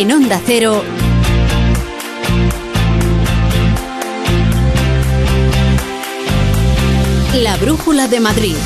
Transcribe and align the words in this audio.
En 0.00 0.10
Onda 0.12 0.40
Cero. 0.46 0.82
La 7.34 7.58
Brújula 7.58 8.08
de 8.08 8.18
Madrid. 8.18 8.56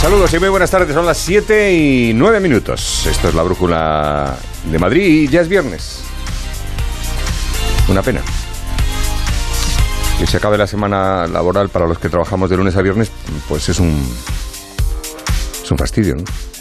Saludos 0.00 0.32
y 0.32 0.38
muy 0.38 0.48
buenas 0.48 0.70
tardes. 0.70 0.94
Son 0.94 1.04
las 1.04 1.18
7 1.18 1.74
y 1.74 2.12
9 2.14 2.40
minutos. 2.40 3.04
Esto 3.04 3.28
es 3.28 3.34
la 3.34 3.42
Brújula 3.42 4.38
de 4.64 4.78
Madrid 4.78 5.04
y 5.04 5.28
ya 5.28 5.42
es 5.42 5.48
viernes. 5.48 6.00
Una 7.88 8.00
pena. 8.00 8.22
Que 10.18 10.26
se 10.26 10.38
acabe 10.38 10.56
la 10.56 10.66
semana 10.66 11.26
laboral 11.26 11.68
para 11.68 11.86
los 11.86 11.98
que 11.98 12.08
trabajamos 12.08 12.48
de 12.48 12.56
lunes 12.56 12.74
a 12.74 12.80
viernes, 12.80 13.12
pues 13.50 13.68
es 13.68 13.78
un. 13.78 14.02
Es 15.62 15.70
un 15.70 15.76
fastidio, 15.76 16.14
¿no? 16.14 16.51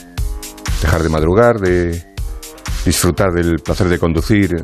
Dejar 0.81 1.03
de 1.03 1.09
madrugar, 1.09 1.59
de 1.59 2.03
disfrutar 2.85 3.31
del 3.31 3.59
placer 3.59 3.87
de 3.87 3.99
conducir 3.99 4.63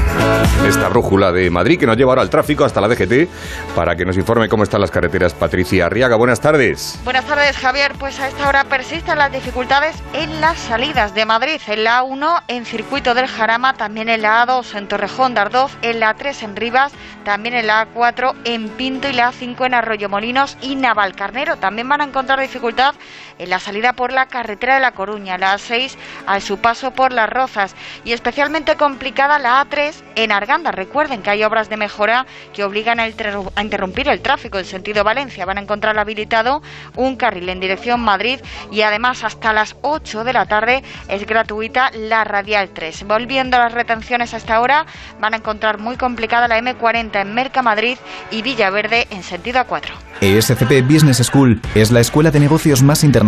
Esta 0.66 0.88
brújula 0.88 1.33
de 1.33 1.50
Madrid 1.50 1.78
que 1.78 1.86
nos 1.86 1.97
lleva 1.97 2.12
ahora 2.12 2.22
al 2.22 2.30
tráfico 2.30 2.64
hasta 2.64 2.80
la 2.80 2.88
DGT 2.88 3.28
para 3.74 3.97
que 3.97 4.05
nos 4.05 4.16
informe 4.16 4.48
cómo 4.48 4.62
están 4.62 4.80
las 4.80 4.91
carreteras. 4.91 5.34
Patricia 5.34 5.86
Arriaga, 5.86 6.16
buenas 6.16 6.41
tardes. 6.41 7.00
Buenas 7.05 7.24
tardes, 7.24 7.56
Javier. 7.56 7.92
Pues 7.98 8.20
a 8.20 8.28
esta 8.28 8.48
hora 8.48 8.64
persisten 8.64 9.19
las 9.19 9.33
dificultades 9.33 9.96
en 10.12 10.41
las 10.41 10.58
salidas 10.58 11.14
de 11.14 11.24
Madrid. 11.24 11.61
En 11.67 11.84
la 11.84 12.02
A1, 12.02 12.42
en 12.48 12.64
Circuito 12.64 13.14
del 13.14 13.27
Jarama, 13.27 13.74
también 13.74 14.08
en 14.08 14.23
la 14.23 14.46
A2, 14.46 14.77
en 14.77 14.89
Torrejón 14.89 15.34
de 15.34 15.39
en 15.83 16.01
la 16.01 16.14
A3, 16.14 16.42
en 16.42 16.57
Rivas, 16.57 16.92
también 17.24 17.55
en 17.55 17.67
la 17.67 17.86
A4, 17.86 18.34
en 18.45 18.68
Pinto 18.70 19.08
y 19.08 19.12
la 19.12 19.30
A5, 19.33 19.67
en 19.67 19.74
Arroyo 19.74 20.08
Molinos 20.08 20.58
y 20.61 20.77
Navalcarnero. 20.77 21.57
También 21.57 21.89
van 21.89 22.01
a 22.01 22.05
encontrar 22.05 22.40
dificultad 22.40 22.95
en 23.39 23.51
la 23.51 23.59
salida 23.59 23.93
por 23.93 24.13
la 24.13 24.27
carretera 24.27 24.75
de 24.75 24.81
La 24.81 24.93
Coruña, 24.93 25.39
la 25.39 25.55
A6, 25.55 25.97
a 26.27 26.41
su 26.41 26.59
paso 26.59 26.93
por 26.93 27.13
Las 27.13 27.31
Rozas 27.31 27.75
y 28.05 28.13
especialmente 28.13 28.77
complicada 28.77 29.39
la 29.39 29.65
A3 29.65 29.95
en 30.17 30.33
Arganda. 30.33 30.73
Recuerden 30.73 31.23
que 31.23 31.31
hay 31.31 31.45
obras 31.45 31.69
de 31.69 31.77
mejora 31.77 32.27
que 32.53 32.65
obligan 32.65 33.01
a, 33.01 33.05
a 33.05 33.63
interrumpir 33.63 34.09
el 34.09 34.21
tráfico 34.21 34.59
en 34.59 34.65
sentido 34.65 35.05
Valencia. 35.05 35.45
Van 35.45 35.59
a 35.59 35.63
encontrar 35.63 35.99
habilitado 35.99 36.63
un 36.97 37.17
carril 37.17 37.49
en 37.49 37.61
dirección 37.61 38.01
Madrid 38.01 38.41
y 38.71 38.83
además 38.83 39.25
hasta 39.25 39.53
las 39.53 39.77
8 39.83 40.25
de 40.25 40.33
la 40.33 40.47
tarde 40.47 40.83
es 41.09 41.27
gratuita 41.27 41.91
la 41.93 42.25
Radial 42.25 42.70
3. 42.70 43.05
Volviendo 43.07 43.57
a 43.57 43.61
las 43.61 43.73
retenciones 43.73 44.35
hasta 44.35 44.57
ahora, 44.57 44.87
van 45.20 45.35
a 45.35 45.39
encontrar 45.39 45.79
muy 45.79 45.97
complicada 45.97 46.49
la 46.49 46.59
M40 46.59 47.20
en 47.20 47.35
Merca 47.35 47.63
Madrid 47.63 47.99
y 48.31 48.43
Villaverde 48.43 49.07
en 49.11 49.23
sentido 49.23 49.61
A4. 49.61 49.91
ESCP 50.20 50.83
Business 50.83 51.19
School 51.19 51.61
es 51.77 51.93
la 51.93 52.01
escuela 52.01 52.33
de 52.33 52.41
negocios 52.41 52.83
más 52.83 53.05
internacional 53.05 53.27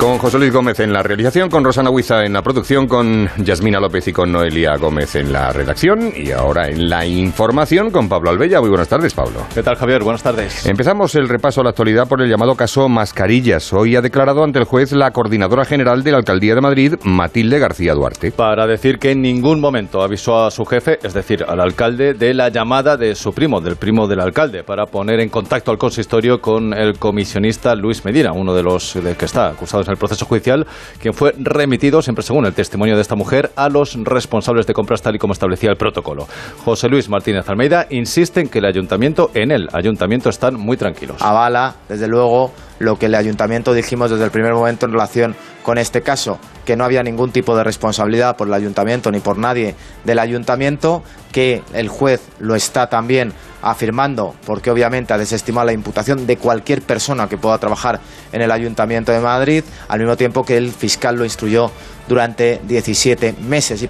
Con 0.00 0.16
José 0.16 0.38
Luis 0.38 0.50
Gómez 0.50 0.80
en 0.80 0.94
la 0.94 1.02
realización, 1.02 1.50
con 1.50 1.62
Rosana 1.62 1.90
Huiza 1.90 2.24
en 2.24 2.32
la 2.32 2.40
producción, 2.40 2.88
con 2.88 3.28
Yasmina 3.36 3.78
López 3.78 4.08
y 4.08 4.14
con 4.14 4.32
Noelia 4.32 4.74
Gómez 4.78 5.14
en 5.14 5.30
la 5.30 5.52
redacción 5.52 6.10
y 6.16 6.30
ahora 6.30 6.68
en 6.68 6.88
la 6.88 7.04
información 7.04 7.90
con 7.90 8.08
Pablo 8.08 8.30
Albella. 8.30 8.60
Muy 8.60 8.70
buenas 8.70 8.88
tardes, 8.88 9.12
Pablo. 9.12 9.44
¿Qué 9.52 9.62
tal, 9.62 9.76
Javier? 9.76 10.02
Buenas 10.02 10.22
tardes. 10.22 10.64
Empezamos 10.64 11.14
el 11.16 11.28
repaso 11.28 11.60
a 11.60 11.64
la 11.64 11.70
actualidad 11.70 12.08
por 12.08 12.22
el 12.22 12.30
llamado 12.30 12.54
caso 12.54 12.88
Mascarillas. 12.88 13.74
Hoy 13.74 13.94
ha 13.94 14.00
declarado 14.00 14.42
ante 14.42 14.58
el 14.58 14.64
juez 14.64 14.92
la 14.92 15.10
coordinadora 15.10 15.66
general 15.66 16.02
de 16.02 16.12
la 16.12 16.16
Alcaldía 16.16 16.54
de 16.54 16.62
Madrid, 16.62 16.94
Matilde 17.04 17.58
García 17.58 17.92
Duarte. 17.92 18.32
Para 18.32 18.66
decir 18.66 18.98
que 18.98 19.10
en 19.10 19.20
ningún 19.20 19.60
momento 19.60 20.00
avisó 20.00 20.46
a 20.46 20.50
su 20.50 20.64
jefe, 20.64 20.98
es 21.02 21.12
decir, 21.12 21.44
al 21.46 21.60
alcalde, 21.60 22.14
de 22.14 22.32
la 22.32 22.48
llamada 22.48 22.96
de 22.96 23.14
su 23.14 23.34
primo, 23.34 23.60
del 23.60 23.76
primo 23.76 24.08
del 24.08 24.20
alcalde, 24.20 24.64
para 24.64 24.86
poner 24.86 25.20
en 25.20 25.28
contacto 25.28 25.70
al 25.70 25.76
consistorio 25.76 26.40
con 26.40 26.72
el 26.72 26.98
comisionista 26.98 27.74
Luis 27.74 28.02
Medina, 28.06 28.32
uno 28.32 28.54
de 28.54 28.62
los 28.62 28.96
que 29.18 29.26
está 29.26 29.48
acusados 29.48 29.89
el 29.90 29.98
proceso 29.98 30.24
judicial, 30.26 30.66
quien 31.00 31.14
fue 31.14 31.34
remitido, 31.38 32.02
siempre 32.02 32.22
según 32.22 32.46
el 32.46 32.54
testimonio 32.54 32.96
de 32.96 33.02
esta 33.02 33.14
mujer, 33.14 33.50
a 33.56 33.68
los 33.68 33.96
responsables 34.02 34.66
de 34.66 34.74
compras 34.74 35.02
tal 35.02 35.14
y 35.16 35.18
como 35.18 35.32
establecía 35.32 35.70
el 35.70 35.76
protocolo. 35.76 36.26
José 36.64 36.88
Luis 36.88 37.08
Martínez 37.08 37.48
Almeida 37.48 37.86
insiste 37.90 38.40
en 38.40 38.48
que 38.48 38.58
el 38.58 38.66
ayuntamiento, 38.66 39.30
en 39.34 39.50
el 39.50 39.68
ayuntamiento, 39.72 40.30
están 40.30 40.54
muy 40.54 40.76
tranquilos. 40.76 41.20
Avala, 41.20 41.76
desde 41.88 42.08
luego, 42.08 42.52
lo 42.80 42.98
que 42.98 43.06
el 43.06 43.14
ayuntamiento 43.14 43.72
dijimos 43.74 44.10
desde 44.10 44.24
el 44.24 44.30
primer 44.30 44.54
momento 44.54 44.86
en 44.86 44.92
relación 44.92 45.36
con 45.62 45.78
este 45.78 46.00
caso, 46.00 46.40
que 46.64 46.76
no 46.76 46.84
había 46.84 47.02
ningún 47.02 47.30
tipo 47.30 47.54
de 47.54 47.62
responsabilidad 47.62 48.36
por 48.36 48.48
el 48.48 48.54
ayuntamiento 48.54 49.12
ni 49.12 49.20
por 49.20 49.38
nadie 49.38 49.76
del 50.04 50.18
ayuntamiento, 50.18 51.04
que 51.30 51.62
el 51.74 51.88
juez 51.88 52.22
lo 52.38 52.54
está 52.54 52.88
también 52.88 53.34
afirmando, 53.62 54.34
porque 54.46 54.70
obviamente 54.70 55.12
ha 55.12 55.18
desestimado 55.18 55.66
la 55.66 55.74
imputación 55.74 56.26
de 56.26 56.38
cualquier 56.38 56.80
persona 56.80 57.28
que 57.28 57.36
pueda 57.36 57.58
trabajar 57.58 58.00
en 58.32 58.40
el 58.40 58.50
Ayuntamiento 58.50 59.12
de 59.12 59.20
Madrid, 59.20 59.62
al 59.86 60.00
mismo 60.00 60.16
tiempo 60.16 60.42
que 60.42 60.56
el 60.56 60.72
fiscal 60.72 61.16
lo 61.16 61.24
instruyó 61.24 61.70
durante 62.10 62.60
17 62.66 63.36
meses. 63.48 63.88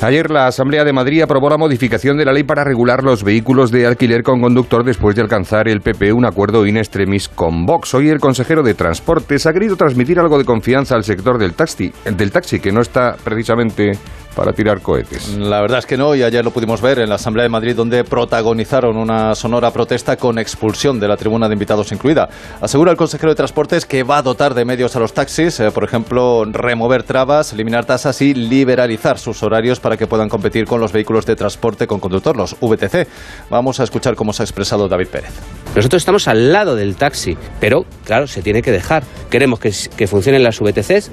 Ayer 0.00 0.30
la 0.30 0.46
Asamblea 0.46 0.84
de 0.84 0.92
Madrid 0.92 1.22
aprobó 1.22 1.48
la 1.48 1.58
modificación 1.58 2.16
de 2.16 2.24
la 2.24 2.32
ley 2.32 2.44
para 2.44 2.64
regular 2.64 3.02
los 3.02 3.22
vehículos 3.22 3.70
de 3.70 3.86
alquiler 3.86 4.22
con 4.22 4.40
conductor 4.40 4.84
después 4.84 5.14
de 5.14 5.22
alcanzar 5.22 5.68
el 5.68 5.80
PP 5.80 6.12
un 6.12 6.24
acuerdo 6.24 6.66
in 6.66 6.76
extremis 6.76 7.28
con 7.28 7.66
Vox. 7.66 7.94
Hoy 7.94 8.08
el 8.08 8.20
consejero 8.20 8.62
de 8.62 8.74
Transportes 8.74 9.46
ha 9.46 9.52
querido 9.52 9.76
transmitir 9.76 10.18
algo 10.18 10.38
de 10.38 10.44
confianza 10.44 10.94
al 10.94 11.04
sector 11.04 11.38
del 11.38 11.54
taxi, 11.54 11.92
del 12.04 12.32
taxi 12.32 12.60
que 12.60 12.72
no 12.72 12.80
está 12.80 13.16
precisamente 13.22 13.92
para 14.34 14.52
tirar 14.52 14.80
cohetes. 14.80 15.36
La 15.36 15.60
verdad 15.60 15.78
es 15.78 15.86
que 15.86 15.96
no, 15.96 16.14
y 16.14 16.22
ayer 16.22 16.44
lo 16.44 16.50
pudimos 16.50 16.80
ver 16.80 16.98
en 16.98 17.08
la 17.08 17.16
Asamblea 17.16 17.44
de 17.44 17.48
Madrid, 17.48 17.74
donde 17.76 18.04
protagonizaron 18.04 18.96
una 18.96 19.34
sonora 19.34 19.70
protesta 19.70 20.16
con 20.16 20.38
expulsión 20.38 20.98
de 21.00 21.08
la 21.08 21.16
tribuna 21.16 21.48
de 21.48 21.54
invitados 21.54 21.92
incluida. 21.92 22.28
Asegura 22.60 22.90
el 22.90 22.96
consejero 22.96 23.30
de 23.30 23.36
Transportes 23.36 23.86
que 23.86 24.02
va 24.02 24.18
a 24.18 24.22
dotar 24.22 24.54
de 24.54 24.64
medios 24.64 24.96
a 24.96 25.00
los 25.00 25.12
taxis, 25.12 25.60
eh, 25.60 25.70
por 25.70 25.84
ejemplo, 25.84 26.44
remover 26.46 27.02
trabas, 27.02 27.52
eliminar 27.52 27.84
tasas 27.84 28.20
y 28.22 28.34
liberalizar 28.34 29.18
sus 29.18 29.42
horarios 29.42 29.80
para 29.80 29.96
que 29.96 30.06
puedan 30.06 30.28
competir 30.28 30.66
con 30.66 30.80
los 30.80 30.92
vehículos 30.92 31.26
de 31.26 31.36
transporte 31.36 31.86
con 31.86 32.00
conductor, 32.00 32.36
los 32.36 32.56
VTC. 32.60 33.06
Vamos 33.50 33.80
a 33.80 33.84
escuchar 33.84 34.14
cómo 34.14 34.32
se 34.32 34.42
ha 34.42 34.44
expresado 34.44 34.88
David 34.88 35.08
Pérez. 35.08 35.32
Nosotros 35.74 36.02
estamos 36.02 36.28
al 36.28 36.52
lado 36.52 36.76
del 36.76 36.96
taxi, 36.96 37.36
pero 37.60 37.84
claro, 38.04 38.26
se 38.26 38.42
tiene 38.42 38.62
que 38.62 38.70
dejar. 38.70 39.02
Queremos 39.30 39.58
que, 39.58 39.72
que 39.96 40.06
funcionen 40.06 40.42
las 40.42 40.60
VTCs 40.60 41.10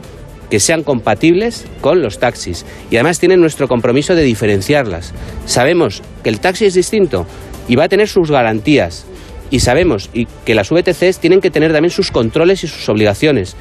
que 0.49 0.59
sean 0.59 0.83
compatibles 0.83 1.65
con 1.81 2.01
los 2.01 2.19
taxis 2.19 2.65
y 2.89 2.95
además 2.95 3.19
tienen 3.19 3.41
nuestro 3.41 3.67
compromiso 3.67 4.15
de 4.15 4.23
diferenciarlas. 4.23 5.13
Sabemos 5.45 6.01
que 6.23 6.29
el 6.29 6.39
taxi 6.39 6.65
es 6.65 6.73
distinto, 6.73 7.25
y 7.69 7.75
va 7.75 7.85
a 7.85 7.89
tener 7.89 8.09
sus 8.09 8.29
garantías. 8.29 9.05
Y 9.51 9.61
sabemos 9.61 10.09
que 10.45 10.55
las 10.55 10.69
VTCs 10.69 11.19
tienen 11.19 11.39
que 11.39 11.51
tener 11.51 11.71
también 11.71 11.91
sus 11.91 12.11
controles 12.11 12.63
y 12.63 12.67
sus 12.67 12.89
obligaciones. 12.89 13.55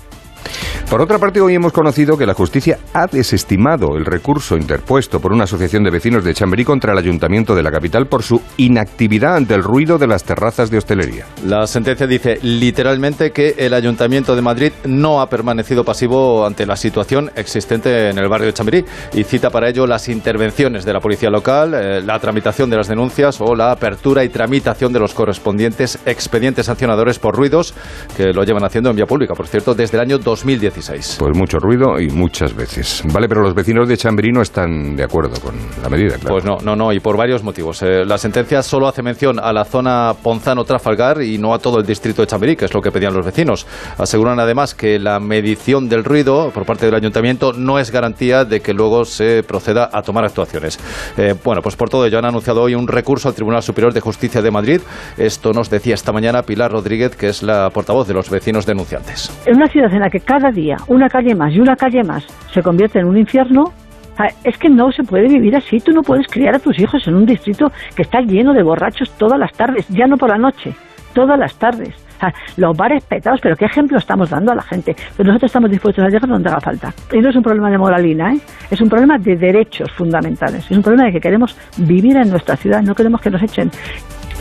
Por 0.90 1.02
otra 1.02 1.18
parte, 1.18 1.38
hoy 1.42 1.54
hemos 1.54 1.72
conocido 1.72 2.16
que 2.16 2.24
la 2.24 2.32
justicia 2.32 2.78
ha 2.94 3.06
desestimado 3.06 3.96
el 3.98 4.06
recurso 4.06 4.56
interpuesto 4.56 5.20
por 5.20 5.34
una 5.34 5.44
asociación 5.44 5.84
de 5.84 5.90
vecinos 5.90 6.24
de 6.24 6.32
Chamberí 6.32 6.64
contra 6.64 6.92
el 6.92 6.98
ayuntamiento 6.98 7.54
de 7.54 7.62
la 7.62 7.70
capital 7.70 8.06
por 8.06 8.22
su 8.22 8.40
inactividad 8.56 9.36
ante 9.36 9.54
el 9.54 9.62
ruido 9.62 9.98
de 9.98 10.06
las 10.06 10.24
terrazas 10.24 10.70
de 10.70 10.78
hostelería. 10.78 11.26
La 11.44 11.66
sentencia 11.66 12.06
dice 12.06 12.38
literalmente 12.42 13.32
que 13.32 13.54
el 13.58 13.74
ayuntamiento 13.74 14.34
de 14.34 14.40
Madrid 14.40 14.72
no 14.86 15.20
ha 15.20 15.28
permanecido 15.28 15.84
pasivo 15.84 16.46
ante 16.46 16.64
la 16.64 16.74
situación 16.74 17.30
existente 17.36 18.08
en 18.08 18.18
el 18.18 18.28
barrio 18.28 18.46
de 18.46 18.54
Chamberí 18.54 18.84
y 19.12 19.24
cita 19.24 19.50
para 19.50 19.68
ello 19.68 19.86
las 19.86 20.08
intervenciones 20.08 20.86
de 20.86 20.92
la 20.94 21.00
policía 21.00 21.28
local, 21.28 21.74
eh, 21.74 22.00
la 22.00 22.18
tramitación 22.18 22.70
de 22.70 22.76
las 22.76 22.88
denuncias 22.88 23.42
o 23.42 23.54
la 23.54 23.72
apertura 23.72 24.24
y 24.24 24.30
tramitación 24.30 24.92
de 24.94 25.00
los 25.00 25.12
correspondientes 25.12 25.98
expedientes 26.06 26.64
sancionadores 26.64 27.18
por 27.18 27.36
ruidos 27.36 27.74
que 28.16 28.32
lo 28.32 28.42
llevan 28.44 28.64
haciendo 28.64 28.88
en 28.88 28.96
vía 28.96 29.06
pública, 29.06 29.34
por 29.34 29.46
cierto, 29.46 29.74
desde 29.74 29.98
el 29.98 30.02
año 30.02 30.18
2016. 30.28 31.16
Pues 31.18 31.36
mucho 31.36 31.58
ruido 31.58 31.98
y 31.98 32.08
muchas 32.10 32.54
veces. 32.54 33.02
Vale, 33.12 33.28
pero 33.28 33.40
los 33.40 33.54
vecinos 33.54 33.88
de 33.88 33.96
Chamberí 33.96 34.30
no 34.30 34.42
están 34.42 34.94
de 34.94 35.02
acuerdo 35.02 35.40
con 35.40 35.54
la 35.82 35.88
medida, 35.88 36.16
claro. 36.18 36.34
Pues 36.34 36.44
no, 36.44 36.58
no, 36.62 36.76
no, 36.76 36.92
y 36.92 37.00
por 37.00 37.16
varios 37.16 37.42
motivos. 37.42 37.82
Eh, 37.82 38.04
la 38.04 38.18
sentencia 38.18 38.62
solo 38.62 38.88
hace 38.88 39.02
mención 39.02 39.38
a 39.40 39.52
la 39.54 39.64
zona 39.64 40.12
Ponzano-Trafalgar 40.22 41.22
y 41.22 41.38
no 41.38 41.54
a 41.54 41.58
todo 41.58 41.78
el 41.78 41.86
distrito 41.86 42.20
de 42.20 42.26
Chamberí, 42.28 42.56
que 42.56 42.66
es 42.66 42.74
lo 42.74 42.82
que 42.82 42.90
pedían 42.90 43.14
los 43.14 43.24
vecinos. 43.24 43.66
Aseguran 43.96 44.38
además 44.38 44.74
que 44.74 44.98
la 44.98 45.18
medición 45.18 45.88
del 45.88 46.04
ruido 46.04 46.50
por 46.52 46.66
parte 46.66 46.84
del 46.84 46.94
ayuntamiento 46.94 47.54
no 47.54 47.78
es 47.78 47.90
garantía 47.90 48.44
de 48.44 48.60
que 48.60 48.74
luego 48.74 49.06
se 49.06 49.42
proceda 49.42 49.88
a 49.90 50.02
tomar 50.02 50.26
actuaciones. 50.26 50.78
Eh, 51.16 51.34
bueno, 51.42 51.62
pues 51.62 51.74
por 51.74 51.88
todo 51.88 52.04
ello 52.04 52.18
han 52.18 52.26
anunciado 52.26 52.62
hoy 52.62 52.74
un 52.74 52.86
recurso 52.86 53.28
al 53.28 53.34
Tribunal 53.34 53.62
Superior 53.62 53.94
de 53.94 54.00
Justicia 54.00 54.42
de 54.42 54.50
Madrid. 54.50 54.80
Esto 55.16 55.52
nos 55.52 55.70
decía 55.70 55.94
esta 55.94 56.12
mañana 56.12 56.42
Pilar 56.42 56.70
Rodríguez, 56.70 57.16
que 57.16 57.28
es 57.28 57.42
la 57.42 57.70
portavoz 57.70 58.06
de 58.06 58.14
los 58.14 58.28
vecinos 58.28 58.66
denunciantes. 58.66 59.32
En 59.46 59.56
una 59.56 59.66
ciudad 59.68 59.92
en 59.92 60.00
la 60.00 60.10
que 60.10 60.17
cada 60.20 60.50
día 60.50 60.76
una 60.88 61.08
calle 61.08 61.34
más 61.34 61.52
y 61.52 61.60
una 61.60 61.76
calle 61.76 62.02
más 62.04 62.24
se 62.52 62.62
convierte 62.62 62.98
en 62.98 63.06
un 63.06 63.16
infierno, 63.16 63.72
ah, 64.18 64.28
es 64.44 64.56
que 64.58 64.68
no 64.68 64.92
se 64.92 65.02
puede 65.02 65.28
vivir 65.28 65.56
así. 65.56 65.78
Tú 65.80 65.92
no 65.92 66.02
puedes 66.02 66.26
criar 66.26 66.54
a 66.54 66.58
tus 66.58 66.78
hijos 66.78 67.06
en 67.06 67.14
un 67.14 67.26
distrito 67.26 67.70
que 67.94 68.02
está 68.02 68.20
lleno 68.20 68.52
de 68.52 68.62
borrachos 68.62 69.10
todas 69.18 69.38
las 69.38 69.52
tardes, 69.52 69.86
ya 69.88 70.06
no 70.06 70.16
por 70.16 70.30
la 70.30 70.38
noche, 70.38 70.74
todas 71.14 71.38
las 71.38 71.54
tardes. 71.56 71.94
Ah, 72.20 72.32
Los 72.56 72.76
bares 72.76 73.04
petados, 73.04 73.40
pero 73.40 73.56
qué 73.56 73.66
ejemplo 73.66 73.96
estamos 73.98 74.30
dando 74.30 74.50
a 74.50 74.54
la 74.56 74.62
gente. 74.62 74.96
Pero 75.16 75.28
nosotros 75.28 75.50
estamos 75.50 75.70
dispuestos 75.70 76.04
a 76.04 76.08
llegar 76.08 76.28
donde 76.28 76.48
haga 76.48 76.60
falta. 76.60 76.92
Y 77.12 77.18
no 77.18 77.30
es 77.30 77.36
un 77.36 77.42
problema 77.42 77.70
de 77.70 77.78
moralina, 77.78 78.34
¿eh? 78.34 78.40
es 78.70 78.80
un 78.80 78.88
problema 78.88 79.18
de 79.18 79.36
derechos 79.36 79.90
fundamentales. 79.92 80.64
Es 80.68 80.76
un 80.76 80.82
problema 80.82 81.06
de 81.06 81.12
que 81.12 81.20
queremos 81.20 81.56
vivir 81.76 82.16
en 82.16 82.30
nuestra 82.30 82.56
ciudad, 82.56 82.82
no 82.82 82.94
queremos 82.94 83.20
que 83.20 83.30
nos 83.30 83.42
echen. 83.42 83.70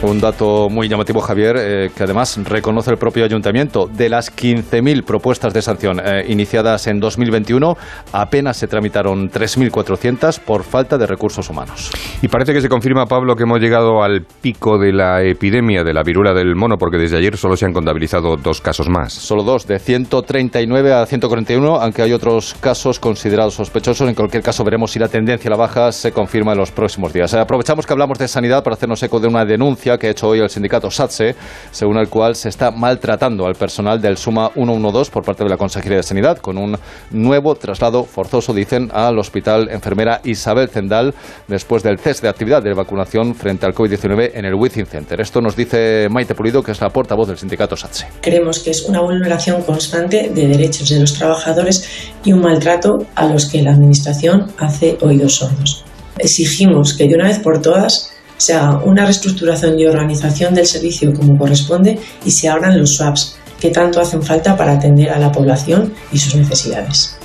Un 0.03 0.21
dato 0.21 0.69
muy 0.69 0.87
llamativo, 0.87 1.21
Javier, 1.21 1.55
eh, 1.57 1.89
que 1.95 2.03
además 2.03 2.37
reconoce 2.43 2.91
el 2.91 2.97
propio 2.97 3.25
ayuntamiento. 3.25 3.87
De 3.87 4.09
las 4.09 4.31
15.000 4.31 5.03
propuestas 5.03 5.55
de 5.55 5.63
sanción 5.63 5.99
eh, 5.99 6.23
iniciadas 6.27 6.85
en 6.85 6.99
2021, 6.99 7.75
apenas 8.13 8.57
se 8.57 8.67
tramitaron 8.67 9.27
3.400 9.31 10.39
por 10.39 10.63
falta 10.63 10.99
de 10.99 11.07
recursos 11.07 11.49
humanos. 11.49 11.89
Y 12.21 12.27
parece 12.27 12.53
que 12.53 12.61
se 12.61 12.69
confirma, 12.69 13.07
Pablo, 13.07 13.35
que 13.35 13.43
hemos 13.43 13.59
llegado 13.59 14.03
al 14.03 14.21
pico 14.21 14.77
de 14.77 14.93
la 14.93 15.23
epidemia 15.23 15.83
de 15.83 15.93
la 15.95 16.03
viruela 16.03 16.35
del 16.35 16.55
mono, 16.55 16.77
porque 16.77 16.97
desde 16.97 17.17
ayer 17.17 17.35
solo 17.35 17.57
se 17.57 17.65
han 17.65 17.73
contabilizado 17.73 18.35
dos 18.37 18.61
casos 18.61 18.87
más. 18.89 19.13
Solo 19.13 19.41
dos, 19.41 19.65
de 19.65 19.79
139 19.79 20.93
a 20.93 21.07
141, 21.07 21.75
aunque 21.75 22.03
hay 22.03 22.13
otros 22.13 22.53
casos 22.59 22.99
considerados 22.99 23.55
sospechosos. 23.55 24.07
En 24.07 24.13
cualquier 24.13 24.43
caso, 24.43 24.63
veremos 24.63 24.91
si 24.91 24.99
la 24.99 25.07
tendencia 25.07 25.49
a 25.49 25.51
la 25.51 25.57
baja 25.57 25.91
se 25.91 26.11
confirma 26.11 26.51
en 26.51 26.59
los 26.59 26.71
próximos 26.71 27.11
días. 27.13 27.33
Eh, 27.33 27.39
aprovechamos 27.39 27.87
que 27.87 27.93
hablamos 27.93 28.19
de 28.19 28.27
sanidad 28.27 28.63
para 28.63 28.75
hacernos 28.75 29.01
eco 29.01 29.19
de 29.19 29.27
una 29.27 29.43
denuncia 29.43 29.86
que 29.95 30.07
ha 30.07 30.09
hecho 30.09 30.27
hoy 30.27 30.39
el 30.39 30.49
sindicato 30.49 30.89
SATSE, 30.89 31.35
según 31.71 31.97
el 31.97 32.09
cual 32.09 32.35
se 32.35 32.49
está 32.49 32.71
maltratando 32.71 33.45
al 33.45 33.53
personal 33.53 34.01
del 34.01 34.17
Suma 34.17 34.49
112 34.55 35.11
por 35.11 35.23
parte 35.23 35.43
de 35.43 35.49
la 35.51 35.57
Consejería 35.57 35.97
de 35.97 36.03
Sanidad, 36.03 36.39
con 36.39 36.57
un 36.57 36.77
nuevo 37.11 37.53
traslado 37.53 38.03
forzoso, 38.03 38.53
dicen, 38.53 38.89
al 38.93 39.19
Hospital 39.19 39.69
Enfermera 39.69 40.21
Isabel 40.23 40.69
Zendal, 40.69 41.13
después 41.47 41.83
del 41.83 41.99
test 41.99 42.23
de 42.23 42.29
actividad 42.29 42.63
de 42.63 42.73
vacunación 42.73 43.35
frente 43.35 43.67
al 43.67 43.75
COVID-19 43.75 44.31
en 44.33 44.45
el 44.45 44.55
Within 44.55 44.87
Center. 44.87 45.21
Esto 45.21 45.41
nos 45.41 45.55
dice 45.55 46.07
Maite 46.09 46.33
Pulido, 46.33 46.63
que 46.63 46.71
es 46.71 46.81
la 46.81 46.89
portavoz 46.89 47.27
del 47.27 47.37
sindicato 47.37 47.77
SATSE. 47.77 48.07
Creemos 48.21 48.59
que 48.59 48.71
es 48.71 48.83
una 48.83 49.01
vulneración 49.01 49.61
constante 49.61 50.31
de 50.33 50.47
derechos 50.47 50.89
de 50.89 50.99
los 50.99 51.13
trabajadores 51.13 51.87
y 52.23 52.33
un 52.33 52.41
maltrato 52.41 53.05
a 53.15 53.27
los 53.27 53.45
que 53.45 53.61
la 53.61 53.71
Administración 53.71 54.47
hace 54.57 54.97
oídos 55.01 55.35
sordos. 55.35 55.85
Exigimos 56.17 56.95
que 56.95 57.07
de 57.07 57.15
una 57.15 57.25
vez 57.25 57.39
por 57.39 57.61
todas 57.61 58.16
se 58.37 58.53
haga 58.53 58.79
una 58.79 59.03
reestructuración 59.03 59.79
y 59.79 59.85
organización 59.85 60.53
del 60.53 60.65
servicio 60.65 61.13
como 61.13 61.37
corresponde 61.37 61.99
y 62.25 62.31
se 62.31 62.49
abran 62.49 62.79
los 62.79 62.95
swaps 62.95 63.37
que 63.59 63.69
tanto 63.69 63.99
hacen 63.99 64.21
falta 64.21 64.55
para 64.55 64.73
atender 64.73 65.09
a 65.09 65.19
la 65.19 65.31
población 65.31 65.93
y 66.11 66.19
sus 66.19 66.35
necesidades. 66.35 67.17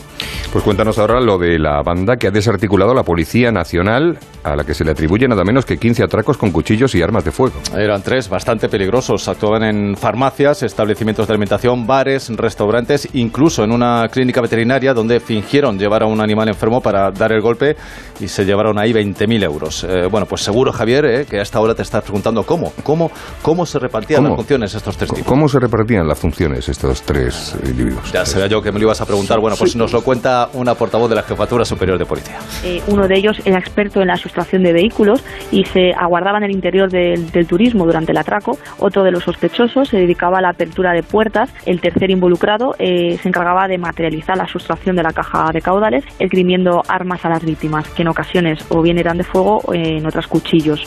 Pues 0.51 0.65
cuéntanos 0.65 0.99
ahora 0.99 1.21
lo 1.21 1.39
de 1.39 1.59
la 1.59 1.81
banda 1.83 2.17
que 2.17 2.29
ha 2.29 2.31
desarticulado 2.31 2.93
la 2.95 3.03
Policía 3.03 3.51
Nacional, 3.51 4.19
a 4.45 4.55
la 4.55 4.65
que 4.65 4.75
se 4.75 4.85
le 4.85 4.91
atribuye 4.91 5.27
nada 5.27 5.45
menos 5.45 5.65
que 5.65 5.79
15 5.79 6.03
atracos 6.05 6.37
con 6.37 6.51
cuchillos 6.51 6.95
y 6.95 7.03
armas 7.03 7.25
de 7.25 7.31
fuego. 7.31 7.55
Eran 7.75 8.03
tres 8.03 8.29
bastante 8.29 8.69
peligrosos. 8.69 9.29
Actuaban 9.29 9.63
en 9.63 9.97
farmacias, 9.97 10.63
establecimientos 10.63 11.27
de 11.27 11.33
alimentación, 11.33 11.87
bares, 11.87 12.29
restaurantes, 12.37 13.09
incluso 13.15 13.65
en 13.65 13.73
una 13.73 14.07
clínica 14.09 14.43
veterinaria 14.43 14.93
donde 14.93 15.21
fingieron 15.21 15.79
llevar 15.79 16.03
a 16.03 16.07
un 16.07 16.21
animal 16.21 16.49
enfermo 16.49 16.81
para 16.81 17.11
dar 17.11 17.33
el 17.33 17.41
golpe 17.41 17.77
y 18.21 18.29
se 18.29 18.45
llevaron 18.45 18.79
ahí 18.79 18.93
20.000 18.93 19.45
euros. 19.45 19.85
Eh, 19.85 20.07
bueno, 20.11 20.27
pues 20.27 20.43
seguro, 20.43 20.73
Javier, 20.73 21.05
eh, 21.05 21.27
que 21.29 21.39
a 21.39 21.43
esta 21.43 21.61
hora 21.61 21.75
te 21.75 21.83
estás 21.83 22.03
preguntando 22.03 22.43
cómo, 22.45 22.73
cómo, 22.83 23.11
cómo 23.41 23.65
se 23.65 23.79
repartían 23.79 24.19
¿Cómo? 24.19 24.31
las 24.31 24.37
funciones 24.37 24.75
estos 24.75 24.97
tres 24.97 25.11
tipos. 25.11 25.27
¿Cómo 25.27 25.49
se 25.49 25.59
repartían 25.59 26.07
las 26.07 26.19
funciones 26.19 26.69
estos 26.69 27.03
tres 27.03 27.57
individuos? 27.65 28.13
Ya 28.13 28.27
sabía 28.27 28.49
yo 28.49 28.61
que 28.61 28.71
me 28.71 28.79
lo 28.79 28.87
ibas 28.87 29.01
a 29.01 29.07
preguntar. 29.07 29.41
Bueno, 29.41 29.57
pues 29.59 29.77
nos 29.77 29.93
lo 29.93 30.03
cuenta 30.03 30.32
una 30.55 30.75
portavoz 30.75 31.09
de 31.09 31.17
la 31.17 31.23
Jefatura 31.23 31.65
Superior 31.65 31.99
de 31.99 32.07
Policía. 32.07 32.39
Eh, 32.65 32.83
uno 32.89 33.09
de 33.09 33.17
ellos 33.17 33.41
era 33.45 33.59
experto 33.59 34.01
en 34.01 34.09
la 34.09 34.17
sustracción 34.17 34.63
de 34.63 34.73
vehículos 34.73 35.23
y 35.51 35.65
se 35.65 35.93
aguardaba 35.93 36.39
en 36.39 36.45
el 36.45 36.51
interior 36.53 36.91
del, 36.91 37.47
turismo 37.47 37.85
durante 37.85 38.13
el 38.13 38.19
atraco. 38.19 38.59
Otro 38.79 39.03
de 39.03 39.11
los 39.11 39.25
sospechosos 39.25 39.89
se 39.89 39.99
dedicaba 39.99 40.39
a 40.39 40.41
la 40.41 40.51
apertura 40.51 40.93
de 40.93 41.03
puertas. 41.03 41.51
El 41.67 41.81
tercer 41.81 42.11
involucrado 42.11 42.75
eh, 42.79 43.19
se 43.23 43.29
encargaba 43.29 43.69
de 43.69 43.79
materializar 43.79 44.37
la 44.37 44.47
sustracción 44.47 44.97
de 44.97 45.03
la 45.03 45.13
caja 45.13 45.51
de 45.53 45.61
caudales, 45.61 46.05
esgrimiendo 46.19 46.83
armas 46.89 47.25
a 47.25 47.29
las 47.29 47.45
víctimas, 47.45 47.89
que 47.89 48.03
en 48.03 48.09
ocasiones 48.09 48.65
o 48.69 48.83
bien 48.83 48.99
eran 48.99 49.19
de 49.19 49.25
fuego 49.25 49.61
o 49.65 49.75
en 49.75 50.07
otras 50.07 50.27
cuchillos. 50.27 50.87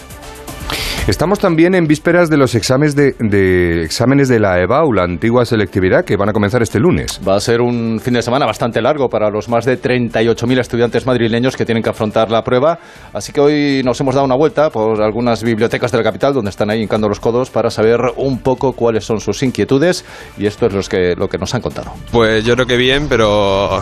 Estamos 1.07 1.37
también 1.37 1.75
en 1.75 1.85
vísperas 1.85 2.31
de 2.31 2.37
los 2.37 2.55
exámenes 2.55 2.95
de, 2.95 3.15
de 3.19 3.83
exámenes 3.83 4.27
de 4.27 4.39
la 4.39 4.59
EBAU, 4.59 4.91
la 4.91 5.03
antigua 5.03 5.45
selectividad, 5.45 6.03
que 6.03 6.17
van 6.17 6.29
a 6.29 6.33
comenzar 6.33 6.63
este 6.63 6.79
lunes. 6.79 7.21
Va 7.25 7.35
a 7.35 7.39
ser 7.39 7.61
un 7.61 7.99
fin 7.99 8.15
de 8.15 8.23
semana 8.23 8.47
bastante 8.47 8.81
largo 8.81 9.07
para 9.07 9.29
los 9.29 9.47
más 9.47 9.65
de 9.65 9.79
38.000 9.79 10.59
estudiantes 10.59 11.05
madrileños 11.05 11.55
que 11.55 11.63
tienen 11.63 11.83
que 11.83 11.91
afrontar 11.91 12.31
la 12.31 12.41
prueba. 12.41 12.79
Así 13.13 13.31
que 13.31 13.39
hoy 13.39 13.83
nos 13.85 14.01
hemos 14.01 14.15
dado 14.15 14.25
una 14.25 14.35
vuelta 14.35 14.71
por 14.71 14.99
algunas 15.03 15.43
bibliotecas 15.43 15.91
de 15.91 15.99
la 15.99 16.03
capital 16.03 16.33
donde 16.33 16.49
están 16.49 16.71
ahí 16.71 16.81
hincando 16.81 17.07
los 17.07 17.19
codos 17.19 17.51
para 17.51 17.69
saber 17.69 17.99
un 18.15 18.39
poco 18.39 18.73
cuáles 18.73 19.05
son 19.05 19.19
sus 19.19 19.43
inquietudes 19.43 20.03
y 20.39 20.47
esto 20.47 20.65
es 20.65 20.73
los 20.73 20.89
que, 20.89 21.13
lo 21.15 21.27
que 21.27 21.37
nos 21.37 21.53
han 21.53 21.61
contado. 21.61 21.91
Pues 22.11 22.43
yo 22.43 22.55
creo 22.55 22.65
que 22.65 22.77
bien, 22.77 23.05
pero 23.07 23.79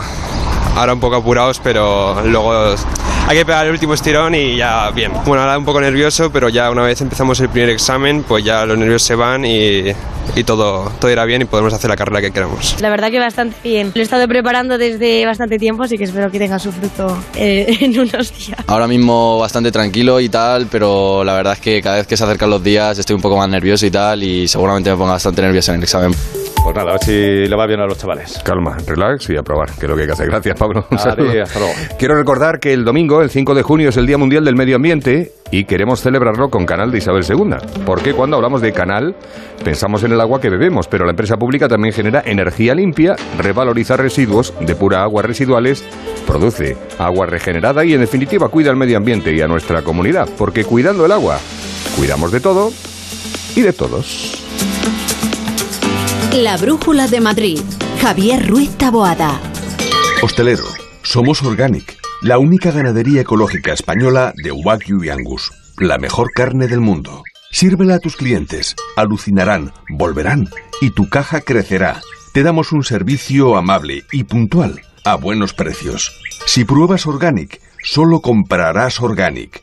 ahora 0.76 0.94
un 0.94 1.00
poco 1.00 1.16
apurados, 1.16 1.60
pero 1.62 2.22
luego 2.26 2.74
hay 3.26 3.36
que 3.36 3.46
pegar 3.46 3.66
el 3.66 3.72
último 3.72 3.94
estirón 3.94 4.34
y 4.34 4.56
ya 4.56 4.90
bien. 4.90 5.12
Bueno, 5.24 5.42
ahora 5.42 5.56
un 5.56 5.64
poco 5.64 5.80
nervioso, 5.80 6.30
pero 6.30 6.48
ya 6.48 6.70
una 6.70 6.82
vez 6.82 7.00
empezamos 7.00 7.40
el 7.40 7.48
primer 7.48 7.70
examen, 7.70 8.22
pues 8.22 8.44
ya 8.44 8.66
los 8.66 8.76
nervios 8.76 9.02
se 9.02 9.14
van 9.14 9.44
y, 9.44 9.92
y 10.36 10.44
todo, 10.44 10.92
todo 11.00 11.10
irá 11.10 11.24
bien 11.24 11.42
y 11.42 11.44
podemos 11.46 11.72
hacer 11.72 11.88
la 11.88 11.96
carrera 11.96 12.20
que 12.20 12.30
queramos. 12.30 12.76
La 12.80 12.90
verdad 12.90 13.10
que 13.10 13.18
bastante 13.18 13.56
bien. 13.64 13.92
Lo 13.94 14.00
he 14.00 14.04
estado 14.04 14.28
preparando 14.28 14.76
desde 14.76 15.24
bastante 15.24 15.58
tiempo, 15.58 15.84
así 15.84 15.96
que 15.96 16.04
espero 16.04 16.30
que 16.30 16.38
tenga 16.38 16.58
su 16.58 16.70
fruto 16.72 17.16
eh, 17.36 17.78
en 17.80 17.98
unos 17.98 18.36
días. 18.36 18.58
Ahora 18.66 18.86
mismo 18.86 19.38
bastante 19.38 19.72
tranquilo 19.72 20.20
y 20.20 20.28
tal, 20.28 20.66
pero 20.70 21.24
la 21.24 21.34
verdad 21.34 21.54
es 21.54 21.60
que 21.60 21.80
cada 21.80 21.96
vez 21.96 22.06
que 22.06 22.16
se 22.16 22.24
acercan 22.24 22.50
los 22.50 22.62
días 22.62 22.98
estoy 22.98 23.16
un 23.16 23.22
poco 23.22 23.36
más 23.36 23.48
nervioso 23.48 23.86
y 23.86 23.90
tal 23.90 24.22
y 24.22 24.46
seguramente 24.48 24.90
me 24.90 24.96
ponga 24.96 25.12
bastante 25.12 25.42
nervioso 25.42 25.72
en 25.72 25.78
el 25.78 25.84
examen. 25.84 26.14
Pues 26.64 26.74
nada, 26.74 26.92
a 26.92 26.94
ver 26.94 27.04
si 27.04 27.46
le 27.46 27.56
va 27.56 27.66
bien 27.66 27.80
a 27.80 27.84
los 27.84 27.98
chavales. 27.98 28.40
Calma, 28.42 28.78
relax 28.86 29.28
y 29.28 29.36
a 29.36 29.42
probar, 29.42 29.70
que 29.72 29.84
es 29.84 29.88
lo 29.90 29.96
que 29.96 30.00
hay 30.00 30.06
que 30.06 30.14
hacer. 30.14 30.28
Gracias, 30.28 30.58
Pablo. 30.58 30.86
Un 30.90 30.96
hasta 30.96 31.14
luego. 31.14 31.44
Quiero 31.98 32.14
recordar 32.14 32.58
que 32.58 32.72
el 32.72 32.86
domingo, 32.86 33.20
el 33.20 33.28
5 33.28 33.54
de 33.54 33.62
junio, 33.62 33.90
es 33.90 33.98
el 33.98 34.06
Día 34.06 34.16
Mundial 34.16 34.46
del 34.46 34.56
Medio 34.56 34.76
Ambiente 34.76 35.32
y 35.50 35.66
queremos 35.66 36.00
celebrarlo 36.00 36.48
con 36.48 36.64
Canal 36.64 36.90
de 36.90 36.96
Isabel 36.96 37.22
II. 37.28 37.56
Porque 37.84 38.14
cuando 38.14 38.36
hablamos 38.36 38.62
de 38.62 38.72
canal, 38.72 39.14
pensamos 39.62 40.04
en 40.04 40.12
el 40.12 40.20
agua 40.22 40.40
que 40.40 40.48
bebemos, 40.48 40.88
pero 40.88 41.04
la 41.04 41.10
empresa 41.10 41.36
pública 41.36 41.68
también 41.68 41.92
genera 41.92 42.22
energía 42.24 42.74
limpia, 42.74 43.14
revaloriza 43.36 43.98
residuos, 43.98 44.54
depura 44.60 45.02
aguas 45.02 45.26
residuales, 45.26 45.84
produce 46.26 46.78
agua 46.98 47.26
regenerada 47.26 47.84
y, 47.84 47.92
en 47.92 48.00
definitiva, 48.00 48.48
cuida 48.48 48.70
al 48.70 48.76
medio 48.76 48.96
ambiente 48.96 49.34
y 49.34 49.42
a 49.42 49.46
nuestra 49.46 49.82
comunidad. 49.82 50.30
Porque 50.38 50.64
cuidando 50.64 51.04
el 51.04 51.12
agua, 51.12 51.38
cuidamos 51.98 52.32
de 52.32 52.40
todo 52.40 52.70
y 53.54 53.60
de 53.60 53.74
todos. 53.74 54.40
La 56.34 56.56
Brújula 56.56 57.06
de 57.06 57.20
Madrid. 57.20 57.60
Javier 58.00 58.48
Ruiz 58.48 58.76
Taboada. 58.76 59.40
Hostelero, 60.20 60.64
somos 61.04 61.40
Organic, 61.44 61.96
la 62.22 62.38
única 62.38 62.72
ganadería 62.72 63.20
ecológica 63.20 63.72
española 63.72 64.32
de 64.42 64.50
Wagyu 64.50 65.04
y 65.04 65.10
Angus, 65.10 65.52
la 65.78 65.96
mejor 65.96 66.32
carne 66.32 66.66
del 66.66 66.80
mundo. 66.80 67.22
Sírvela 67.52 67.94
a 67.94 67.98
tus 68.00 68.16
clientes. 68.16 68.74
Alucinarán, 68.96 69.72
volverán 69.88 70.48
y 70.80 70.90
tu 70.90 71.08
caja 71.08 71.40
crecerá. 71.40 72.00
Te 72.32 72.42
damos 72.42 72.72
un 72.72 72.82
servicio 72.82 73.56
amable 73.56 74.02
y 74.10 74.24
puntual, 74.24 74.82
a 75.04 75.14
buenos 75.14 75.54
precios. 75.54 76.20
Si 76.46 76.64
pruebas 76.64 77.06
Organic, 77.06 77.60
solo 77.84 78.20
comprarás 78.22 79.00
Organic. 79.00 79.62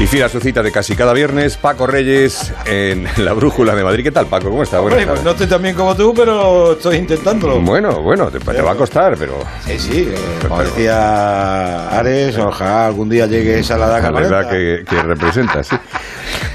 Y 0.00 0.08
fiel 0.08 0.24
a 0.24 0.28
su 0.28 0.40
cita 0.40 0.60
de 0.60 0.72
casi 0.72 0.96
cada 0.96 1.12
viernes, 1.12 1.56
Paco 1.56 1.86
Reyes 1.86 2.52
en 2.66 3.06
la 3.18 3.32
Brújula 3.32 3.76
de 3.76 3.84
Madrid. 3.84 4.02
¿Qué 4.02 4.10
tal, 4.10 4.26
Paco? 4.26 4.50
¿Cómo 4.50 4.64
está? 4.64 4.80
Hombre, 4.80 5.06
pues 5.06 5.22
no 5.22 5.30
estoy 5.30 5.46
tan 5.46 5.62
bien 5.62 5.76
como 5.76 5.94
tú, 5.94 6.12
pero 6.12 6.72
estoy 6.72 6.96
intentándolo. 6.96 7.60
Bueno, 7.60 8.02
bueno, 8.02 8.28
te, 8.28 8.40
te 8.40 8.60
va 8.60 8.72
a 8.72 8.74
costar, 8.74 9.16
pero... 9.16 9.38
Sí, 9.64 9.78
sí, 9.78 10.08
eh, 10.12 10.18
como 10.48 10.62
decía 10.64 11.88
Ares, 11.96 12.36
ojalá 12.36 12.88
algún 12.88 13.08
día 13.08 13.26
llegues 13.26 13.70
a 13.70 13.78
la 13.78 13.86
edad 13.86 14.02
La 14.02 14.10
verdad 14.10 14.50
que, 14.50 14.84
que 14.88 15.00
representa, 15.00 15.62
sí. 15.62 15.76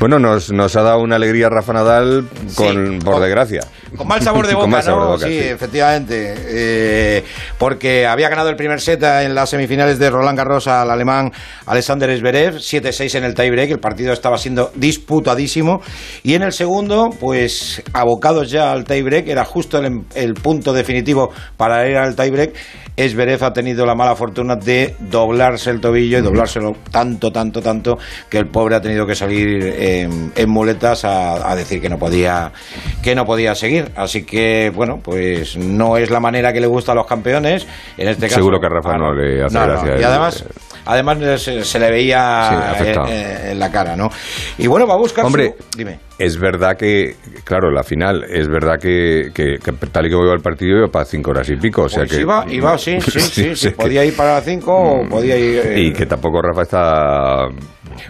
Bueno, 0.01 0.19
nos, 0.19 0.51
nos 0.51 0.75
ha 0.75 0.81
dado 0.81 0.99
una 0.99 1.15
alegría 1.15 1.49
Rafa 1.49 1.71
Nadal, 1.71 2.27
con, 2.55 2.99
por 2.99 3.21
desgracia. 3.21 3.61
Con 3.95 4.07
mal 4.07 4.21
sabor 4.21 4.47
de 4.47 4.53
boca, 4.55 4.81
sabor 4.81 5.01
¿no? 5.01 5.05
de 5.05 5.13
boca, 5.13 5.27
sí, 5.27 5.39
sí. 5.39 5.47
efectivamente. 5.47 6.35
Eh, 6.37 7.23
porque 7.57 8.05
había 8.05 8.29
ganado 8.29 8.49
el 8.49 8.55
primer 8.55 8.81
set 8.81 9.01
en 9.03 9.35
las 9.35 9.49
semifinales 9.49 9.99
de 9.99 10.09
Roland 10.09 10.37
Garros 10.37 10.67
al 10.67 10.89
alemán 10.89 11.31
Alexander 11.65 12.17
Zverev, 12.17 12.55
7-6 12.55 13.15
en 13.15 13.23
el 13.23 13.35
tiebreak. 13.35 13.71
El 13.71 13.79
partido 13.79 14.13
estaba 14.13 14.37
siendo 14.37 14.71
disputadísimo. 14.75 15.81
Y 16.23 16.35
en 16.35 16.43
el 16.43 16.53
segundo, 16.53 17.09
pues 17.19 17.83
abocados 17.93 18.49
ya 18.49 18.71
al 18.71 18.85
tiebreak, 18.85 19.27
era 19.27 19.45
justo 19.45 19.77
el, 19.77 20.03
el 20.15 20.33
punto 20.33 20.73
definitivo 20.73 21.31
para 21.57 21.87
ir 21.87 21.97
al 21.97 22.15
tiebreak. 22.15 22.53
Zverev 23.07 23.43
ha 23.43 23.53
tenido 23.53 23.85
la 23.85 23.95
mala 23.95 24.15
fortuna 24.15 24.55
de 24.55 24.95
doblarse 24.99 25.69
el 25.69 25.79
tobillo 25.79 26.17
y 26.17 26.21
doblárselo 26.21 26.75
tanto, 26.91 27.31
tanto, 27.31 27.61
tanto 27.61 27.97
que 28.29 28.37
el 28.37 28.47
pobre 28.47 28.75
ha 28.75 28.81
tenido 28.81 29.05
que 29.05 29.15
salir 29.15 29.63
en, 29.77 30.31
en 30.35 30.49
muletas 30.49 31.05
a, 31.05 31.49
a 31.49 31.55
decir 31.55 31.81
que 31.81 31.89
no 31.89 31.97
podía 31.97 32.51
que 33.01 33.15
no 33.15 33.25
podía 33.25 33.55
seguir. 33.55 33.91
Así 33.95 34.25
que 34.25 34.71
bueno, 34.73 34.99
pues 35.03 35.55
no 35.57 35.97
es 35.97 36.09
la 36.09 36.19
manera 36.19 36.51
que 36.51 36.59
le 36.59 36.67
gusta 36.67 36.91
a 36.91 36.95
los 36.95 37.05
campeones. 37.05 37.67
En 37.97 38.07
este 38.07 38.27
caso, 38.27 38.35
Seguro 38.35 38.59
que 38.59 38.65
a 38.65 38.69
Rafa 38.69 38.97
no 38.97 39.13
le 39.13 39.43
hace 39.43 39.53
no, 39.53 39.65
no. 39.67 39.73
gracia. 39.73 39.99
Y 39.99 40.03
además, 40.03 40.45
además 40.91 41.41
se, 41.41 41.63
se 41.63 41.79
le 41.79 41.89
veía 41.91 42.73
eh, 42.79 42.95
eh, 43.09 43.47
en 43.51 43.59
la 43.59 43.71
cara, 43.71 43.95
¿no? 43.95 44.09
Y 44.57 44.67
bueno, 44.67 44.85
va 44.87 44.95
a 44.95 44.97
buscar. 44.97 45.25
Hombre, 45.25 45.55
su- 45.57 45.77
Dime. 45.77 45.99
es 46.17 46.37
verdad 46.39 46.75
que, 46.77 47.15
claro, 47.43 47.71
la 47.71 47.83
final, 47.83 48.23
es 48.29 48.47
verdad 48.47 48.75
que, 48.79 49.29
que- 49.33 49.57
que 49.63 49.71
tal 49.91 50.05
y 50.07 50.11
como 50.11 50.25
iba 50.25 50.33
el 50.33 50.41
partido 50.41 50.77
iba 50.79 50.87
para 50.87 51.05
cinco 51.05 51.31
horas 51.31 51.49
y 51.49 51.55
pico. 51.55 51.83
O 51.83 51.89
sea 51.89 51.99
Pues 52.03 52.11
que, 52.13 52.21
iba, 52.21 52.45
iba, 52.49 52.77
sí, 52.77 52.99
sí, 53.01 53.19
sí, 53.21 53.55
sí, 53.55 53.69
podía 53.71 54.03
ir 54.05 54.15
para 54.15 54.41
5 54.41 54.71
o 54.73 55.07
podía 55.09 55.37
ir. 55.37 55.59
eh, 55.65 55.79
Y 55.81 55.93
que 55.93 56.05
tampoco 56.05 56.41
Rafa 56.41 56.61
está... 56.63 57.47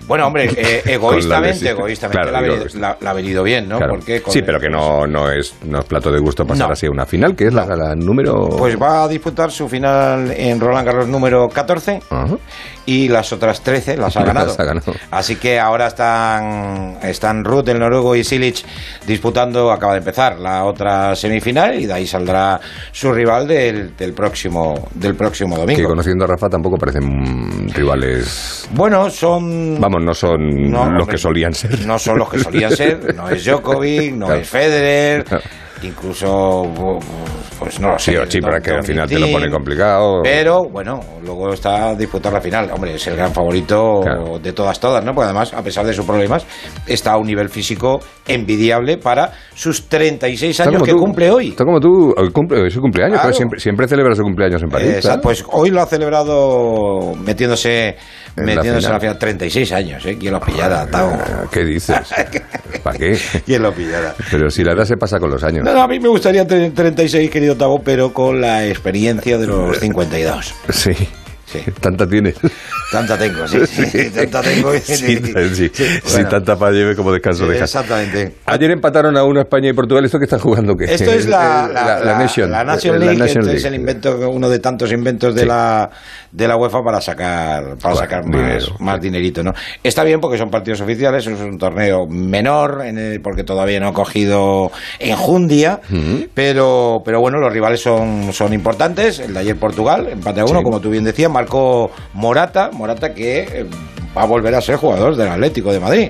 Bueno, 0.08 0.28
hombre, 0.28 0.46
eh, 0.46 0.82
con 0.84 0.88
la 0.88 0.94
egoístamente, 0.94 1.70
egoístamente 1.70 2.30
Claro, 2.30 2.56
la- 2.76 2.98
ha 3.10 3.14
venido 3.14 3.44
bien, 3.44 3.68
¿no? 3.68 3.78
Claro. 3.78 3.94
Porque 3.96 4.22
sí, 4.28 4.42
pero 4.42 4.60
que 4.60 4.70
no, 4.70 5.06
no, 5.08 5.30
es, 5.32 5.54
no 5.66 5.80
es 5.80 5.86
plato 5.86 6.12
de 6.12 6.20
gusto 6.20 6.46
pasar 6.46 6.68
No. 6.68 6.74
así 6.74 6.86
a 6.88 6.92
una 6.92 7.06
final, 7.06 7.36
que 7.36 7.48
es 7.48 7.54
la, 7.54 7.66
la 7.66 7.96
número... 7.96 8.50
Pues 8.58 8.80
va 8.80 9.04
a 9.04 9.08
disputar 9.08 9.52
su 9.52 9.68
final 9.68 10.32
en 10.36 10.60
Roland 10.60 10.86
Garros 10.86 11.08
número 11.08 11.48
14 11.50 12.02
Ajá. 12.10 12.36
y 12.86 13.08
las 13.08 13.32
otras 13.34 13.62
13 13.62 13.98
las 13.98 14.16
ha 14.18 14.24
ganado. 14.26 14.48
Las 14.48 14.60
ha 14.60 14.64
ganado. 14.66 14.94
Así 15.12 15.36
que 15.38 15.60
ahora 15.60 15.88
están, 15.88 16.98
están 17.04 17.44
Ruth, 17.44 17.68
el 17.70 17.80
noruego, 17.80 18.16
y 18.16 18.24
Silic 18.24 18.64
disputando, 19.08 19.72
acaba 19.72 19.94
de 19.94 20.00
empezar 20.00 20.40
la 20.40 20.66
otra 20.66 21.16
semifinal 21.16 21.80
y 21.80 21.86
de 21.86 21.94
ahí 21.94 22.08
saldrá 22.08 22.60
su 22.92 23.12
rival 23.12 23.48
del, 23.48 23.96
del 23.96 24.14
próximo, 24.14 24.88
del 24.94 25.16
próximo 25.16 25.56
Que 25.56 25.62
domingo. 25.62 25.90
conociendo 25.90 26.26
a 26.26 26.28
Rafa 26.28 26.50
tampoco 26.50 26.78
parecen 26.78 27.70
rivales... 27.74 28.68
Bueno, 28.72 29.10
son 29.10 29.79
Vamos, 29.80 30.04
no 30.04 30.14
son 30.14 30.40
No, 30.70 30.90
los 30.92 31.08
que 31.08 31.18
solían 31.18 31.54
ser. 31.54 31.86
No 31.86 31.98
son 32.00 32.18
los 32.20 32.30
que 32.30 32.40
solían 32.40 32.72
ser, 32.72 33.16
no 33.16 33.30
es 33.30 33.44
Djokovic, 33.46 34.14
no 34.16 34.26
Claro. 34.28 34.42
es 34.42 34.50
Federer, 34.50 35.24
Claro. 35.26 35.44
incluso, 35.84 37.00
pues 37.60 37.80
no 37.80 37.90
lo 37.92 38.00
sé. 38.00 38.12
Sí, 38.12 38.18
es 38.40 38.62
que 38.64 38.72
al 38.72 38.84
final 38.84 39.08
te 39.08 39.20
lo 39.20 39.28
pone 39.32 39.50
complicado. 39.50 40.22
Pero 40.24 40.64
bueno, 40.70 41.00
luego 41.24 41.54
está 41.54 41.94
disputar 41.96 42.32
la 42.34 42.42
final. 42.42 42.70
Hombre, 42.72 42.96
es 42.96 43.08
el 43.08 43.16
gran 43.16 43.34
favorito 43.34 44.02
Claro. 44.04 44.40
de 44.40 44.54
todas, 44.54 44.80
todas, 44.80 45.04
¿no? 45.04 45.14
Porque 45.14 45.26
además, 45.26 45.54
a 45.54 45.62
pesar 45.62 45.86
de 45.86 45.94
sus 45.94 46.06
problemas, 46.06 46.46
está 46.88 47.14
a 47.14 47.18
un 47.18 47.28
nivel 47.28 47.50
físico 47.50 48.00
envidiable 48.28 48.98
para 48.98 49.32
sus 49.56 49.88
36 49.90 50.52
Está 50.60 50.70
años 50.70 50.84
que 50.84 50.92
tú, 50.92 50.98
cumple 51.00 51.32
hoy. 51.32 51.50
Está 51.50 51.66
como 51.66 51.80
tú, 51.80 52.14
hoy 52.16 52.32
cumple, 52.32 52.62
hoy 52.62 52.68
es 52.68 52.74
su 52.74 52.82
cumpleaños, 52.82 53.16
Claro. 53.16 53.28
pero 53.28 53.36
siempre, 53.38 53.60
siempre 53.60 53.88
celebra 53.88 54.16
su 54.16 54.24
cumpleaños 54.24 54.62
en 54.64 54.70
París. 54.70 54.98
Claro. 55.02 55.22
Pues 55.22 55.44
hoy 55.52 55.70
lo 55.70 55.82
ha 55.82 55.86
celebrado 55.86 57.14
metiéndose, 57.26 57.96
En 58.40 58.46
la 58.48 58.56
metiéndose 58.56 58.88
en 58.88 58.94
la 58.94 59.00
final. 59.00 59.16
final. 59.16 59.20
36 59.20 59.72
años, 59.74 60.06
¿eh? 60.06 60.18
¿Quién 60.20 60.34
lo 60.34 60.40
pillara, 60.40 60.86
Tao? 60.88 61.12
Ah, 61.14 61.46
¿Qué 61.52 61.64
dices? 61.66 61.98
¿Para 62.84 62.98
qué? 62.98 63.18
¿Quién 63.46 63.62
lo 63.62 63.74
pillara? 63.74 64.16
Pero 64.32 64.50
si 64.50 64.64
la 64.64 64.74
edad 64.74 64.86
se 64.86 64.98
pasa 64.98 65.20
con 65.20 65.30
los 65.30 65.44
años. 65.44 65.64
No, 65.64 65.74
no, 65.74 65.82
a 65.82 65.88
mí 65.88 66.00
me 66.00 66.10
gustaría 66.10 66.46
tener 66.48 66.74
36, 66.74 67.30
querido 67.30 67.56
Tavo, 67.56 67.82
pero 67.82 68.14
con 68.14 68.42
la 68.42 68.66
experiencia 68.66 69.38
de 69.38 69.48
los 69.48 69.80
52. 69.80 70.54
Sí. 70.70 70.92
Tanta 71.80 72.08
tienes. 72.08 72.36
Tanta 72.92 73.18
tengo, 73.18 73.48
sí, 73.48 73.66
sí, 73.68 74.10
tanta 74.10 74.42
tengo. 74.42 74.74
Sí, 74.74 74.96
sí, 74.96 75.18
sí, 75.18 75.70
sí, 75.74 75.84
Bueno. 76.12 76.30
tanta 76.30 76.56
para 76.58 76.72
lleve 76.72 76.96
como 76.96 77.12
descanso 77.12 77.46
deja. 77.48 77.64
Exactamente. 77.66 78.34
Ayer 78.46 78.72
empataron 78.72 79.16
a 79.18 79.24
una 79.24 79.42
España 79.42 79.70
y 79.70 79.74
Portugal. 79.74 80.06
¿Esto 80.06 80.18
que 80.18 80.26
están 80.26 80.40
jugando? 80.40 80.76
¿Qué? 80.76 80.86
Esto 80.86 81.12
es 81.12 81.28
la, 81.28 81.68
la, 81.72 82.00
la- 82.00 82.18
Nation. 82.20 82.50
la 82.52 82.64
Nation 82.64 83.00
League, 83.00 83.18
Nation 83.18 83.44
este 83.46 83.58
es 83.58 83.66
el 83.66 83.76
invento, 83.76 84.30
uno 84.30 84.50
de 84.50 84.60
tantos 84.60 84.92
inventos 84.92 85.36
de, 85.36 85.46
la, 85.46 85.90
de 86.32 86.48
la 86.48 86.56
UEFA 86.58 86.84
para 86.84 87.00
sacar, 87.02 87.64
para 87.78 87.94
Bueno, 87.94 87.96
sacar 87.98 88.26
más, 88.26 88.42
dinero. 88.42 88.66
más 88.80 89.02
dinerito. 89.02 89.44
¿no? 89.44 89.54
Está 89.84 90.04
bien 90.04 90.20
porque 90.20 90.38
son 90.38 90.50
partidos 90.50 90.82
oficiales, 90.82 91.28
es 91.28 91.40
un 91.40 91.58
torneo 91.58 92.08
menor, 92.08 92.84
en 92.86 92.98
el- 92.98 93.22
porque 93.22 93.44
todavía 93.44 93.80
no 93.80 93.90
ha 93.90 93.94
cogido 93.94 94.72
enjundia, 95.00 95.80
pero, 96.34 97.02
pero 97.06 97.20
bueno, 97.22 97.38
los 97.40 97.52
rivales 97.54 97.82
son, 97.82 98.32
son 98.34 98.54
importantes. 98.54 99.20
El 99.20 99.34
de 99.34 99.40
ayer 99.40 99.56
Portugal, 99.58 100.08
empate 100.12 100.40
a 100.42 100.46
uno, 100.46 100.62
como 100.64 100.80
tú 100.80 100.90
bien 100.90 101.04
decías, 101.04 101.30
marcó 101.40 101.92
Morata, 102.14 102.70
Morata 102.74 103.14
que 103.14 103.40
eh, 103.40 103.66
va 104.18 104.24
a 104.24 104.26
volver 104.26 104.54
a 104.56 104.62
ser 104.62 104.76
jugador 104.76 105.16
del 105.16 105.30
Atlético 105.30 105.72
de 105.72 105.80
Madrid, 105.80 106.10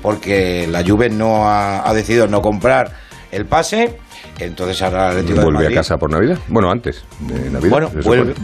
porque 0.00 0.66
la 0.68 0.84
Juve 0.84 1.10
no 1.10 1.48
ha, 1.48 1.88
ha 1.88 1.94
decidido 1.94 2.26
no 2.28 2.40
comprar 2.40 2.92
el 3.32 3.46
pase. 3.46 3.98
Entonces 4.38 4.80
ahora 4.82 5.06
el 5.06 5.18
Atlético 5.18 5.38
de 5.38 5.44
¿Vuelve 5.44 5.58
a 5.58 5.62
Madrid 5.62 5.76
casa 5.76 5.96
por 5.96 6.12
Navidad? 6.12 6.38
Bueno, 6.46 6.70
antes 6.70 7.04
de 7.18 7.50
Navidad. 7.50 7.70
bueno, 7.70 7.90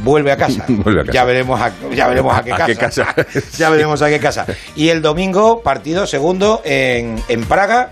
vuelve, 0.03 0.33
a 0.33 0.37
casa. 0.37 0.65
Vuelve 0.69 1.03
a 1.03 1.05
casa. 1.05 1.13
Ya 1.13 1.25
veremos 1.25 1.61
a, 1.61 1.73
ya 1.95 2.09
veremos 2.09 2.37
a 2.37 2.43
qué 2.43 2.53
¿A 2.55 2.57
casa. 2.57 2.67
qué 2.67 2.77
casa? 2.77 3.15
ya 3.57 3.71
veremos 3.71 4.03
a 4.03 4.09
qué 4.09 4.19
casa. 4.19 4.47
Y 4.75 4.89
el 4.89 5.03
domingo, 5.03 5.63
partido 5.63 6.07
segundo 6.07 6.63
en, 6.65 7.23
en 7.29 7.45
Praga 7.45 7.91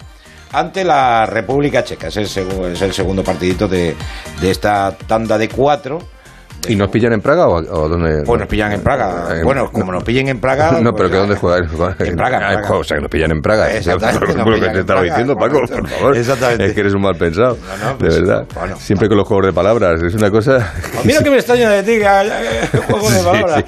ante 0.53 0.85
la 0.85 1.27
República 1.27 1.85
Checa. 1.85 2.09
Es 2.09 2.17
el, 2.17 2.49
es 2.73 2.83
el 2.83 2.93
segundo 2.93 3.23
partidito 3.23 3.69
de, 3.69 3.95
de 4.41 4.51
esta 4.51 4.97
tanda 5.07 5.39
de 5.39 5.49
cuatro 5.49 6.01
¿Y 6.69 6.77
nos 6.77 6.91
pillan 6.91 7.13
en 7.13 7.21
Praga 7.21 7.49
o, 7.49 7.55
o 7.57 7.89
dónde? 7.89 8.23
Pues 8.25 8.39
nos 8.41 8.49
pillan 8.49 8.73
en 8.73 8.81
Praga. 8.83 9.37
En- 9.37 9.45
bueno, 9.45 9.71
como 9.73 9.91
nos 9.91 10.05
pillen 10.05 10.29
en 10.29 10.39
Praga. 10.41 10.73
No, 10.83 10.95
pero 10.95 11.09
pues, 11.09 11.11
que 11.11 11.17
dónde 11.19 11.35
ah, 11.35 11.39
juegan. 11.39 11.65
En 12.09 12.17
Praga, 12.17 12.37
en 12.39 12.43
Ah, 12.45 12.61
Praga. 12.61 12.77
O 12.77 12.85
sea, 12.85 12.97
que 12.97 13.01
nos 13.03 13.11
pillan 13.11 13.31
en 13.33 13.43
Praga. 13.43 13.73
Exactamente, 13.77 14.27
Por 14.27 14.37
nos 14.37 14.47
lo 14.61 14.61
que 14.67 14.73
te 14.73 14.81
estaba 14.81 15.03
diciendo, 15.03 15.37
Paco, 15.37 15.61
por 15.67 15.89
favor. 15.89 16.17
Exactamente. 16.17 16.67
Es 16.67 16.73
que 16.75 16.81
eres 16.81 16.95
un 16.95 17.03
mal 17.03 17.17
pensado. 17.17 17.57
no, 17.85 17.99
pues, 17.99 18.15
de 18.15 18.21
verdad. 18.21 18.47
bueno. 18.55 18.77
Siempre 18.77 19.09
con 19.09 19.17
los 19.17 19.27
juegos 19.27 19.47
de 19.47 19.53
palabras. 19.53 20.03
Es 20.03 20.15
una 20.15 20.31
cosa. 20.31 20.73
Mira 21.05 21.21
que 21.23 21.31
me 21.31 21.37
extraña 21.37 21.69
de 21.71 21.83
ti, 21.83 21.99
que 21.99 22.07
haya- 22.07 22.71
que 22.71 22.79
juego 22.79 23.11
de 23.11 23.23
palabras. 23.23 23.65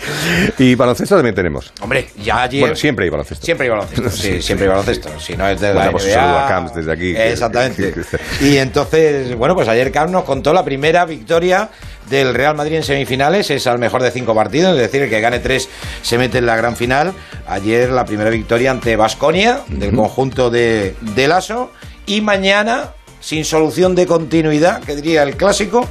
sí. 0.56 0.64
Y 0.64 0.74
baloncesto 0.76 1.16
también 1.16 1.34
tenemos. 1.34 1.72
Hombre, 1.80 2.06
ya 2.22 2.42
ayer. 2.42 2.60
Bueno, 2.60 2.76
siempre 2.76 3.04
hay 3.06 3.10
baloncesto. 3.10 3.44
Siempre 3.44 3.64
hay 3.66 3.70
baloncesto, 3.70 4.10
sí, 4.10 4.40
siempre 4.40 4.66
hay 4.66 4.70
baloncesto. 4.70 5.08
Si 5.18 5.36
no 5.36 5.48
es 5.48 5.60
de 5.60 5.74
la 5.74 5.90
pues 5.90 6.04
un 6.04 6.10
NBA, 6.10 6.14
saludo 6.20 6.38
a 6.38 6.48
Camps 6.48 6.74
desde 6.74 6.92
aquí. 6.92 7.14
Exactamente. 7.16 7.94
Y 8.40 8.56
entonces, 8.56 9.36
bueno, 9.36 9.54
pues 9.54 9.68
ayer 9.68 9.90
Camps 9.90 10.12
nos 10.12 10.24
contó 10.24 10.52
la 10.52 10.64
primera 10.64 11.04
victoria 11.04 11.68
del 12.08 12.34
Real 12.34 12.54
Madrid 12.54 12.76
en 12.76 12.82
semifinales. 12.82 13.50
Es 13.50 13.66
al 13.66 13.78
mejor 13.78 14.02
de 14.02 14.10
cinco 14.10 14.34
partidos, 14.34 14.74
es 14.74 14.80
decir, 14.80 15.02
el 15.02 15.10
que 15.10 15.20
gane 15.20 15.38
tres 15.38 15.68
se 16.02 16.18
mete 16.18 16.38
en 16.38 16.46
la 16.46 16.56
gran 16.56 16.76
final. 16.76 17.12
Ayer 17.46 17.90
la 17.90 18.04
primera 18.04 18.30
victoria 18.30 18.70
ante 18.70 18.96
Basconia, 18.96 19.60
del 19.68 19.94
conjunto 19.94 20.50
de, 20.50 20.94
de 21.00 21.28
Lasso. 21.28 21.70
Y 22.06 22.20
mañana, 22.20 22.90
sin 23.20 23.44
solución 23.44 23.94
de 23.94 24.06
continuidad, 24.06 24.82
que 24.82 24.94
diría 24.94 25.22
el 25.22 25.36
clásico, 25.36 25.88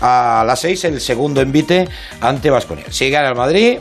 a 0.00 0.44
las 0.46 0.60
seis 0.60 0.84
el 0.84 1.00
segundo 1.00 1.40
envite 1.40 1.88
ante 2.20 2.50
Basconia. 2.50 2.84
Si 2.90 3.10
gana 3.10 3.30
el 3.30 3.34
Madrid, 3.34 3.78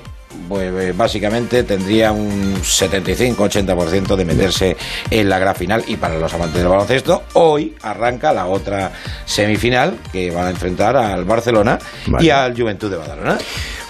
pues 0.48 0.74
eh, 0.74 0.94
básicamente 0.96 1.64
tendría 1.64 2.12
un 2.12 2.56
75-80% 2.62 4.16
de 4.16 4.26
meterse 4.26 4.78
en 5.10 5.30
la 5.30 5.40
gran 5.40 5.56
final 5.56 5.84
y 5.88 5.98
para 5.98 6.18
los 6.18 6.34
amantes 6.34 6.60
del 6.60 6.68
baloncesto 6.68 7.24
hoy 7.34 7.76
arranca 7.82 8.34
la 8.34 8.48
otra 8.48 8.92
semifinal 9.26 9.98
que 10.12 10.32
van 10.32 10.48
a 10.48 10.50
enfrentar 10.50 10.96
al 10.96 11.26
Barcelona 11.26 11.80
y 12.20 12.30
al 12.30 12.56
Juventud 12.56 12.90
de 12.90 12.98
Badalona. 12.98 13.38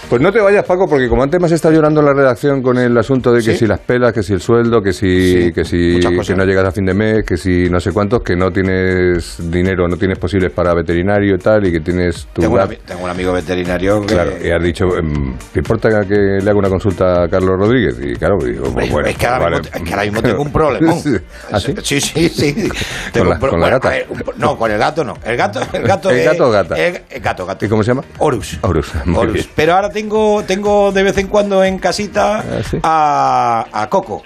Pues 0.10 0.22
no 0.22 0.32
te 0.32 0.40
vayas, 0.40 0.64
Paco, 0.64 0.88
porque 0.88 1.10
como 1.10 1.22
antes 1.22 1.38
me 1.38 1.48
has 1.48 1.52
estado 1.52 1.74
llorando 1.74 2.00
en 2.00 2.06
la 2.06 2.14
redacción 2.14 2.62
con 2.62 2.78
el 2.78 2.98
asunto 2.98 3.34
de 3.34 3.40
que 3.44 3.52
¿Sí? 3.52 3.58
si 3.58 3.68
las 3.68 3.80
pelas, 3.82 4.14
que 4.14 4.24
si 4.24 4.32
el 4.32 4.40
sueldo, 4.40 4.82
que 4.82 4.94
si, 4.94 5.44
Sí, 5.48 5.52
que 5.52 5.66
si 5.66 6.00
que 6.00 6.34
no 6.36 6.46
llegas 6.46 6.64
a 6.66 6.72
fin 6.72 6.86
de 6.86 6.94
mes, 6.94 7.26
que 7.26 7.36
si 7.36 7.70
no 7.70 7.78
sé 7.82 7.92
cuántos, 7.92 8.22
que 8.24 8.34
no 8.38 8.50
tienes 8.50 9.36
dinero, 9.52 9.86
no 9.90 9.98
tienes 9.98 10.18
posibles 10.18 10.54
para 10.54 10.74
veterinario 10.74 11.36
y 11.36 11.38
tal, 11.38 11.68
y 11.68 11.74
que 11.74 11.82
tienes 11.82 12.26
tu 12.32 12.42
Tengo 12.42 12.56
un, 12.56 12.76
tengo 12.86 13.06
amigo 13.06 13.34
veterinario 13.34 14.00
que 14.00 14.14
Claro, 14.14 14.32
y 14.42 14.50
has 14.50 14.64
dicho, 14.64 14.86
em, 14.98 15.36
¿te 15.52 15.60
importa 15.60 15.90
que 16.08 16.16
le 16.42 16.50
haga 16.50 16.58
una 16.58 16.70
consulta 16.70 17.24
a 17.24 17.28
Carlos 17.28 17.58
Rodríguez? 17.60 17.98
Y 18.02 18.14
claro, 18.16 18.38
digo, 18.42 18.72
pues 18.74 18.90
bueno, 18.90 19.10
es, 19.10 19.18
que 19.18 19.28
ahora 19.28 19.44
vale. 19.44 19.58
mismo, 19.60 19.76
es 19.76 19.82
que 19.84 19.90
ahora 19.94 20.04
mismo 20.04 20.22
tengo 20.22 20.42
un 20.42 20.52
problemón. 20.54 21.00
Sí. 21.02 21.16
¿Ah, 21.52 21.60
sí? 21.60 21.76
Sí, 21.84 22.00
sí, 22.00 22.30
sí. 22.30 22.70
Tengo 23.12 23.32
la- 23.32 23.40
pro- 23.40 23.50
con 23.50 23.60
la 23.60 23.66
bueno, 23.66 23.76
gata? 23.78 23.88
a 23.90 23.92
ver, 23.92 24.06
un 24.10 24.20
pro- 24.20 24.34
no, 24.38 24.58
con 24.58 24.72
el 24.72 24.78
gato 24.78 25.04
no. 25.04 25.16
El 25.26 25.36
gato, 25.36 25.60
el 25.74 25.82
gato, 25.86 26.10
¿El 26.12 26.18
es- 26.20 26.26
gato 26.26 26.48
o 26.48 26.52
gata? 26.52 26.76
El, 26.76 27.02
el 27.10 27.22
gato, 27.22 27.46
gato. 27.46 27.66
¿Y 27.66 27.68
cómo 27.68 27.84
se 27.84 27.90
llama? 27.92 28.04
Horus. 28.20 28.58
Horus, 28.62 28.90
Horus. 29.14 29.50
Pero 29.54 29.74
ahora 29.74 29.90
tengo, 30.02 30.44
tengo 30.44 30.92
de 30.92 31.02
vez 31.02 31.18
en 31.18 31.28
cuando 31.28 31.64
en 31.64 31.80
casita 31.80 32.44
a, 32.84 33.66
a 33.72 33.90
Coco. 33.90 34.22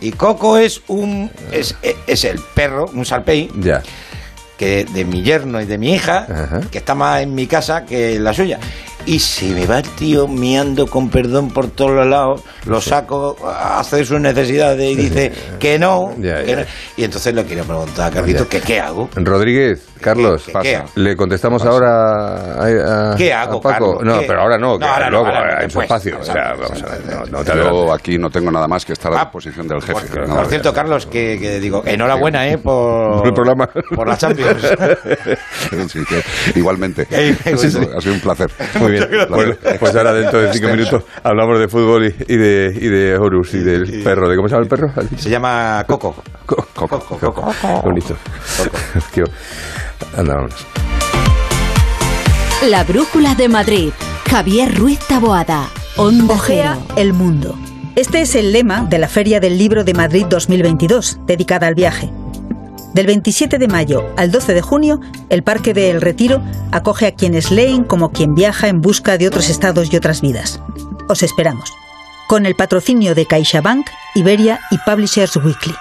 Y 0.00 0.12
Coco 0.12 0.56
es 0.56 0.82
un 0.86 1.28
es, 1.50 1.74
es 2.06 2.24
el 2.24 2.38
perro, 2.54 2.86
un 2.94 3.04
sarpey, 3.04 3.50
Ya. 3.58 3.82
que 4.56 4.84
de 4.84 5.04
mi 5.04 5.22
yerno 5.24 5.60
y 5.60 5.64
de 5.66 5.78
mi 5.78 5.92
hija, 5.94 6.26
Ajá. 6.30 6.60
que 6.70 6.78
está 6.78 6.94
más 6.94 7.22
en 7.22 7.34
mi 7.34 7.48
casa 7.48 7.84
que 7.84 8.14
en 8.14 8.22
la 8.22 8.32
suya. 8.32 8.60
Y 9.06 9.18
se 9.18 9.46
me 9.52 9.66
va 9.66 9.78
el 9.80 9.88
tío 9.90 10.26
miando 10.26 10.86
con 10.86 11.10
perdón 11.10 11.50
por 11.50 11.68
todos 11.68 11.90
los 11.90 12.06
lados, 12.06 12.42
lo 12.64 12.80
saco, 12.80 13.36
hace 13.46 14.02
sus 14.04 14.18
necesidades 14.18 14.90
y 14.92 14.96
dice 14.96 15.30
que 15.60 15.78
no. 15.78 16.14
Ya, 16.18 16.42
que 16.42 16.50
ya. 16.52 16.56
no. 16.56 16.62
Y 16.96 17.04
entonces 17.04 17.34
le 17.34 17.44
quiero 17.44 17.64
preguntar 17.64 18.10
a 18.10 18.14
Carlitos 18.14 18.46
que 18.46 18.62
qué 18.62 18.80
hago. 18.80 19.10
Rodríguez, 19.14 19.86
Carlos, 20.00 20.44
qué- 20.46 20.52
qué 20.62 20.76
hago? 20.76 20.88
le 20.94 21.16
contestamos 21.16 21.62
ahora 21.66 22.54
a, 22.54 23.12
a- 23.12 23.16
¿Qué 23.16 23.30
a 23.30 23.42
hago, 23.42 23.60
Paco. 23.60 23.98
Carlos? 23.98 24.04
No, 24.04 24.20
¿Qué? 24.20 24.26
pero 24.26 24.40
ahora 24.40 24.56
no, 24.56 24.78
que 24.78 24.86
No, 24.86 24.92
ahora 24.92 25.04
no, 25.06 25.10
luego, 25.10 25.26
ahora 25.26 25.40
no, 25.40 25.62
en 25.64 25.70
su 25.70 25.78
después. 25.80 25.84
espacio. 25.84 26.18
O 26.20 26.24
sea, 26.24 26.34
Exacto, 26.34 26.62
vamos 26.62 26.82
a 26.82 26.86
ver, 26.86 27.00
exacto, 27.00 27.30
no, 27.30 27.38
no 27.38 27.44
te 27.44 27.44
Yo 27.44 27.52
adelantes. 27.52 27.94
aquí 28.00 28.18
no 28.18 28.30
tengo 28.30 28.50
nada 28.50 28.68
más 28.68 28.84
que 28.86 28.92
estar 28.94 29.12
a 29.12 29.16
Ah, 29.20 29.24
disposición 29.24 29.68
del 29.68 29.82
jefe. 29.82 30.06
Por, 30.06 30.28
No, 30.28 30.34
por 30.36 30.46
cierto, 30.46 30.72
Carlos, 30.72 31.06
que, 31.06 31.38
que 31.38 31.60
digo, 31.60 31.82
enhorabuena, 31.84 32.48
¿eh? 32.48 32.56
Por, 32.56 33.18
Por 33.18 33.26
el 33.28 33.34
programa. 33.34 33.68
Por 33.94 34.08
la 34.08 34.16
Champions. 34.16 34.62
Sí, 35.88 36.00
igualmente. 36.54 37.06
Eh, 37.10 37.36
Sí, 37.56 37.70
sí. 37.70 37.78
Ha 37.96 38.00
sido 38.00 38.14
un 38.14 38.20
placer. 38.20 38.50
Muy 38.80 38.92
bien. 38.92 38.93
Pues 39.78 39.94
ahora 39.96 40.12
dentro 40.12 40.40
de 40.40 40.52
cinco 40.52 40.68
minutos 40.68 41.02
hablamos 41.22 41.58
de 41.58 41.68
fútbol 41.68 42.06
y, 42.06 42.14
y 42.32 42.36
de, 42.36 42.78
y 42.80 42.88
de 42.88 43.16
Horus 43.16 43.54
y 43.54 43.58
del 43.58 44.02
perro. 44.02 44.28
¿De 44.28 44.36
cómo 44.36 44.48
se 44.48 44.54
llama 44.54 44.64
el 44.64 44.68
perro? 44.68 44.92
Se 45.16 45.30
llama 45.30 45.84
Coco. 45.86 46.14
Coco. 46.46 46.66
Coco. 46.74 47.18
Coco. 47.18 47.52
Bonito. 47.82 48.16
Tío, 49.12 49.24
Anda, 50.16 50.34
vámonos. 50.34 50.66
La 52.68 52.84
brújula 52.84 53.34
de 53.34 53.48
Madrid. 53.48 53.90
Javier 54.30 54.74
Ruiz 54.76 54.98
Taboada. 55.00 55.68
Onda 55.96 56.34
Ojea 56.34 56.78
el 56.96 57.12
mundo. 57.12 57.56
Este 57.94 58.22
es 58.22 58.34
el 58.34 58.52
lema 58.52 58.86
de 58.88 58.98
la 58.98 59.06
Feria 59.06 59.38
del 59.38 59.56
Libro 59.56 59.84
de 59.84 59.94
Madrid 59.94 60.26
2022, 60.28 61.20
dedicada 61.26 61.68
al 61.68 61.74
viaje. 61.74 62.10
Del 62.94 63.06
27 63.06 63.58
de 63.58 63.66
mayo 63.66 64.04
al 64.16 64.30
12 64.30 64.54
de 64.54 64.62
junio, 64.62 65.00
el 65.28 65.42
Parque 65.42 65.74
de 65.74 65.90
El 65.90 66.00
Retiro 66.00 66.40
acoge 66.70 67.08
a 67.08 67.14
quienes 67.14 67.50
leen 67.50 67.82
como 67.82 68.12
quien 68.12 68.36
viaja 68.36 68.68
en 68.68 68.80
busca 68.80 69.18
de 69.18 69.26
otros 69.26 69.50
estados 69.50 69.92
y 69.92 69.96
otras 69.96 70.20
vidas. 70.20 70.60
Os 71.08 71.24
esperamos. 71.24 71.72
Con 72.28 72.46
el 72.46 72.54
patrocinio 72.54 73.16
de 73.16 73.26
CaixaBank, 73.26 73.88
Iberia 74.14 74.60
y 74.70 74.78
Publishers 74.78 75.34
Weekly. 75.36 75.74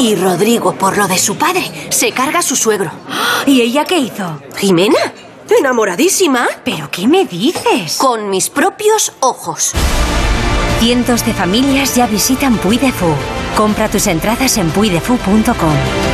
Y 0.00 0.16
Rodrigo, 0.16 0.74
por 0.74 0.98
lo 0.98 1.06
de 1.06 1.18
su 1.18 1.36
padre, 1.36 1.62
se 1.90 2.10
carga 2.10 2.40
a 2.40 2.42
su 2.42 2.56
suegro. 2.56 2.90
¿Y 3.46 3.60
ella 3.60 3.84
qué 3.84 3.98
hizo? 3.98 4.40
¿Jimena? 4.56 4.98
¿Enamoradísima? 5.56 6.48
¿Pero 6.64 6.90
qué 6.90 7.06
me 7.06 7.26
dices? 7.26 7.96
Con 7.98 8.28
mis 8.28 8.50
propios 8.50 9.12
ojos. 9.20 9.72
Cientos 10.84 11.24
de 11.24 11.32
familias 11.32 11.96
ya 11.96 12.06
visitan 12.06 12.58
Puy 12.58 12.76
de. 12.76 13.16
Compra 13.56 13.88
tus 13.88 14.06
entradas 14.06 14.58
en 14.58 14.68
puidefu.com. 14.68 16.13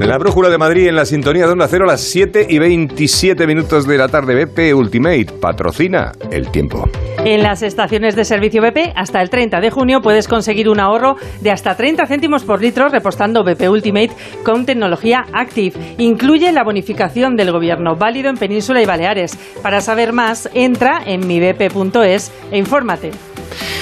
En 0.00 0.08
la 0.08 0.18
brújula 0.18 0.50
de 0.50 0.58
Madrid, 0.58 0.88
en 0.88 0.96
la 0.96 1.04
sintonía 1.04 1.46
de 1.46 1.52
Onda 1.52 1.68
Cero, 1.68 1.84
a 1.84 1.92
las 1.92 2.00
7 2.00 2.48
y 2.50 2.58
27 2.58 3.46
minutos 3.46 3.86
de 3.86 3.98
la 3.98 4.08
tarde, 4.08 4.44
BP 4.44 4.74
Ultimate 4.74 5.26
patrocina 5.40 6.10
el 6.32 6.50
tiempo. 6.50 6.88
En 7.24 7.44
las 7.44 7.62
estaciones 7.62 8.16
de 8.16 8.24
servicio 8.24 8.60
BP, 8.60 8.94
hasta 8.96 9.22
el 9.22 9.30
30 9.30 9.60
de 9.60 9.70
junio 9.70 10.00
puedes 10.02 10.26
conseguir 10.26 10.68
un 10.68 10.80
ahorro 10.80 11.14
de 11.40 11.52
hasta 11.52 11.76
30 11.76 12.04
céntimos 12.06 12.42
por 12.42 12.60
litro 12.60 12.88
repostando 12.88 13.44
BP 13.44 13.70
Ultimate 13.70 14.10
con 14.44 14.66
tecnología 14.66 15.24
Active. 15.32 15.94
Incluye 15.98 16.50
la 16.50 16.64
bonificación 16.64 17.36
del 17.36 17.52
gobierno, 17.52 17.94
válido 17.94 18.28
en 18.28 18.38
Península 18.38 18.82
y 18.82 18.86
Baleares. 18.86 19.38
Para 19.62 19.80
saber 19.80 20.12
más, 20.12 20.50
entra 20.52 21.00
en 21.06 21.28
mibp.es 21.28 22.32
e 22.50 22.58
infórmate. 22.58 23.12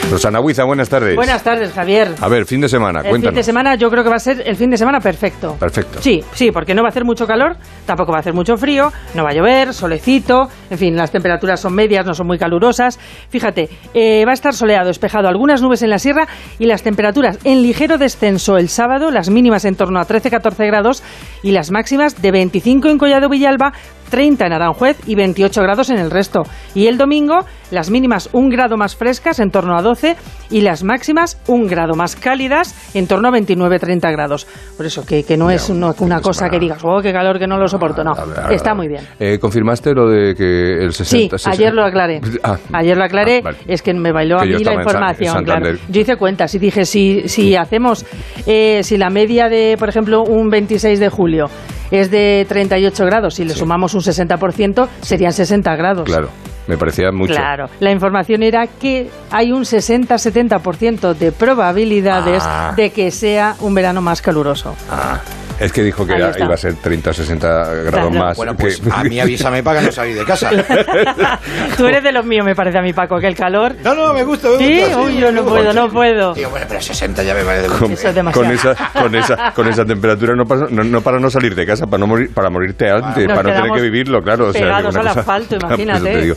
Rosana 0.08 0.40
Huiza, 0.40 0.64
buenas 0.64 0.88
tardes. 0.88 1.14
Buenas 1.14 1.42
tardes, 1.42 1.72
Javier. 1.72 2.14
A 2.20 2.28
ver, 2.28 2.46
fin 2.46 2.60
de 2.60 2.68
semana, 2.68 3.00
El 3.00 3.22
fin 3.22 3.34
de 3.34 3.42
semana 3.42 3.74
yo 3.76 3.90
creo 3.90 4.02
que 4.02 4.10
va 4.10 4.16
a 4.16 4.20
ser 4.20 4.42
el 4.44 4.56
fin 4.56 4.70
de 4.70 4.76
semana 4.76 5.00
perfecto. 5.00 5.56
Perfecto. 5.58 6.00
Sí, 6.00 6.20
sí, 6.32 6.50
porque 6.50 6.74
no 6.74 6.82
va 6.82 6.88
a 6.88 6.90
hacer 6.90 7.04
mucho 7.04 7.26
calor, 7.26 7.56
tampoco 7.86 8.10
va 8.10 8.18
a 8.18 8.20
hacer 8.20 8.34
mucho 8.34 8.56
frío, 8.56 8.92
no 9.14 9.22
va 9.22 9.30
a 9.30 9.34
llover, 9.34 9.72
solecito, 9.72 10.48
en 10.68 10.78
fin, 10.78 10.96
las 10.96 11.12
temperaturas 11.12 11.60
son 11.60 11.74
medias, 11.74 12.04
no 12.04 12.14
son 12.14 12.26
muy 12.26 12.38
calurosas. 12.38 12.98
Fíjate, 13.28 13.68
eh, 13.94 14.24
va 14.24 14.32
a 14.32 14.34
estar 14.34 14.54
soleado, 14.54 14.88
despejado, 14.88 15.28
algunas 15.28 15.62
nubes 15.62 15.82
en 15.82 15.90
la 15.90 15.98
sierra 15.98 16.26
y 16.58 16.66
las 16.66 16.82
temperaturas 16.82 17.38
en 17.44 17.62
ligero 17.62 17.98
descenso 17.98 18.56
el 18.56 18.68
sábado, 18.68 19.10
las 19.10 19.30
mínimas 19.30 19.64
en 19.64 19.76
torno 19.76 20.00
a 20.00 20.06
13-14 20.06 20.66
grados 20.66 21.02
y 21.42 21.52
las 21.52 21.70
máximas 21.70 22.20
de 22.20 22.30
25 22.32 22.88
en 22.88 22.98
Collado 22.98 23.28
Villalba, 23.28 23.72
30 24.10 24.46
en 24.46 24.52
Aranjuez 24.52 24.98
y 25.06 25.14
28 25.14 25.62
grados 25.62 25.90
en 25.90 25.98
el 25.98 26.10
resto. 26.10 26.42
Y 26.74 26.86
el 26.86 26.98
domingo, 26.98 27.38
las 27.70 27.90
mínimas 27.90 28.28
un 28.32 28.50
grado 28.50 28.76
más 28.76 28.96
frescas, 28.96 29.38
en 29.40 29.50
torno 29.50 29.76
a 29.78 29.82
12, 29.82 30.16
y 30.50 30.60
las 30.60 30.84
máximas 30.84 31.40
un 31.46 31.66
grado 31.66 31.94
más 31.94 32.16
cálidas, 32.16 32.74
en 32.94 33.06
torno 33.06 33.28
a 33.28 33.30
29-30 33.32 34.12
grados. 34.12 34.46
Por 34.76 34.86
eso 34.86 35.06
que, 35.06 35.22
que 35.24 35.36
no 35.36 35.50
es 35.50 35.70
una, 35.70 35.94
una 36.00 36.20
cosa 36.20 36.48
que 36.48 36.58
digas, 36.58 36.80
oh, 36.84 37.00
qué 37.00 37.12
calor, 37.12 37.38
que 37.38 37.46
no 37.46 37.56
lo 37.58 37.68
soporto. 37.68 38.04
No, 38.04 38.12
está 38.50 38.74
muy 38.74 38.88
bien. 38.88 39.04
Eh, 39.18 39.38
¿Confirmaste 39.40 39.94
lo 39.94 40.08
de 40.08 40.34
que 40.34 40.84
el 40.84 40.92
60... 40.92 41.38
Sí, 41.38 41.48
ayer 41.48 41.72
lo 41.72 41.84
aclaré. 41.84 42.20
Ah. 42.42 42.56
Ayer 42.72 42.96
lo 42.96 43.04
aclaré, 43.04 43.38
Ah, 43.38 43.42
vale. 43.44 43.58
es 43.66 43.82
que 43.82 43.92
me 43.92 44.12
bailó 44.12 44.38
Que 44.38 44.54
a 44.54 44.58
mí 44.58 44.64
la 44.64 44.74
información, 44.74 45.44
claro. 45.44 45.76
Yo 45.88 46.00
hice 46.00 46.16
cuentas 46.16 46.54
y 46.54 46.58
dije, 46.58 46.84
si, 46.86 47.28
si 47.28 47.54
hacemos, 47.54 48.06
eh, 48.46 48.80
si 48.82 48.96
la 48.96 49.10
media 49.10 49.48
de, 49.48 49.76
por 49.78 49.88
ejemplo, 49.88 50.22
un 50.22 50.48
26 50.48 50.98
de 50.98 51.08
julio 51.10 51.46
es 51.90 52.10
de 52.10 52.46
38 52.48 53.04
grados, 53.06 53.34
si 53.34 53.44
le 53.44 53.54
sumamos 53.54 53.94
un 53.94 54.00
60%, 54.00 54.88
serían 55.00 55.32
60 55.32 55.76
grados. 55.76 56.04
Claro, 56.04 56.30
me 56.70 56.78
parecía 56.78 57.10
mucho. 57.12 57.34
Claro, 57.34 57.68
la 57.80 57.90
información 57.90 58.42
era 58.42 58.66
que 58.66 59.10
hay 59.30 59.52
un 59.52 59.64
60-70% 59.64 61.14
de 61.14 61.32
probabilidades 61.32 62.42
Ah. 62.46 62.72
de 62.76 62.90
que 62.90 63.10
sea 63.10 63.56
un 63.60 63.74
verano 63.74 64.00
más 64.00 64.22
caluroso. 64.22 64.74
Ah, 64.90 65.20
es 65.58 65.72
que 65.72 65.82
dijo 65.82 66.06
que 66.06 66.14
era- 66.14 66.32
iba 66.38 66.54
a 66.54 66.56
ser 66.56 66.74
30 66.76 67.10
o 67.10 67.12
60 67.12 67.48
grados 67.48 67.90
Claro. 67.90 68.10
más. 68.10 68.36
Bueno, 68.36 68.56
que- 68.56 68.62
pues 68.62 68.82
a 68.90 69.04
mí 69.04 69.20
avísame 69.20 69.62
para 69.62 69.80
que 69.80 69.86
no 69.86 69.92
salí 69.92 70.14
de 70.14 70.24
casa. 70.24 70.50
Tú 71.76 71.86
eres 71.86 72.02
de 72.02 72.12
los 72.12 72.24
míos, 72.24 72.44
me 72.46 72.54
parece 72.54 72.78
a 72.78 72.82
mí, 72.82 72.92
Paco, 72.94 73.18
que 73.18 73.26
el 73.26 73.34
calor... 73.34 73.74
No, 73.84 73.94
no, 73.94 74.12
me 74.14 74.24
gusta, 74.24 74.48
me 74.48 74.58
Sí, 74.58 74.80
gusta, 74.80 74.94
sí, 74.94 75.00
uy, 75.00 75.18
yo 75.18 75.32
no 75.32 75.44
puedo, 75.44 75.72
no 75.74 75.88
puedo. 75.90 76.32
Digo, 76.34 76.50
bueno, 76.50 76.66
pero 76.68 76.80
60 76.80 77.22
ya 77.22 77.34
me 77.34 77.42
parece 77.42 77.66
con, 77.68 77.92
Eso 77.92 78.08
es 78.08 78.14
demasiado. 78.14 78.46
con 78.46 78.54
esa, 78.54 78.74
con, 78.92 79.14
esa, 79.14 79.52
con 79.52 79.68
esa 79.68 79.84
temperatura 79.84 80.34
no, 80.34 80.44
pasa- 80.46 80.66
no, 80.70 80.82
no 80.82 81.00
para 81.02 81.18
no 81.18 81.28
salir 81.30 81.54
de 81.54 81.66
casa, 81.66 81.86
para, 81.86 81.98
no 81.98 82.06
morir, 82.06 82.30
para 82.32 82.48
morirte 82.48 82.88
antes, 82.90 83.26
Nos 83.26 83.36
para 83.36 83.50
no 83.54 83.62
tener 83.62 83.72
que 83.76 83.82
vivirlo, 83.82 84.22
claro. 84.22 84.48
O 84.48 84.52
sea, 84.52 84.60
que 84.60 84.66
pegados 84.66 84.96
al 84.96 85.02
cosa- 85.08 85.20
asfalto, 85.20 85.56
imagínate, 85.60 86.04
te 86.12 86.20
digo. 86.22 86.36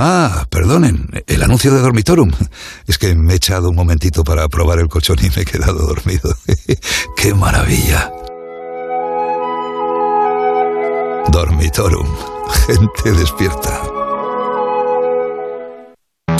Ah, 0.00 0.46
perdonen, 0.48 1.08
el 1.26 1.42
anuncio 1.42 1.74
de 1.74 1.80
Dormitorum. 1.80 2.30
Es 2.86 2.98
que 2.98 3.16
me 3.16 3.32
he 3.32 3.36
echado 3.36 3.70
un 3.70 3.74
momentito 3.74 4.22
para 4.22 4.48
probar 4.48 4.78
el 4.78 4.86
colchón 4.86 5.16
y 5.20 5.28
me 5.28 5.42
he 5.42 5.44
quedado 5.44 5.88
dormido. 5.88 6.32
¡Qué 7.16 7.34
maravilla! 7.34 8.08
Dormitorum. 11.32 12.06
Gente 12.68 13.10
despierta. 13.10 13.97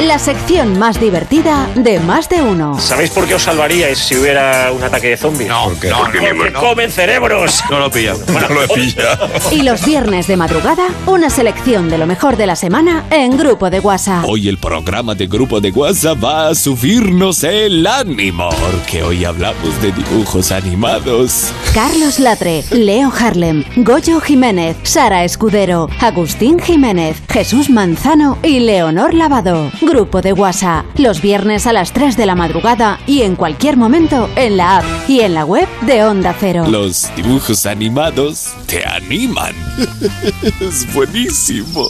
La 0.00 0.18
sección 0.18 0.76
más 0.78 1.00
divertida 1.00 1.68
de 1.76 2.00
más 2.00 2.28
de 2.28 2.42
uno. 2.42 2.78
¿Sabéis 2.80 3.10
por 3.10 3.26
qué 3.26 3.36
os 3.36 3.42
salvaríais 3.42 3.96
si 3.96 4.16
hubiera 4.16 4.70
un 4.72 4.82
ataque 4.82 5.10
de 5.10 5.16
zombies? 5.16 5.48
No, 5.48 5.70
qué? 5.80 5.88
no, 5.88 5.98
Porque 6.00 6.34
porque 6.36 6.52
comen 6.52 6.90
cerebros. 6.90 7.62
No 7.70 7.78
lo 7.78 7.90
pilla. 7.90 8.14
Bueno, 8.26 8.48
no 8.48 8.54
lo 8.56 8.62
he 8.64 8.68
pillado. 8.68 9.28
Y 9.52 9.62
los 9.62 9.84
viernes 9.86 10.26
de 10.26 10.36
madrugada, 10.36 10.88
una 11.06 11.30
selección 11.30 11.88
de 11.88 11.98
lo 11.98 12.06
mejor 12.06 12.36
de 12.36 12.46
la 12.46 12.56
semana 12.56 13.04
en 13.10 13.36
Grupo 13.38 13.70
de 13.70 13.78
WhatsApp. 13.80 14.24
Hoy 14.28 14.48
el 14.48 14.58
programa 14.58 15.14
de 15.14 15.26
Grupo 15.28 15.60
de 15.60 15.70
WhatsApp 15.70 16.22
va 16.22 16.48
a 16.48 16.54
subirnos 16.54 17.44
el 17.44 17.86
ánimo, 17.86 18.48
porque 18.50 19.02
hoy 19.04 19.24
hablamos 19.24 19.80
de 19.80 19.92
dibujos 19.92 20.50
animados. 20.50 21.52
Carlos 21.72 22.18
Latre, 22.18 22.64
Leo 22.72 23.12
Harlem, 23.16 23.64
Goyo 23.76 24.20
Jiménez, 24.20 24.76
Sara 24.82 25.24
Escudero, 25.24 25.88
Agustín 26.00 26.58
Jiménez, 26.58 27.16
Jesús 27.32 27.70
Manzano 27.70 28.38
y 28.42 28.58
Leonor 28.60 29.14
Lavado. 29.14 29.70
Grupo 29.86 30.22
de 30.22 30.32
WhatsApp, 30.32 30.86
los 30.98 31.20
viernes 31.20 31.66
a 31.66 31.72
las 31.72 31.92
3 31.92 32.16
de 32.16 32.26
la 32.26 32.34
madrugada 32.34 32.98
y 33.06 33.22
en 33.22 33.36
cualquier 33.36 33.76
momento 33.76 34.30
en 34.34 34.56
la 34.56 34.78
app 34.78 34.84
y 35.08 35.20
en 35.20 35.34
la 35.34 35.44
web 35.44 35.68
de 35.82 36.04
Onda 36.04 36.34
Cero. 36.38 36.64
Los 36.68 37.14
dibujos 37.16 37.66
animados 37.66 38.54
te 38.66 38.84
animan. 38.84 39.54
es 40.60 40.92
buenísimo. 40.94 41.88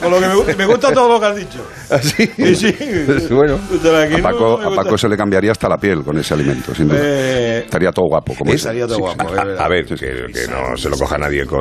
Con 0.01 0.11
lo 0.11 0.21
que 0.21 0.27
me, 0.29 0.35
gusta, 0.35 0.57
me 0.57 0.67
gusta 0.67 0.93
todo 0.93 1.09
lo 1.09 1.21
que 1.21 1.27
has 1.27 1.37
dicho. 1.37 1.67
¿Así? 1.91 2.27
Sí, 2.37 2.55
sí. 2.55 3.35
Bueno, 3.35 3.59
Desde 3.71 4.05
aquí 4.05 4.15
a 4.21 4.23
Paco, 4.23 4.59
no 4.63 4.73
a. 4.73 4.77
Paco 4.77 4.99
se 4.99 5.09
le 5.09 5.17
cambiaría 5.17 5.53
hasta 5.53 5.69
la 5.69 5.77
piel 5.79 6.03
con 6.03 6.17
ese 6.19 6.35
alimento, 6.35 6.75
sin 6.75 6.89
duda. 6.89 6.99
Eh, 7.03 7.59
Estaría 7.65 7.91
todo 7.93 8.07
guapo. 8.07 8.35
Como. 8.37 8.53
Estaría 8.53 8.87
todo 8.87 8.97
Sí, 8.97 9.01
guapo. 9.01 9.29
A 9.59 9.69
ver, 9.69 9.85
que, 9.87 9.95
que 9.97 10.47
no 10.49 10.77
se 10.77 10.89
lo 10.89 10.97
coja 10.97 11.19
nadie 11.19 11.45
con... 11.47 11.61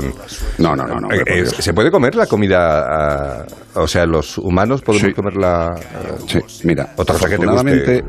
No, 0.58 0.76
no, 0.76 0.86
no. 0.86 1.00
no 1.00 1.08
Eh. 1.12 1.46
¿Se 1.46 1.74
puede 1.74 1.92
comer 1.92 2.16
la 2.16 2.26
comida? 2.28 2.58
ah, 2.88 3.46
o 3.76 3.88
sea, 3.88 4.06
los 4.06 4.38
humanos 4.38 4.82
podemos 4.82 5.08
Sí. 5.08 5.14
comer 5.14 5.36
la... 5.38 5.76
Sí, 6.28 6.40
mira, 6.64 6.94
Otra 6.96 7.16
cosa 7.16 7.30
que 7.30 7.38
te 7.38 7.46
guste. 7.46 8.04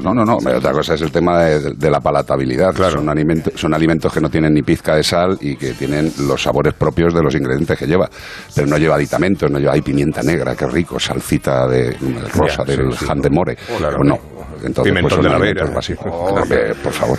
No, 0.00 0.14
no, 0.14 0.24
no. 0.24 0.36
Otra 0.36 0.72
cosa 0.72 0.94
es 0.94 1.02
el 1.02 1.12
tema 1.12 1.44
de, 1.44 1.74
de 1.74 1.90
la 1.90 2.00
palatabilidad. 2.00 2.74
Son, 2.90 3.08
alimentos, 3.08 3.52
son 3.56 3.74
alimentos 3.74 4.12
que 4.12 4.20
no 4.20 4.30
tienen 4.30 4.54
ni 4.54 4.62
pizca 4.62 4.96
de 4.96 5.02
sal 5.02 5.36
y 5.40 5.56
que 5.56 5.72
tienen 5.72 6.12
los 6.26 6.42
sabores 6.42 6.74
propios 6.74 7.14
de 7.14 7.22
los 7.22 7.34
ingredientes 7.34 7.78
que 7.78 7.86
lleva. 7.86 8.08
Pero 8.54 8.66
no 8.66 8.78
lleva 8.78 8.94
aditamentos, 8.96 9.50
no 9.50 9.58
lleva 9.58 9.74
hay 9.74 9.82
pimienta 9.82 10.22
negra, 10.22 10.54
qué 10.54 10.66
rico, 10.66 10.98
salsita 10.98 11.66
de 11.66 11.96
rosa 12.34 12.64
del 12.64 12.92
sí, 12.92 12.98
sí. 13.00 13.06
Han 13.08 13.20
de 13.20 13.30
More. 13.30 13.56
Claro. 13.78 13.96
Pues 13.98 14.08
no. 14.08 14.31
Entonces, 14.64 14.92
Pimentón 14.92 15.18
pues 15.20 15.24
de 15.24 15.30
la 15.30 15.38
Vera. 15.38 15.70
básicos. 15.74 16.50
Eh, 16.50 16.74
por 16.82 16.92
favor. 16.92 17.18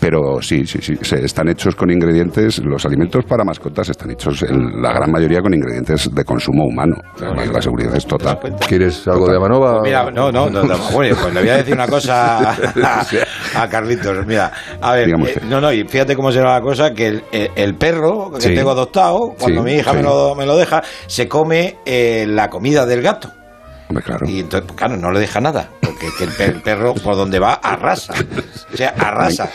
Pero 0.00 0.40
sí, 0.40 0.64
sí, 0.66 0.78
sí. 0.80 0.96
se- 1.02 1.24
están 1.24 1.48
hechos 1.48 1.74
con 1.74 1.90
ingredientes. 1.90 2.58
Los 2.64 2.84
alimentos 2.86 3.24
para 3.24 3.44
mascotas 3.44 3.88
están 3.88 4.10
hechos 4.10 4.42
en 4.42 4.80
la 4.82 4.92
gran 4.92 5.10
mayoría 5.10 5.40
con 5.40 5.54
ingredientes 5.54 6.12
de 6.14 6.24
consumo 6.24 6.64
humano. 6.64 6.96
Además, 7.20 7.48
la 7.52 7.62
seguridad 7.62 7.96
es 7.96 8.06
total. 8.06 8.38
¿Quieres 8.66 9.06
algo 9.08 9.28
de 9.28 9.36
Amanova? 9.36 9.78
Pues 9.80 9.84
mira, 9.90 10.10
no, 10.10 10.30
no, 10.32 10.48
no, 10.50 10.62
no, 10.62 10.78
bueno, 10.92 11.16
pues 11.20 11.34
le 11.34 11.40
voy 11.40 11.50
a 11.50 11.56
decir 11.58 11.74
una 11.74 11.86
cosa 11.88 12.50
a, 12.50 13.04
a 13.62 13.68
Carlitos. 13.68 14.26
Mira, 14.26 14.50
a 14.80 14.92
ver, 14.94 15.08
eh, 15.08 15.40
no, 15.48 15.60
no, 15.60 15.72
y 15.72 15.84
fíjate 15.84 16.16
cómo 16.16 16.32
será 16.32 16.54
la 16.54 16.60
cosa, 16.60 16.92
que 16.92 17.06
el, 17.08 17.24
el- 17.32 17.50
el 17.56 17.74
perro 17.76 18.30
que 18.32 18.40
Sí. 18.40 18.54
tengo 18.54 18.70
adoptado, 18.70 19.34
cuando 19.38 19.60
Sí, 19.60 19.64
mi 19.66 19.74
hija 19.74 19.90
sí. 19.92 19.96
me, 19.98 20.02
lo, 20.02 20.34
me 20.34 20.46
lo 20.46 20.56
deja, 20.56 20.82
se 21.06 21.28
come 21.28 21.76
eh, 21.84 22.24
la 22.28 22.48
comida 22.48 22.86
del 22.86 23.02
gato. 23.02 23.30
Claro. 23.98 24.28
Y 24.28 24.40
entonces, 24.40 24.66
pues, 24.66 24.78
claro, 24.78 24.96
no 24.96 25.10
le 25.10 25.20
deja 25.20 25.40
nada, 25.40 25.68
porque 25.80 26.08
que 26.16 26.44
el 26.44 26.62
perro 26.62 26.94
por 26.94 27.16
donde 27.16 27.38
va 27.38 27.54
arrasa. 27.54 28.14
O 28.72 28.76
sea, 28.76 28.94
arrasa. 28.98 29.50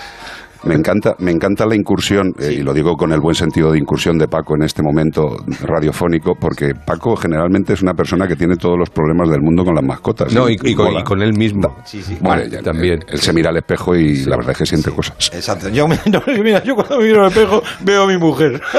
Me 0.65 0.75
encanta, 0.75 1.15
me 1.19 1.32
encanta 1.32 1.65
la 1.65 1.75
incursión, 1.75 2.34
eh, 2.39 2.54
y 2.54 2.63
lo 2.63 2.73
digo 2.73 2.95
con 2.95 3.12
el 3.12 3.19
buen 3.19 3.36
sentido 3.36 3.71
de 3.71 3.78
incursión 3.80 4.17
de 4.17 4.28
Paco 4.28 4.56
en 4.56 4.63
este 4.63 4.82
momento 4.84 5.38
radiofónico, 5.62 6.36
porque 6.39 6.73
Paco 6.75 7.15
generalmente 7.15 7.73
es 7.73 7.82
una 7.82 7.93
persona 7.93 8.28
que 8.28 8.36
tiene 8.36 8.56
todos 8.56 8.78
los 8.78 8.89
problemas 8.89 9.30
del 9.30 9.41
mundo 9.41 9.63
con 9.63 9.75
las 9.75 9.84
mascotas. 9.84 10.34
No, 10.34 10.49
y, 10.49 10.58
y 10.63 10.73
con, 10.75 10.93
y 10.93 11.04
con 11.04 11.21
él 11.21 11.34
mismo. 11.34 11.75
Sí, 11.86 12.01
sí. 12.01 12.17
Bueno, 12.19 12.41
Vale, 12.43 12.49
ya- 12.49 12.62
también. 12.62 12.99
Él 13.08 13.19
se 13.19 13.32
mira 13.34 13.49
al 13.49 13.58
espejo 13.58 13.95
y 13.95 14.25
la 14.25 14.38
verdad 14.38 14.51
es 14.54 14.58
que 14.58 14.65
siente 14.65 14.91
cosas. 14.91 15.15
Exacto. 15.34 15.69
Yo, 15.69 15.88
me- 15.88 15.99
no, 16.12 16.21
mira, 16.43 16.63
yo 16.63 16.75
cuando 16.75 16.99
miro 16.99 17.21
al 17.23 17.30
espejo 17.30 17.62
veo 17.82 18.04
a 18.04 18.08
mi 18.08 18.17
mujer. 18.17 18.62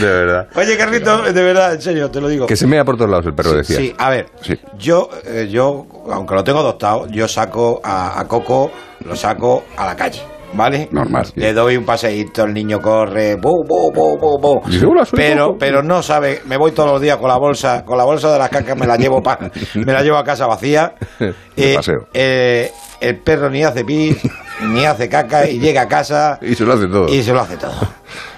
De 0.00 0.06
verdad. 0.06 0.48
Oye, 0.54 0.76
Carlito, 0.76 1.22
de 1.22 1.42
verdad, 1.42 1.74
en 1.74 1.82
serio, 1.82 2.10
te 2.10 2.20
lo 2.20 2.28
digo. 2.28 2.46
Que 2.46 2.56
se 2.56 2.66
mea 2.66 2.84
por 2.84 2.96
todos 2.96 3.10
lados 3.10 3.26
el 3.26 3.34
perro, 3.34 3.52
decía. 3.54 3.76
Sí, 3.76 3.94
a 3.98 4.10
ver, 4.10 4.26
yo, 4.78 5.08
eh, 5.24 5.48
yo, 5.50 5.86
aunque 6.10 6.34
lo 6.34 6.42
tengo 6.44 6.58
adoptado, 6.60 7.06
yo 7.08 7.28
saco 7.28 7.80
a, 7.84 8.18
a 8.20 8.26
Coco, 8.26 8.41
lo 9.04 9.16
saco 9.16 9.64
a 9.76 9.86
la 9.86 9.96
calle. 9.96 10.22
¿Vale? 10.54 10.86
Normal. 10.92 11.26
Le 11.36 11.54
doy 11.54 11.78
un 11.78 11.84
paseíto, 11.86 12.44
el 12.44 12.52
niño 12.52 12.78
corre. 12.78 13.36
Dice, 14.66 14.84
"Hola, 14.84 15.06
soy 15.06 15.16
pero, 15.16 15.46
Coco". 15.46 15.58
pero 15.58 15.82
no 15.82 16.02
sabe, 16.02 16.42
me 16.44 16.58
voy 16.58 16.72
todos 16.72 16.90
los 16.90 17.00
días 17.00 17.16
con 17.16 17.28
la 17.28 17.38
bolsa, 17.38 17.84
con 17.86 17.96
la 17.96 18.04
bolsa 18.04 18.30
de 18.30 18.38
las 18.38 18.50
cacas 18.50 18.76
me 18.76 18.86
la 18.86 18.96
llevo 18.98 19.22
pa- 19.22 19.38
me 19.74 19.92
la 19.92 20.02
llevo 20.02 20.18
a 20.18 20.24
casa 20.24 20.46
vacía. 20.46 20.94
Eh, 21.56 21.74
paseo. 21.76 22.06
eh, 22.12 22.70
el 23.00 23.18
perro 23.20 23.48
ni 23.50 23.62
hace 23.64 23.84
pis, 23.84 24.18
ni 24.62 24.84
hace 24.84 25.08
caca 25.08 25.48
y 25.48 25.58
llega 25.58 25.82
a 25.82 25.88
casa 25.88 26.38
Y 26.42 26.54
se 26.54 26.64
lo 26.64 26.74
hace 26.74 26.86
todo. 26.86 27.08
y 27.08 27.22
se 27.22 27.32
lo 27.32 27.40
hace 27.40 27.56
todo. 27.56 27.72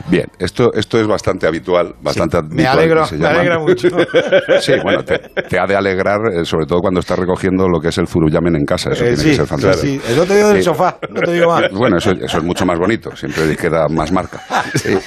Bien, 0.07 0.27
esto, 0.39 0.73
esto 0.75 0.99
es 1.01 1.07
bastante 1.07 1.47
habitual, 1.47 1.95
bastante 2.03 2.37
habitual. 2.37 2.57
Me 2.63 2.67
alegro, 2.67 3.07
Se 3.07 3.17
me 3.17 3.27
alegra 3.27 3.59
mucho. 3.59 3.89
Sí, 4.61 4.73
bueno, 4.83 5.03
te, 5.05 5.19
te 5.19 5.59
ha 5.59 5.67
de 5.67 5.77
alegrar, 5.77 6.19
eh, 6.33 6.45
sobre 6.45 6.67
todo 6.67 6.81
cuando 6.81 7.01
estás 7.01 7.19
recogiendo 7.19 7.69
lo 7.69 7.81
que 7.81 7.89
es 7.89 7.99
el 7.99 8.07
furuyamen 8.07 8.57
en 8.57 8.65
casa. 8.65 8.91
Eso 8.91 9.05
Eh, 9.05 9.09
tiene 9.15 9.23
sí, 9.23 9.31
que 9.31 9.37
ser 9.37 9.47
fantástico. 9.47 9.83
sí, 9.87 10.01
sí. 10.07 10.13
Eso 10.13 10.25
te 10.27 10.37
digo 10.37 10.49
del 10.49 10.57
Eh, 10.59 10.63
sofá, 10.63 10.97
no 11.11 11.21
te 11.21 11.33
digo 11.33 11.49
más. 11.49 11.71
Bueno, 11.73 11.97
eso, 11.99 12.11
eso 12.13 12.39
es 12.39 12.45
mucho 12.45 12.65
más 12.67 12.79
bonito, 12.79 13.15
siempre 13.17 13.57
queda 13.57 13.89
más 13.89 14.13
marca. 14.13 14.43
Eh, 14.85 14.99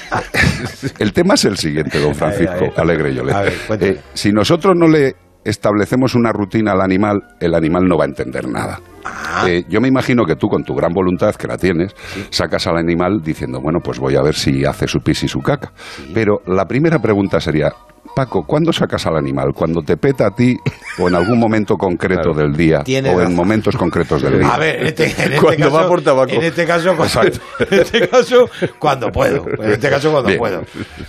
el 0.98 1.12
tema 1.12 1.34
es 1.34 1.44
el 1.44 1.56
siguiente, 1.56 2.00
don 2.00 2.14
Francisco, 2.14 2.54
Ay, 2.60 2.66
ay. 2.68 2.72
alegre 2.76 3.14
yo 3.14 3.22
le. 3.24 3.32
A 3.32 3.42
ver, 3.42 4.00
si 4.14 4.32
nosotros 4.32 4.74
no 4.76 4.86
le 4.88 5.14
establecemos 5.48 6.14
una 6.14 6.32
rutina 6.32 6.72
al 6.72 6.80
animal, 6.80 7.22
el 7.40 7.54
animal 7.54 7.84
no 7.88 7.96
va 7.96 8.04
a 8.04 8.08
entender 8.08 8.46
nada. 8.48 8.80
Ah. 9.04 9.46
Eh, 9.48 9.64
yo 9.68 9.80
me 9.80 9.88
imagino 9.88 10.24
que 10.24 10.36
tú, 10.36 10.48
con 10.48 10.62
tu 10.62 10.74
gran 10.74 10.92
voluntad, 10.92 11.34
que 11.34 11.46
la 11.46 11.56
tienes, 11.56 11.94
sacas 12.30 12.66
al 12.66 12.76
animal 12.76 13.20
diciendo, 13.22 13.60
bueno, 13.60 13.80
pues 13.82 13.98
voy 13.98 14.16
a 14.16 14.22
ver 14.22 14.34
si 14.34 14.64
hace 14.64 14.86
su 14.86 15.00
pis 15.00 15.24
y 15.24 15.28
su 15.28 15.40
caca. 15.40 15.72
Pero 16.12 16.40
la 16.46 16.66
primera 16.66 16.98
pregunta 16.98 17.40
sería, 17.40 17.72
Paco, 18.18 18.42
¿cuándo 18.42 18.72
sacas 18.72 19.06
al 19.06 19.16
animal? 19.16 19.52
¿Cuando 19.54 19.80
te 19.80 19.96
peta 19.96 20.26
a 20.26 20.30
ti 20.32 20.56
o 20.98 21.06
en 21.06 21.14
algún 21.14 21.38
momento 21.38 21.76
concreto 21.76 22.32
del 22.34 22.52
día 22.52 22.80
Tiene 22.82 23.14
o 23.14 23.22
en 23.22 23.32
momentos 23.32 23.76
concretos 23.76 24.22
del 24.22 24.40
día? 24.40 24.54
A 24.54 24.58
ver, 24.58 24.80
en 24.80 24.86
este, 24.88 25.04
en 25.04 25.10
este 25.10 25.36
Cuando 25.36 25.66
caso, 25.66 25.76
va 25.76 25.86
por 25.86 26.02
tabaco. 26.02 26.32
En 26.32 26.42
este 26.42 26.66
caso, 26.66 26.96
cuando, 26.96 27.04
Exacto. 27.04 27.38
en 27.70 27.80
este 27.80 28.08
caso, 28.08 28.50
cuando 28.80 29.12
puedo. 29.12 29.44
En 29.62 29.70
este 29.70 29.88
caso, 29.88 30.10
cuando 30.10 30.26
Bien. 30.30 30.40
puedo. 30.40 30.62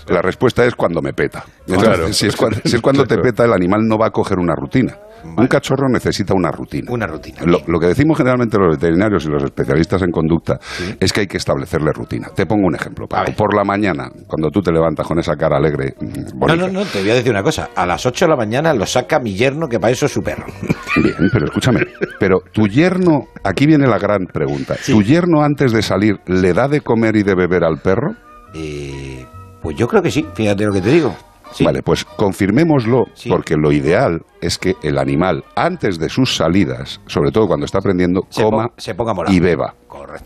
La 0.08 0.22
respuesta 0.22 0.63
es 0.65 0.76
cuando 0.76 1.02
me 1.02 1.13
peta. 1.13 1.45
Entonces, 1.62 1.88
Claro. 1.89 2.13
si, 2.13 2.28
es 2.28 2.36
cuando, 2.36 2.60
si 2.63 2.76
es 2.76 2.82
cuando 2.84 3.04
te 3.06 3.17
peta, 3.17 3.43
el 3.43 3.54
animal 3.54 3.88
no 3.88 3.98
va 3.98 4.06
a 4.06 4.12
coger 4.12 4.38
una 4.38 4.54
rutina. 4.54 4.95
Un 5.23 5.47
cachorro 5.47 5.88
necesita 5.89 6.34
una 6.34 6.51
rutina. 6.51 6.91
Una 6.91 7.08
rutina. 7.08 7.39
Lo, 7.45 7.60
lo 7.67 7.79
que 7.79 7.88
decimos 7.88 8.17
generalmente 8.17 8.58
los 8.58 8.77
veterinarios 8.77 9.25
y 9.25 9.29
los 9.29 9.43
especialistas 9.43 10.01
en 10.01 10.12
conducta 10.12 10.60
es 10.99 11.13
que 11.13 11.21
hay 11.21 11.27
que 11.27 11.38
establecerle 11.38 11.91
rutina. 11.93 12.29
Te 12.36 12.45
pongo 12.45 12.67
un 12.67 12.75
ejemplo. 12.75 13.08
Paco. 13.08 13.32
Por 13.34 13.55
la 13.55 13.63
mañana, 13.63 14.10
cuando 14.27 14.49
tú 14.49 14.62
te 14.62 14.71
levantas 14.71 15.08
con 15.08 15.19
esa 15.19 15.36
cara 15.36 15.58
alegre, 15.58 15.93
mm, 15.99 16.39
No, 16.45 16.55
no, 16.55 16.67
no, 16.67 16.86
te 16.86 17.01
voy 17.01 17.12
a 17.12 17.15
decir 17.15 17.32
una 17.32 17.43
cosa. 17.43 17.69
A 17.75 17.86
las 17.86 18.05
8 18.05 18.25
de 18.25 18.29
la 18.29 18.36
mañana 18.38 18.73
lo 18.73 18.86
saca 18.86 19.19
mi 19.19 19.36
yerno, 19.36 19.67
que 19.67 19.79
para 19.79 19.91
eso 19.91 20.05
es 20.05 20.12
su 20.12 20.21
perro. 20.21 20.45
Bien, 20.95 21.29
pero 21.32 21.45
escúchame. 21.45 21.82
Pero 22.19 22.39
tu 22.51 22.67
yerno, 22.67 23.27
aquí 23.43 23.65
viene 23.65 23.88
la 23.88 23.99
gran 23.99 24.25
pregunta. 24.25 24.75
¿Tu 24.86 25.01
yerno 25.03 25.41
antes 25.43 25.71
de 25.71 25.82
salir 25.82 26.17
le 26.25 26.53
da 26.53 26.67
de 26.67 26.82
comer 26.82 27.15
y 27.15 27.23
de 27.23 27.36
beber 27.36 27.63
al 27.63 27.79
perro? 27.79 28.15
Eh, 28.53 29.25
pues 29.62 29.77
yo 29.77 29.88
creo 29.88 30.01
que 30.01 30.12
sí, 30.12 30.25
fíjate 30.34 30.65
lo 30.65 30.73
que 30.73 30.82
te 30.82 30.89
digo. 30.89 31.15
Vale, 31.62 31.82
pues 31.82 32.05
confirmémoslo, 32.05 33.05
porque 33.27 33.55
lo 33.55 33.71
ideal 33.71 34.21
es 34.41 34.58
que 34.58 34.75
el 34.84 34.97
animal, 34.97 35.43
antes 35.56 35.99
de 35.99 36.10
sus 36.10 36.36
salidas, 36.36 36.99
sobre 37.08 37.32
todo 37.32 37.47
cuando 37.47 37.65
está 37.65 37.80
aprendiendo, 37.80 38.21
Se 38.30 38.43
coma 38.43 38.67
po- 38.67 38.73
se 38.78 38.93
ponga 38.95 39.13
y 39.28 39.39
beba. 39.39 39.73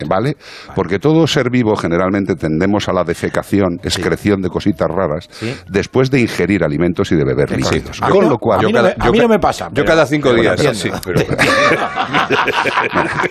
¿Vale? 0.07 0.35
Porque 0.75 0.99
todo 0.99 1.25
ser 1.25 1.49
vivo 1.49 1.75
generalmente 1.77 2.35
tendemos 2.35 2.89
a 2.89 2.93
la 2.93 3.05
defecación, 3.05 3.79
excreción 3.81 4.41
de 4.41 4.49
cositas 4.49 4.89
raras, 4.89 5.29
después 5.69 6.11
de 6.11 6.19
ingerir 6.21 6.63
alimentos 6.65 7.11
y 7.13 7.15
de 7.15 7.23
beber 7.23 7.51
líquidos. 7.51 8.01
A 8.01 8.07
mí 8.07 8.11
Con 8.11 8.25
no- 8.25 8.31
lo 8.31 8.37
cual, 8.39 8.59
a 8.59 8.63
mí 8.63 8.73
no 8.73 8.83
me- 8.83 8.95
a 8.99 9.09
mí 9.11 9.19
no 9.19 9.27
me 9.29 9.39
pasa, 9.39 9.69
Yo 9.71 9.85
cada 9.85 10.05
cinco 10.05 10.33
días, 10.33 10.59
sí. 10.77 10.91
pero- 11.05 11.21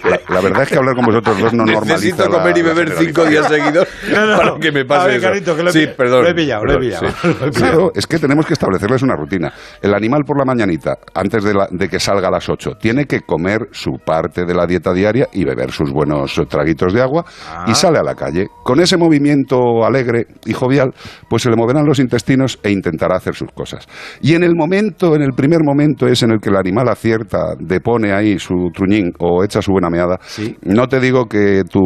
la, 0.04 0.20
la 0.28 0.40
verdad 0.40 0.62
es 0.62 0.68
que 0.68 0.76
hablar 0.76 0.94
con 0.94 1.04
vosotros 1.04 1.38
dos 1.38 1.52
no 1.52 1.64
normaliza 1.64 1.94
Necesito 1.96 2.24
la- 2.28 2.38
comer 2.38 2.58
y 2.58 2.62
beber 2.62 2.90
cinco 2.98 3.24
días 3.26 3.46
seguidos 3.48 3.86
No, 4.12 4.26
no. 4.26 4.36
para 4.36 4.54
que 4.58 4.72
me 4.72 4.84
pase 4.84 5.02
A 5.02 5.06
ver, 5.06 5.16
eso. 5.16 5.26
Carlito, 5.26 5.56
que 5.56 5.62
lo 5.62 5.70
he 5.70 5.72
sí, 5.72 5.86
perdón. 5.96 6.24
lo 6.24 6.30
he 6.30 6.34
pillado, 6.34 6.64
lo 6.64 6.72
he 6.72 6.76
perdón, 6.76 7.00
pillado. 7.00 7.08
sí. 7.22 7.28
Lo 7.40 7.46
he 7.46 7.50
pillado. 7.50 7.72
Claro, 7.72 7.92
es 7.94 8.06
que 8.06 8.18
tenemos 8.18 8.46
que 8.46 8.52
establecerles 8.54 9.02
una 9.02 9.14
rutina. 9.16 9.52
El 9.80 9.94
animal 9.94 10.22
por 10.26 10.38
la 10.38 10.44
antes 11.14 11.44
de, 11.44 11.54
la- 11.54 11.68
de 11.70 11.88
que 11.88 11.98
salga 12.00 12.28
a 12.28 12.30
las 12.30 12.48
8, 12.48 12.72
tiene 12.80 13.06
que 13.06 13.20
comer 13.20 13.68
su 13.72 13.92
parte 14.04 14.44
de 14.44 14.54
la 14.54 14.66
dieta 14.66 14.92
diaria 14.92 15.28
y 15.32 15.44
beber 15.44 15.70
sus 15.70 15.90
buenos 15.92 16.40
traguitos 16.48 16.92
de 16.92 17.00
agua 17.02 17.24
Ah. 17.48 17.64
y 17.68 17.74
sale 17.74 17.98
a 17.98 18.02
la 18.02 18.14
calle. 18.14 18.46
Con 18.64 18.80
ese 18.80 18.96
movimiento 18.96 19.84
alegre 19.84 20.26
y 20.46 20.52
jovial, 20.52 20.92
pues 21.28 21.42
se 21.42 21.50
le 21.50 21.56
moverán 21.56 21.86
los 21.86 21.98
intestinos 21.98 22.58
e 22.62 22.70
intentará 22.70 23.16
hacer 23.16 23.34
sus 23.34 23.50
cosas. 23.52 23.86
Y 24.20 24.34
en 24.34 24.42
el 24.42 24.54
momento, 24.56 25.14
en 25.14 25.22
el 25.22 25.32
primer 25.32 25.60
momento 25.64 26.06
es 26.06 26.22
en 26.22 26.30
el 26.32 26.40
que 26.40 26.50
el 26.50 26.56
animal 26.56 26.88
acierta, 26.88 27.54
depone 27.58 28.12
ahí 28.12 28.38
su 28.38 28.70
truñín 28.74 29.12
o 29.18 29.42
echa 29.44 29.60
su 29.62 29.72
buena 29.72 29.90
meada, 29.90 30.18
no 30.62 30.86
te 30.88 31.00
digo 31.00 31.26
que 31.26 31.62
tu, 31.68 31.80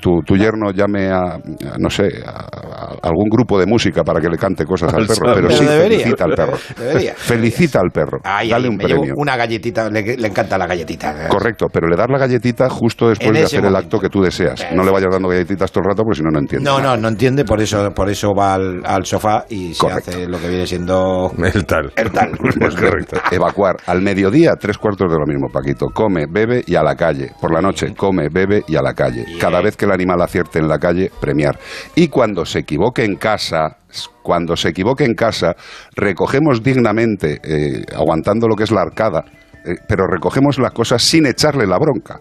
tu, 0.00 0.20
tu 0.22 0.36
yerno 0.36 0.70
llame 0.72 1.08
a, 1.08 1.34
a, 1.34 1.40
no 1.78 1.90
sé, 1.90 2.08
a, 2.26 2.30
a 2.30 2.98
algún 3.02 3.28
grupo 3.30 3.58
de 3.58 3.66
música 3.66 4.02
para 4.04 4.20
que 4.20 4.28
le 4.28 4.36
cante 4.38 4.64
cosas 4.64 4.92
al 4.94 5.02
Al 5.02 5.06
perro, 5.06 5.20
pero 5.34 5.48
Pero 5.48 5.50
sí 5.50 5.64
debería. 5.64 5.98
felicita 5.98 6.24
al 6.24 6.34
perro. 6.34 6.56
Debería. 6.78 7.14
Felicita 7.16 7.80
al 7.80 7.90
perro. 7.90 8.07
Perro. 8.08 8.20
Ay, 8.24 8.50
Dale 8.50 8.64
ay, 8.64 8.70
un 8.70 8.76
me 8.76 8.84
llevo 8.84 9.00
premio. 9.00 9.14
una 9.16 9.36
galletita, 9.36 9.90
le, 9.90 10.16
le 10.16 10.28
encanta 10.28 10.56
la 10.58 10.66
galletita. 10.66 11.28
Correcto, 11.28 11.66
pero 11.72 11.88
le 11.88 11.96
das 11.96 12.06
la 12.10 12.18
galletita 12.18 12.68
justo 12.68 13.08
después 13.08 13.32
de 13.32 13.42
hacer 13.44 13.64
el 13.64 13.76
acto 13.76 13.98
que 13.98 14.08
tú 14.08 14.22
deseas. 14.22 14.66
No 14.72 14.82
le 14.84 14.90
vayas 14.90 15.10
dando 15.12 15.28
galletitas 15.28 15.70
todo 15.70 15.82
el 15.84 15.90
rato 15.90 16.02
porque 16.02 16.18
si 16.18 16.22
no, 16.22 16.30
no 16.30 16.38
entiende. 16.38 16.64
No, 16.68 16.80
no, 16.80 16.96
no 16.96 17.08
entiende, 17.08 17.44
por 17.44 17.60
eso, 17.60 17.90
por 17.94 18.08
eso 18.08 18.34
va 18.34 18.54
al, 18.54 18.82
al 18.84 19.04
sofá 19.04 19.44
y 19.48 19.74
se 19.74 19.86
hace 19.90 20.26
lo 20.26 20.38
que 20.40 20.48
viene 20.48 20.66
siendo 20.66 21.32
el 21.52 21.64
tal. 21.66 21.92
El 21.96 22.10
tal. 22.10 22.30
Pues 22.58 22.74
correcto. 22.74 23.20
Evacuar. 23.30 23.76
Al 23.86 24.02
mediodía, 24.02 24.52
tres 24.58 24.78
cuartos 24.78 25.10
de 25.10 25.16
lo 25.18 25.26
mismo, 25.26 25.48
Paquito. 25.52 25.86
Come, 25.92 26.26
bebe 26.30 26.62
y 26.66 26.74
a 26.74 26.82
la 26.82 26.94
calle. 26.96 27.30
Por 27.40 27.52
la 27.52 27.60
noche, 27.60 27.94
come, 27.96 28.28
bebe 28.30 28.62
y 28.66 28.76
a 28.76 28.82
la 28.82 28.94
calle. 28.94 29.24
Cada 29.40 29.60
vez 29.60 29.76
que 29.76 29.84
el 29.84 29.92
animal 29.92 30.20
acierte 30.22 30.58
en 30.58 30.68
la 30.68 30.78
calle, 30.78 31.10
premiar. 31.20 31.58
Y 31.94 32.08
cuando 32.08 32.44
se 32.44 32.60
equivoque 32.60 33.04
en 33.04 33.16
casa, 33.16 33.76
cuando 34.22 34.56
se 34.56 34.68
equivoque 34.68 35.04
en 35.04 35.14
casa, 35.14 35.54
recogemos 35.94 36.62
dignamente, 36.62 37.40
eh, 37.42 37.84
aguantando 37.96 38.46
lo 38.48 38.54
que 38.56 38.64
es 38.64 38.70
la 38.70 38.82
arcada, 38.82 39.24
eh, 39.64 39.76
pero 39.88 40.06
recogemos 40.06 40.58
las 40.58 40.72
cosas 40.72 41.02
sin 41.02 41.26
echarle 41.26 41.66
la 41.66 41.78
bronca. 41.78 42.20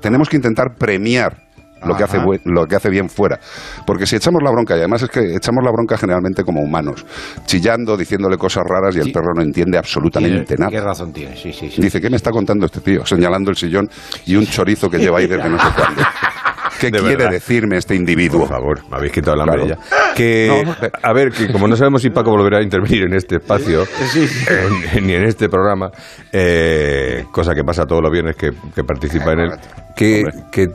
Tenemos 0.00 0.28
que 0.28 0.36
intentar 0.36 0.74
premiar 0.76 1.36
lo 1.84 1.96
que, 1.96 2.04
hace 2.04 2.18
buen- 2.18 2.40
lo 2.44 2.64
que 2.66 2.76
hace 2.76 2.88
bien 2.90 3.08
fuera. 3.08 3.40
Porque 3.84 4.06
si 4.06 4.14
echamos 4.14 4.40
la 4.42 4.52
bronca, 4.52 4.74
y 4.76 4.78
además 4.78 5.02
es 5.02 5.10
que 5.10 5.34
echamos 5.34 5.64
la 5.64 5.72
bronca 5.72 5.96
generalmente 5.96 6.44
como 6.44 6.60
humanos, 6.60 7.04
chillando, 7.44 7.96
diciéndole 7.96 8.36
cosas 8.36 8.62
raras 8.64 8.94
y 8.94 9.00
el 9.00 9.10
perro 9.12 9.34
no 9.34 9.42
entiende 9.42 9.78
absolutamente 9.78 10.44
Tiene- 10.54 10.60
nada. 10.60 10.70
¿Qué 10.70 10.80
razón 10.80 11.12
tiene? 11.12 11.36
Sí, 11.36 11.52
sí, 11.52 11.68
sí. 11.70 11.82
Dice, 11.82 12.00
¿qué 12.00 12.08
me 12.08 12.16
está 12.16 12.30
contando 12.30 12.66
este 12.66 12.80
tío? 12.80 13.04
Señalando 13.04 13.50
el 13.50 13.56
sillón 13.56 13.90
y 14.26 14.36
un 14.36 14.46
chorizo 14.46 14.88
que 14.88 14.98
lleva 14.98 15.18
ahí 15.18 15.26
desde 15.26 15.48
no 15.48 15.58
sé 15.58 15.66
cuándo. 15.76 16.02
¿Qué 16.80 16.90
De 16.90 16.98
quiere 16.98 17.16
verdad. 17.16 17.30
decirme 17.30 17.76
este 17.76 17.94
individuo? 17.94 18.40
Por 18.40 18.48
favor, 18.48 18.80
me 18.90 18.96
habéis 18.96 19.12
quitado 19.12 19.34
el 19.34 19.40
hambre 19.42 19.66
Claro. 19.66 19.80
ya. 19.88 20.14
Que, 20.14 20.62
No, 20.64 20.74
a 21.02 21.12
ver, 21.12 21.30
que 21.30 21.50
como 21.52 21.68
no 21.68 21.76
sabemos 21.76 22.02
si 22.02 22.10
Paco 22.10 22.30
volverá 22.30 22.58
a 22.58 22.62
intervenir 22.62 23.04
en 23.04 23.14
este 23.14 23.36
espacio, 23.36 23.82
en- 24.94 25.06
ni 25.06 25.14
en 25.14 25.24
este 25.24 25.48
programa, 25.48 25.90
eh, 26.32 27.24
cosa 27.32 27.54
que 27.54 27.62
pasa 27.64 27.86
todos 27.86 28.02
los 28.02 28.10
viernes 28.10 28.36
que, 28.36 28.50
que 28.74 28.84
participa 28.84 29.32
en 29.32 29.40
él, 29.40 29.50
que, 29.96 30.24
que, 30.50 30.68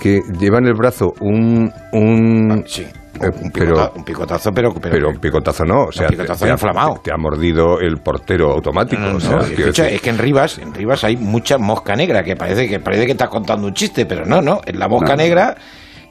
que 0.00 0.20
lleva 0.38 0.58
en 0.58 0.66
el 0.66 0.74
brazo 0.74 1.12
un... 1.20 1.72
un 1.92 2.64
eh, 2.78 2.92
un, 3.20 3.50
pero, 3.50 3.74
picota- 3.74 3.92
un 3.96 4.04
picotazo, 4.04 4.50
pero, 4.52 4.72
pero, 4.74 4.90
pero 4.94 5.08
un 5.10 5.18
picotazo 5.18 5.64
no, 5.64 5.84
o 5.84 5.92
sea, 5.92 6.06
un 6.06 6.10
picotazo 6.10 6.38
te, 6.40 6.44
te 6.46 6.50
ha- 6.50 6.54
inflamado. 6.54 7.00
te 7.02 7.12
ha 7.12 7.16
mordido 7.16 7.78
el 7.80 7.98
portero 7.98 8.50
automático. 8.52 9.00
No, 9.02 9.16
o 9.16 9.20
sea, 9.20 9.36
no, 9.36 9.42
quiero 9.44 9.60
escucha, 9.70 9.88
es 9.88 10.00
que 10.00 10.10
en 10.10 10.18
Rivas, 10.18 10.58
en 10.58 10.72
Rivas 10.74 11.04
hay 11.04 11.16
mucha 11.16 11.58
mosca 11.58 11.94
negra 11.96 12.22
que 12.22 12.36
parece 12.36 12.68
que 12.68 12.80
parece 12.80 13.04
que 13.06 13.12
estás 13.12 13.28
contando 13.28 13.66
un 13.66 13.74
chiste, 13.74 14.06
pero 14.06 14.24
no, 14.24 14.40
no, 14.40 14.60
es 14.64 14.74
la 14.76 14.88
mosca 14.88 15.08
No, 15.10 15.16
no. 15.16 15.22
negra 15.22 15.56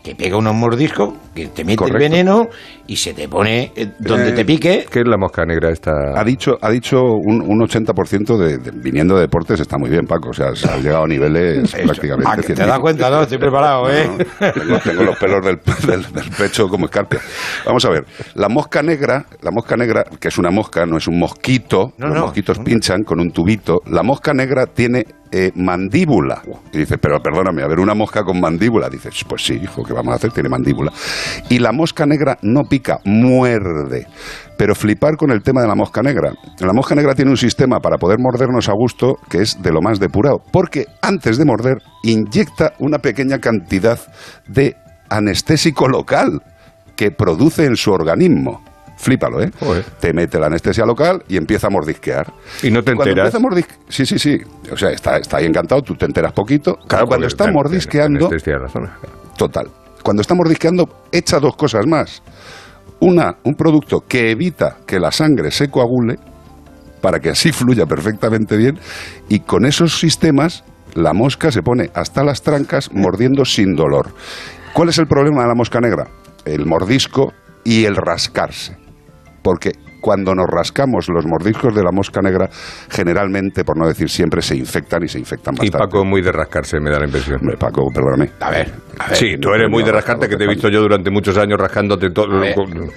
que 0.04 0.16
pega 0.16 0.38
unos 0.38 0.56
mordiscos, 0.56 1.14
que 1.36 1.48
te 1.48 1.64
mete 1.64 1.78
Correcto. 1.78 1.98
el 1.98 2.10
veneno 2.12 2.48
y 2.88 2.96
se 2.96 3.14
te 3.14 3.28
pone 3.28 3.72
eh, 3.76 3.92
donde 4.00 4.30
Eh, 4.30 4.32
te 4.32 4.46
pique. 4.46 4.86
¿Qué 4.90 5.00
es 5.02 5.08
la 5.08 5.18
mosca 5.18 5.44
negra 5.46 5.70
esta? 5.72 5.92
Ha 6.16 6.24
dicho, 6.24 6.58
ha 6.62 6.70
dicho 6.70 7.02
un, 7.04 7.42
un 7.42 7.60
80% 7.60 8.38
de, 8.38 8.58
de- 8.58 8.72
viniendo 8.72 9.16
de 9.16 9.22
deportes, 9.22 9.60
está 9.60 9.78
muy 9.78 9.90
bien, 9.90 10.06
Paco. 10.08 10.30
O 10.30 10.34
sea, 10.34 10.56
se 10.56 10.70
ha 10.70 10.78
llegado 10.78 11.04
a 11.04 11.08
niveles 11.08 11.72
prácticamente 11.84 12.30
Ah, 12.32 12.38
que 12.38 12.54
te 12.54 12.66
das 12.66 12.80
cuenta, 12.80 13.10
¿no? 13.10 13.22
Estoy 13.24 13.38
preparado, 13.38 13.92
¿eh? 13.92 14.10
Tengo, 14.40 14.80
tengo 14.80 15.04
los 15.04 15.18
pelos 15.18 15.46
del, 15.46 15.60
del- 15.86 16.14
del 16.14 16.30
pecho 16.38 16.68
como 16.68 16.86
escarpia. 16.86 17.20
Vamos 17.66 17.84
a 17.86 17.90
ver, 17.90 18.06
la 18.36 18.48
mosca 18.50 18.82
negra, 18.82 19.26
la 19.42 19.52
mosca 19.52 19.76
negra, 19.76 20.04
que 20.20 20.30
es 20.30 20.38
una 20.38 20.50
mosca, 20.50 20.86
no 20.86 20.98
es 20.98 21.08
un 21.08 21.20
mosquito, 21.20 21.94
No, 21.98 22.08
los 22.08 22.16
no. 22.16 22.22
mosquitos 22.22 22.60
pinchan 22.60 23.04
con 23.04 23.20
un 23.20 23.32
tubito. 23.32 23.82
La 23.88 24.02
mosca 24.04 24.34
negra 24.34 24.66
tiene 24.66 25.06
eh, 25.32 25.52
mandíbula. 25.56 26.42
Y 26.72 26.80
dices, 26.80 26.98
pero 27.02 27.20
perdóname, 27.20 27.62
a 27.62 27.68
ver, 27.68 27.80
una 27.80 27.94
mosca 27.94 28.24
con 28.24 28.40
mandíbula. 28.40 28.90
Dices, 28.90 29.24
pues 29.28 29.46
sí, 29.46 29.60
hijo, 29.62 29.84
¿qué 29.84 29.94
vamos 29.94 30.14
a 30.14 30.16
hacer? 30.16 30.32
Tiene 30.32 30.50
mandíbula. 30.50 30.92
Y 31.50 31.60
la 31.60 31.72
mosca 31.72 32.06
negra 32.06 32.38
no 32.42 32.64
pica, 32.64 33.00
muerde. 33.06 34.08
Pero 34.58 34.76
flipar 34.76 35.16
con 35.18 35.32
el 35.32 35.42
tema 35.42 35.62
de 35.62 35.68
la 35.68 35.76
mosca 35.76 36.02
negra. 36.02 36.34
La 36.60 36.74
mosca 36.74 36.96
negra 36.96 37.16
tiene 37.16 37.32
un 37.32 37.38
sistema 37.38 37.80
para 37.80 37.98
poder 37.98 38.18
mordernos 38.20 38.70
a 38.70 38.74
gusto 38.74 39.16
que 39.30 39.42
es 39.42 39.62
de 39.62 39.72
lo 39.72 39.82
más 39.82 40.00
depurado. 40.00 40.42
Porque 40.52 40.86
antes 41.02 41.38
de 41.38 41.46
morder, 41.46 41.78
inyecta 42.04 42.74
una 42.80 43.00
pequeña 43.00 43.40
cantidad 43.40 44.00
de 44.48 44.76
anestésico 45.10 45.88
local 45.88 46.42
que 46.96 47.12
produce 47.12 47.66
en 47.66 47.76
su 47.76 47.92
organismo. 47.92 48.62
Flípalo, 49.02 49.42
¿eh? 49.42 49.50
Te 50.02 50.12
mete 50.12 50.38
la 50.40 50.48
anestesia 50.48 50.86
local 50.86 51.24
y 51.30 51.38
empieza 51.38 51.68
a 51.68 51.70
mordisquear. 51.70 52.34
Y 52.62 52.70
no 52.70 52.84
te 52.84 52.94
Cuando 52.94 53.12
enteras. 53.12 53.34
empieza 53.34 53.38
a 53.38 53.50
mordisque- 53.50 53.78
Sí, 53.88 54.06
sí, 54.06 54.20
sí. 54.20 54.38
O 54.72 54.76
sea, 54.76 54.90
está, 54.90 55.16
está 55.18 55.38
ahí 55.38 55.46
encantado, 55.46 55.82
tú 55.82 55.96
te 55.96 56.06
enteras 56.06 56.34
poquito. 56.34 56.76
Claro, 56.86 57.08
cuando 57.08 57.26
porque 57.26 57.28
está 57.28 57.46
mordisqueando... 57.54 58.28
Total. 59.38 59.68
Cuando 60.04 60.22
está 60.22 60.36
mordisqueando, 60.36 61.04
echa 61.14 61.40
dos 61.40 61.56
cosas 61.56 61.88
más. 61.88 62.22
Una, 63.00 63.38
un 63.46 63.56
producto 63.56 64.02
que 64.06 64.32
evita 64.32 64.76
que 64.86 65.00
la 65.00 65.14
sangre 65.14 65.52
se 65.52 65.70
coagule 65.70 66.18
para 67.00 67.22
que 67.22 67.30
así 67.30 67.52
fluya 67.54 67.86
perfectamente 67.86 68.58
bien 68.58 68.78
y 69.30 69.40
con 69.40 69.66
esos 69.66 69.98
sistemas 69.98 70.66
la 70.94 71.14
mosca 71.14 71.52
se 71.54 71.62
pone 71.62 71.90
hasta 71.94 72.24
las 72.26 72.42
trancas 72.42 72.92
mordiendo 72.92 73.46
sin 73.46 73.76
dolor. 73.78 74.10
¿Cuál 74.74 74.90
es 74.90 74.98
el 74.98 75.08
problema 75.08 75.44
de 75.44 75.48
la 75.48 75.56
mosca 75.56 75.80
negra? 75.80 76.08
El 76.44 76.66
mordisco 76.66 77.32
y 77.64 77.86
el 77.86 77.96
rascarse. 77.96 78.76
Porque 79.42 79.72
cuando 80.02 80.34
nos 80.34 80.48
rascamos 80.48 81.10
los 81.10 81.26
mordiscos 81.26 81.76
de 81.76 81.84
la 81.84 81.92
mosca 81.92 82.22
negra, 82.22 82.50
generalmente, 82.90 83.64
por 83.66 83.78
no 83.78 83.88
decir 83.88 84.10
siempre, 84.10 84.42
se 84.42 84.56
infectan 84.56 85.04
y 85.04 85.08
se 85.08 85.20
infectan 85.20 85.56
Y 85.56 85.70
bastante. 85.70 85.78
Paco 85.78 86.06
muy 86.06 86.22
de 86.22 86.32
rascarse, 86.32 86.80
me 86.80 86.90
da 86.90 87.00
la 87.00 87.06
impresión. 87.06 87.38
Hombre, 87.42 87.58
Paco, 87.58 87.84
perdóname. 87.94 88.32
A 88.40 88.50
ver, 88.50 88.72
a 88.98 89.08
ver. 89.10 89.16
Sí, 89.18 89.36
tú 89.42 89.50
eres 89.54 89.70
muy 89.70 89.84
de 89.84 89.92
rascarte, 89.92 90.28
que 90.30 90.38
te 90.38 90.46
he 90.46 90.48
visto 90.48 90.70
yo 90.70 90.82
durante 90.82 91.10
muchos 91.12 91.38
años 91.38 91.60
rascándote 91.60 92.10
todo. 92.12 92.28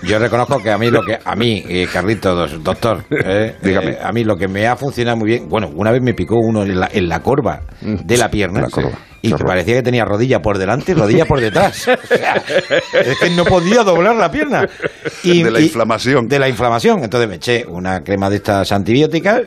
Yo 0.02 0.18
reconozco 0.18 0.58
que 0.62 0.70
a 0.70 0.78
mí 0.78 0.90
lo 0.90 1.02
que 1.02 1.18
a 1.24 1.34
mí 1.34 1.64
eh, 1.68 1.86
Carlitos 1.92 2.62
doctor 2.62 3.04
eh, 3.10 3.56
Dígame. 3.62 3.92
eh, 3.92 3.98
a 4.02 4.12
mí 4.12 4.24
lo 4.24 4.36
que 4.36 4.48
me 4.48 4.66
ha 4.66 4.76
funcionado 4.76 5.16
muy 5.16 5.28
bien 5.30 5.48
bueno 5.48 5.68
una 5.74 5.90
vez 5.90 6.02
me 6.02 6.14
picó 6.14 6.36
uno 6.36 6.62
en 6.62 6.78
la, 6.78 6.88
en 6.92 7.08
la 7.08 7.20
corva 7.20 7.60
de 7.80 8.16
la 8.16 8.30
pierna 8.30 8.62
La 8.62 8.68
corva. 8.70 8.90
Y 9.22 9.32
que 9.32 9.44
parecía 9.44 9.74
que 9.76 9.82
tenía 9.82 10.04
rodilla 10.04 10.40
por 10.40 10.58
delante 10.58 10.92
y 10.92 10.94
rodilla 10.94 11.24
por 11.26 11.40
detrás 11.40 11.88
O 11.88 12.06
sea, 12.16 12.42
es 12.92 13.18
que 13.20 13.30
no 13.30 13.44
podía 13.44 13.82
doblar 13.84 14.16
la 14.16 14.30
pierna 14.30 14.66
y, 15.22 15.42
De 15.42 15.50
la 15.50 15.60
y- 15.60 15.64
inflamación. 15.64 16.26
de 16.28 16.38
la 16.38 16.48
inflamación 16.48 17.02
entonces 17.04 17.28
me 17.28 17.36
eché 17.36 17.64
una 17.66 18.00
crema 18.02 18.28
de 18.28 18.36
estas 18.36 18.72
antibióticas 18.72 19.42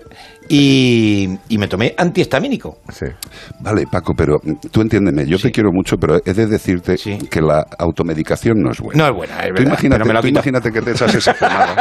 y, 0.48 1.28
y 1.50 1.58
me 1.58 1.68
tomé 1.68 1.94
antihistamínico 1.98 2.78
Sí. 2.92 3.06
Vale, 3.60 3.86
Paco, 3.92 4.14
pero 4.16 4.38
tú 4.72 4.82
entiéndeme, 4.82 5.26
yo 5.26 5.40
te 5.40 5.52
quiero 5.52 5.72
mucho, 5.74 5.98
pero 5.98 6.20
he 6.24 6.34
de 6.34 6.46
decirte 6.46 6.96
que 7.30 7.42
la 7.42 7.66
automedicación 7.80 8.60
no 8.62 8.72
es 8.72 8.80
buena. 8.80 9.04
no 9.04 9.10
es 9.10 9.16
buena 9.16 9.34
es 9.40 9.48
Tú 9.48 9.54
verdad, 9.54 9.66
imagínate, 9.68 10.00
pero 10.04 10.06
me 10.08 10.14
lo 10.14 10.20
tú 10.22 10.28
quito. 10.28 10.38
imagínate 10.40 10.72
que 10.72 10.82
te 10.82 10.92
echas 10.92 11.16
esa 11.16 11.34
pomada. 11.40 11.76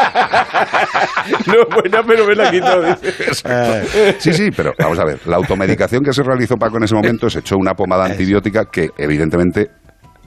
No 1.46 1.52
es 1.52 1.68
buena, 1.74 2.02
pero 2.06 2.26
me 2.26 2.34
la 2.34 2.50
quito. 2.50 4.14
Sí, 4.18 4.32
sí, 4.32 4.50
pero 4.56 4.72
vamos 4.78 4.98
a 4.98 5.04
ver. 5.04 5.18
La 5.26 5.36
automedicación 5.36 6.02
que 6.02 6.12
se 6.12 6.22
realizó 6.22 6.56
Paco 6.56 6.78
en 6.78 6.84
ese 6.84 6.94
momento 6.94 7.28
se 7.28 7.40
echó 7.40 7.56
una 7.56 7.74
pomada 7.74 7.83
antibiótica 7.92 8.66
que 8.70 8.90
evidentemente 8.98 9.70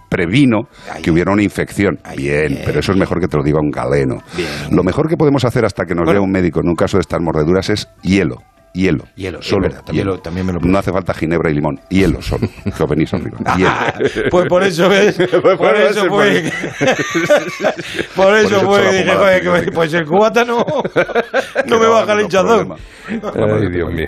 previno 0.10 0.70
que 1.04 1.12
hubiera 1.12 1.32
una 1.32 1.44
infección. 1.44 2.00
Bien, 2.16 2.62
pero 2.66 2.80
eso 2.80 2.92
es 2.92 2.98
mejor 2.98 3.20
que 3.20 3.28
te 3.28 3.38
lo 3.38 3.44
diga 3.44 3.60
un 3.60 3.72
galeno. 3.72 4.20
Lo 4.72 4.84
mejor 4.84 5.08
que 5.10 5.18
podemos 5.18 5.44
hacer 5.46 5.66
hasta 5.66 5.86
que 5.86 5.96
nos 5.96 6.10
vea 6.10 6.22
un 6.22 6.32
médico 6.32 6.62
en 6.62 6.70
un 6.70 6.76
caso 6.76 6.98
de 6.98 7.02
estas 7.02 7.22
mordeduras 7.22 7.70
es 7.70 7.88
hielo. 8.02 8.38
Hielo. 8.78 9.06
Hielo, 9.16 9.40
es 9.40 9.46
solo. 9.48 9.64
verdad, 9.64 9.84
también 9.86 10.04
hielo. 10.06 10.16
lo- 10.18 10.22
también 10.22 10.46
me 10.46 10.54
lo 10.54 10.60
no 10.62 10.78
hace 10.78 10.92
falta 10.92 11.14
ginebra 11.14 11.50
y 11.50 11.56
limón. 11.56 11.80
Hielo 11.90 12.22
solo. 12.22 12.48
Que 12.78 12.84
os 12.84 12.90
venís 12.90 13.12
arriba. 13.14 13.38
Hielo. 13.58 13.72
Pues 14.30 14.48
por 14.48 14.64
eso 14.64 14.88
ves, 14.90 15.16
por 15.58 15.76
eso 15.76 16.06
fue. 16.08 16.52
Por 18.16 18.36
eso 18.36 18.62
fue 18.62 18.92
dije, 18.92 19.16
joder, 19.16 19.72
pues 19.74 19.94
el 19.94 20.06
cubata 20.06 20.44
no, 20.44 20.64
no 21.66 21.80
me 21.80 21.88
baja 21.88 22.14
el 22.14 22.22
hinchazón. 22.22 22.74
Ay, 23.10 23.70
Dios 23.72 23.92
mío. 23.94 24.08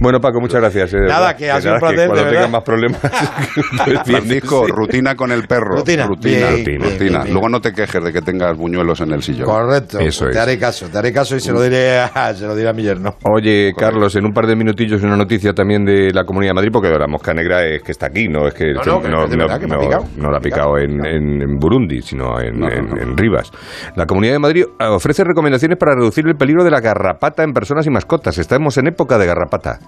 Bueno, 0.00 0.20
Paco, 0.20 0.40
muchas 0.40 0.60
gracias. 0.60 0.94
eh, 0.94 0.98
Nada, 1.08 1.34
que 1.36 1.50
ha 1.50 1.60
sido 1.60 1.74
un 1.74 1.80
placer, 1.80 2.06
Cuando 2.08 2.30
tengas 2.30 2.50
más 2.50 2.62
problemas. 2.62 3.00
pues 3.00 4.00
Francisco, 4.04 4.64
sí. 4.66 4.72
rutina 4.74 5.14
con 5.16 5.32
el 5.32 5.46
perro. 5.48 5.76
Rutina. 5.78 6.06
Rutina. 6.06 6.50
Bien, 6.50 6.58
rutina. 6.58 6.78
bien, 6.78 6.98
bien, 6.98 7.22
bien. 7.24 7.32
Luego 7.32 7.48
no 7.48 7.60
te 7.60 7.72
quejes 7.72 8.02
de 8.04 8.12
que 8.12 8.22
tengas 8.22 8.56
buñuelos 8.56 9.00
en 9.00 9.12
el 9.12 9.22
sillón. 9.22 9.46
Correcto, 9.46 9.98
Eso 9.98 10.26
te 10.26 10.30
es. 10.30 10.36
haré 10.36 10.58
caso, 10.58 10.88
te 10.88 10.96
haré 10.98 11.12
caso 11.12 11.34
y 11.36 11.40
se 11.40 11.52
lo 11.52 11.60
diré 11.62 11.98
a, 11.98 12.32
se 12.34 12.46
lo 12.46 12.54
diré 12.54 12.68
a 12.68 12.72
mi 12.72 12.82
yerno. 12.84 13.16
Oye, 13.24 13.72
Carlos, 13.76 13.89
en 13.90 14.24
un 14.26 14.32
par 14.32 14.46
de 14.46 14.56
minutillos 14.56 15.02
una 15.02 15.16
noticia 15.16 15.52
también 15.52 15.84
de 15.84 16.12
la 16.12 16.24
Comunidad 16.24 16.50
de 16.50 16.54
Madrid, 16.54 16.70
porque 16.72 16.88
la 16.90 17.06
mosca 17.06 17.34
negra 17.34 17.64
es 17.64 17.82
que 17.82 17.92
está 17.92 18.06
aquí, 18.06 18.28
no 18.28 18.46
es 18.46 18.54
que 18.54 18.72
No, 18.72 18.80
no, 18.84 19.00
que 19.00 19.08
es 19.24 19.30
de 19.30 19.36
verdad 19.36 19.60
que 19.60 19.66
me 19.66 19.74
ha 19.74 19.78
no- 19.78 19.82
picado. 19.82 20.04
no 20.16 20.30
la 20.30 20.38
ha 20.38 20.40
picado 20.40 20.78
en, 20.78 21.04
en- 21.04 21.42
en 21.42 21.58
Burundi, 21.58 22.02
sino 22.02 22.40
en, 22.40 22.58
No, 22.60 22.68
no, 22.68 22.72
en- 22.74 22.88
no. 22.88 22.96
en 22.96 23.16
Rivas. 23.16 23.50
La 23.96 24.06
Comunidad 24.06 24.34
de 24.34 24.38
Madrid 24.38 24.64
eh, 24.78 24.84
ofrece 24.86 25.24
recomendaciones 25.24 25.78
para 25.78 25.94
reducir 25.94 26.26
el 26.26 26.36
peligro 26.36 26.64
de 26.64 26.70
la 26.70 26.80
garrapata 26.80 27.42
en 27.42 27.52
personas 27.52 27.86
y 27.86 27.90
mascotas. 27.90 28.38
Estamos 28.38 28.76
en 28.78 28.86
época 28.88 29.18
de 29.18 29.26
garrapata. 29.26 29.78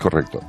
Correcto. 0.00 0.40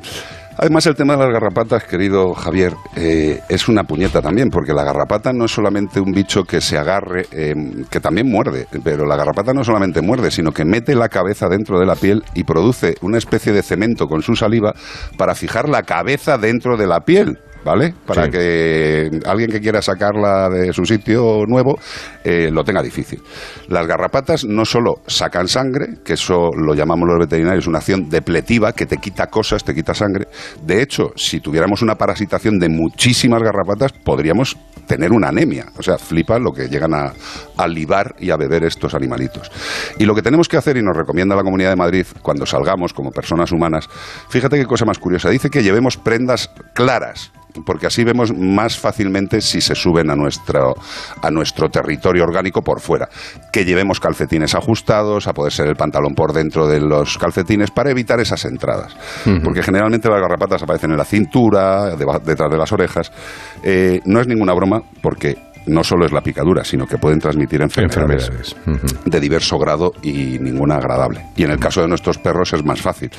Además, 0.61 0.85
el 0.87 0.95
tema 0.95 1.13
de 1.13 1.23
las 1.23 1.31
garrapatas, 1.31 1.85
querido 1.85 2.33
Javier, 2.33 2.73
eh, 2.97 3.39
es 3.47 3.69
una 3.69 3.85
puñeta 3.85 4.21
también, 4.21 4.49
porque 4.49 4.73
la 4.73 4.83
garrapata 4.83 5.31
no 5.31 5.45
es 5.45 5.51
solamente 5.51 6.01
un 6.01 6.11
bicho 6.11 6.43
que 6.43 6.59
se 6.59 6.77
agarre, 6.77 7.27
eh, 7.31 7.55
que 7.89 8.01
también 8.01 8.29
muerde, 8.29 8.67
pero 8.83 9.05
la 9.05 9.15
garrapata 9.15 9.53
no 9.53 9.63
solamente 9.63 10.01
muerde, 10.01 10.31
sino 10.31 10.51
que 10.51 10.65
mete 10.65 10.95
la 10.95 11.07
cabeza 11.07 11.47
dentro 11.47 11.79
de 11.79 11.85
la 11.85 11.95
piel 11.95 12.25
y 12.33 12.43
produce 12.43 12.95
una 13.01 13.17
especie 13.17 13.53
de 13.53 13.63
cemento 13.63 14.07
con 14.07 14.21
su 14.21 14.35
saliva 14.35 14.73
para 15.17 15.33
fijar 15.33 15.69
la 15.69 15.83
cabeza 15.83 16.37
dentro 16.37 16.75
de 16.75 16.87
la 16.87 17.05
piel. 17.05 17.39
¿Vale? 17.63 17.93
Para 18.05 18.29
que 18.29 19.09
alguien 19.25 19.49
que 19.49 19.59
quiera 19.59 19.81
sacarla 19.81 20.49
de 20.49 20.73
su 20.73 20.85
sitio 20.85 21.43
nuevo 21.47 21.77
eh, 22.23 22.49
lo 22.51 22.63
tenga 22.63 22.81
difícil. 22.81 23.21
Las 23.67 23.87
garrapatas 23.87 24.45
no 24.45 24.65
solo 24.65 24.95
sacan 25.07 25.47
sangre, 25.47 25.97
que 26.03 26.13
eso 26.13 26.49
lo 26.55 26.73
llamamos 26.73 27.07
los 27.07 27.19
veterinarios 27.19 27.67
una 27.67 27.79
acción 27.79 28.09
depletiva 28.09 28.73
que 28.73 28.85
te 28.85 28.97
quita 28.97 29.27
cosas, 29.27 29.63
te 29.63 29.73
quita 29.73 29.93
sangre. 29.93 30.27
De 30.63 30.81
hecho, 30.81 31.11
si 31.15 31.39
tuviéramos 31.39 31.81
una 31.81 31.95
parasitación 31.95 32.59
de 32.59 32.69
muchísimas 32.69 33.41
garrapatas, 33.41 33.93
podríamos 33.93 34.57
tener 34.87 35.11
una 35.11 35.29
anemia. 35.29 35.67
O 35.77 35.83
sea, 35.83 35.97
flipa 35.97 36.39
lo 36.39 36.51
que 36.51 36.67
llegan 36.67 36.93
a, 36.93 37.13
a 37.57 37.67
libar 37.67 38.15
y 38.19 38.31
a 38.31 38.37
beber 38.37 38.63
estos 38.63 38.95
animalitos. 38.95 39.51
Y 39.99 40.05
lo 40.05 40.15
que 40.15 40.21
tenemos 40.21 40.47
que 40.47 40.57
hacer, 40.57 40.77
y 40.77 40.81
nos 40.81 40.97
recomienda 40.97 41.35
la 41.35 41.43
Comunidad 41.43 41.69
de 41.69 41.75
Madrid, 41.75 42.05
cuando 42.21 42.45
salgamos 42.45 42.93
como 42.93 43.11
personas 43.11 43.51
humanas, 43.51 43.87
fíjate 44.29 44.57
qué 44.57 44.65
cosa 44.65 44.85
más 44.85 44.97
curiosa. 44.97 45.29
Dice 45.29 45.49
que 45.49 45.61
llevemos 45.61 45.97
prendas 45.97 46.49
claras, 46.73 47.31
porque 47.65 47.87
así 47.87 48.03
vemos 48.03 48.35
más 48.35 48.77
fácilmente 48.77 49.41
si 49.41 49.61
se 49.61 49.75
suben 49.75 50.09
a 50.09 50.15
nuestro, 50.15 50.75
a 51.21 51.31
nuestro 51.31 51.69
territorio 51.69 52.23
orgánico 52.23 52.61
por 52.61 52.79
fuera. 52.79 53.09
Que 53.51 53.65
llevemos 53.65 53.99
calcetines 53.99 54.55
ajustados, 54.55 55.27
a 55.27 55.33
poder 55.33 55.51
ser 55.51 55.67
el 55.67 55.75
pantalón 55.75 56.15
por 56.15 56.33
dentro 56.33 56.67
de 56.67 56.79
los 56.79 57.17
calcetines, 57.17 57.71
para 57.71 57.91
evitar 57.91 58.19
esas 58.19 58.45
entradas. 58.45 58.95
Porque 59.43 59.63
generalmente 59.63 60.09
las 60.09 60.21
garrapatas 60.21 60.63
aparecen 60.63 60.91
en 60.91 60.97
la 60.97 61.05
cintura, 61.05 61.95
detrás 61.95 62.51
de 62.51 62.57
las 62.57 62.71
orejas. 62.71 63.11
Eh, 63.63 64.01
no 64.05 64.19
es 64.21 64.27
ninguna 64.27 64.53
broma, 64.53 64.81
porque 65.01 65.48
no 65.67 65.83
solo 65.83 66.05
es 66.05 66.11
la 66.11 66.21
picadura, 66.21 66.63
sino 66.63 66.85
que 66.85 66.97
pueden 66.97 67.19
transmitir 67.19 67.61
enfermedades, 67.61 68.55
de 69.05 69.19
diverso 69.19 69.57
grado 69.57 69.91
y 70.01 70.37
ninguna 70.39 70.75
agradable. 70.75 71.25
Y 71.35 71.43
en 71.43 71.51
el 71.51 71.59
caso 71.59 71.81
de 71.81 71.87
nuestros 71.87 72.17
perros 72.17 72.53
es 72.53 72.63
más 72.65 72.81
fácil. 72.81 73.09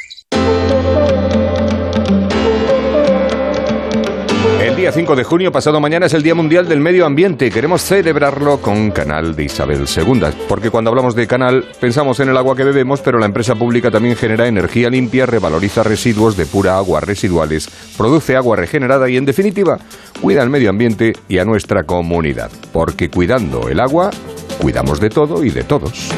Día 4.81 4.91
5 4.91 5.15
de 5.15 5.23
junio, 5.23 5.51
pasado 5.51 5.79
mañana, 5.79 6.07
es 6.07 6.13
el 6.15 6.23
Día 6.23 6.33
Mundial 6.33 6.67
del 6.67 6.79
Medio 6.79 7.05
Ambiente. 7.05 7.51
Queremos 7.51 7.83
celebrarlo 7.83 8.59
con 8.61 8.89
Canal 8.89 9.35
de 9.35 9.43
Isabel 9.43 9.85
II, 9.85 10.23
porque 10.47 10.71
cuando 10.71 10.89
hablamos 10.89 11.13
de 11.13 11.27
canal 11.27 11.65
pensamos 11.79 12.19
en 12.19 12.29
el 12.29 12.37
agua 12.37 12.55
que 12.55 12.63
bebemos, 12.63 12.99
pero 13.01 13.19
la 13.19 13.27
empresa 13.27 13.53
pública 13.53 13.91
también 13.91 14.15
genera 14.15 14.47
energía 14.47 14.89
limpia, 14.89 15.27
revaloriza 15.27 15.83
residuos 15.83 16.35
de 16.35 16.47
pura 16.47 16.77
agua 16.77 16.99
residuales, 16.99 17.69
produce 17.95 18.35
agua 18.35 18.55
regenerada 18.55 19.07
y, 19.07 19.17
en 19.17 19.25
definitiva, 19.25 19.77
cuida 20.19 20.41
el 20.41 20.49
medio 20.49 20.71
ambiente 20.71 21.13
y 21.29 21.37
a 21.37 21.45
nuestra 21.45 21.83
comunidad. 21.83 22.49
Porque 22.73 23.11
cuidando 23.11 23.69
el 23.69 23.79
agua, 23.79 24.09
cuidamos 24.59 24.99
de 24.99 25.11
todo 25.11 25.43
y 25.43 25.51
de 25.51 25.63
todos. 25.63 26.09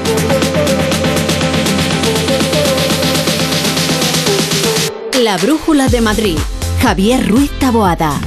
La 5.22 5.36
Brújula 5.36 5.90
de 5.90 6.00
Madrid. 6.00 6.38
Javier 6.82 7.30
Ruiz 7.30 7.52
Taboada. 7.60 8.20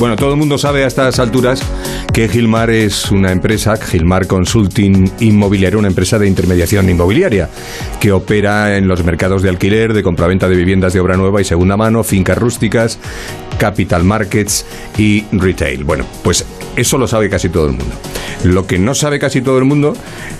Bueno, 0.00 0.16
todo 0.16 0.30
el 0.30 0.38
mundo 0.38 0.56
sabe 0.56 0.82
a 0.84 0.86
estas 0.86 1.18
alturas 1.18 1.62
que 2.14 2.26
Gilmar 2.26 2.70
es 2.70 3.10
una 3.10 3.32
empresa, 3.32 3.76
Gilmar 3.76 4.26
Consulting 4.26 5.12
Inmobiliario, 5.20 5.78
una 5.78 5.88
empresa 5.88 6.18
de 6.18 6.26
intermediación 6.26 6.88
inmobiliaria 6.88 7.50
que 8.00 8.10
opera 8.10 8.78
en 8.78 8.88
los 8.88 9.04
mercados 9.04 9.42
de 9.42 9.50
alquiler, 9.50 9.92
de 9.92 10.02
compraventa 10.02 10.48
de 10.48 10.56
viviendas 10.56 10.94
de 10.94 11.00
obra 11.00 11.18
nueva 11.18 11.42
y 11.42 11.44
segunda 11.44 11.76
mano, 11.76 12.02
fincas 12.02 12.38
rústicas, 12.38 12.98
capital 13.58 14.04
markets 14.04 14.64
y 14.96 15.26
retail. 15.32 15.84
Bueno, 15.84 16.06
pues 16.24 16.46
eso 16.76 16.96
lo 16.96 17.06
sabe 17.06 17.28
casi 17.28 17.50
todo 17.50 17.66
el 17.66 17.72
mundo. 17.72 17.94
Lo 18.44 18.66
que 18.66 18.78
no 18.78 18.94
sabe 18.94 19.18
casi 19.18 19.42
todo 19.42 19.58
el 19.58 19.66
mundo 19.66 19.92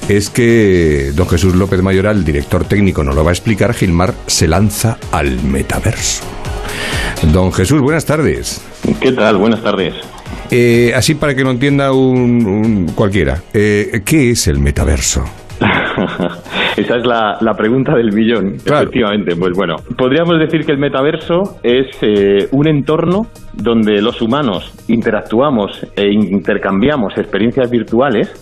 es 0.08 0.30
que 0.30 1.12
don 1.14 1.28
Jesús 1.28 1.54
López 1.54 1.82
Mayoral, 1.82 2.24
director 2.24 2.64
técnico, 2.64 3.04
nos 3.04 3.14
lo 3.14 3.24
va 3.24 3.30
a 3.30 3.34
explicar, 3.34 3.74
Gilmar 3.74 4.14
se 4.26 4.48
lanza 4.48 4.96
al 5.12 5.42
metaverso. 5.42 6.39
Don 7.32 7.52
Jesús, 7.52 7.80
buenas 7.80 8.06
tardes. 8.06 8.64
¿Qué 9.00 9.12
tal? 9.12 9.36
Buenas 9.36 9.62
tardes. 9.62 9.94
Eh, 10.50 10.92
así 10.94 11.14
para 11.14 11.34
que 11.34 11.42
lo 11.42 11.50
entienda 11.50 11.92
un, 11.92 12.46
un 12.46 12.86
cualquiera, 12.94 13.42
eh, 13.54 14.02
¿qué 14.04 14.30
es 14.30 14.48
el 14.48 14.58
metaverso? 14.58 15.24
Esa 16.76 16.96
es 16.96 17.06
la, 17.06 17.36
la 17.40 17.54
pregunta 17.54 17.94
del 17.94 18.12
millón, 18.12 18.54
efectivamente. 18.54 19.36
Pues 19.36 19.52
bueno, 19.54 19.76
podríamos 19.96 20.38
decir 20.38 20.64
que 20.64 20.72
el 20.72 20.78
metaverso 20.78 21.58
es 21.62 21.86
eh, 22.00 22.48
un 22.52 22.68
entorno 22.68 23.26
donde 23.52 24.00
los 24.00 24.22
humanos 24.22 24.72
interactuamos 24.88 25.86
e 25.96 26.11
intercambiamos 26.11 27.16
experiencias 27.18 27.70
virtuales 27.70 28.32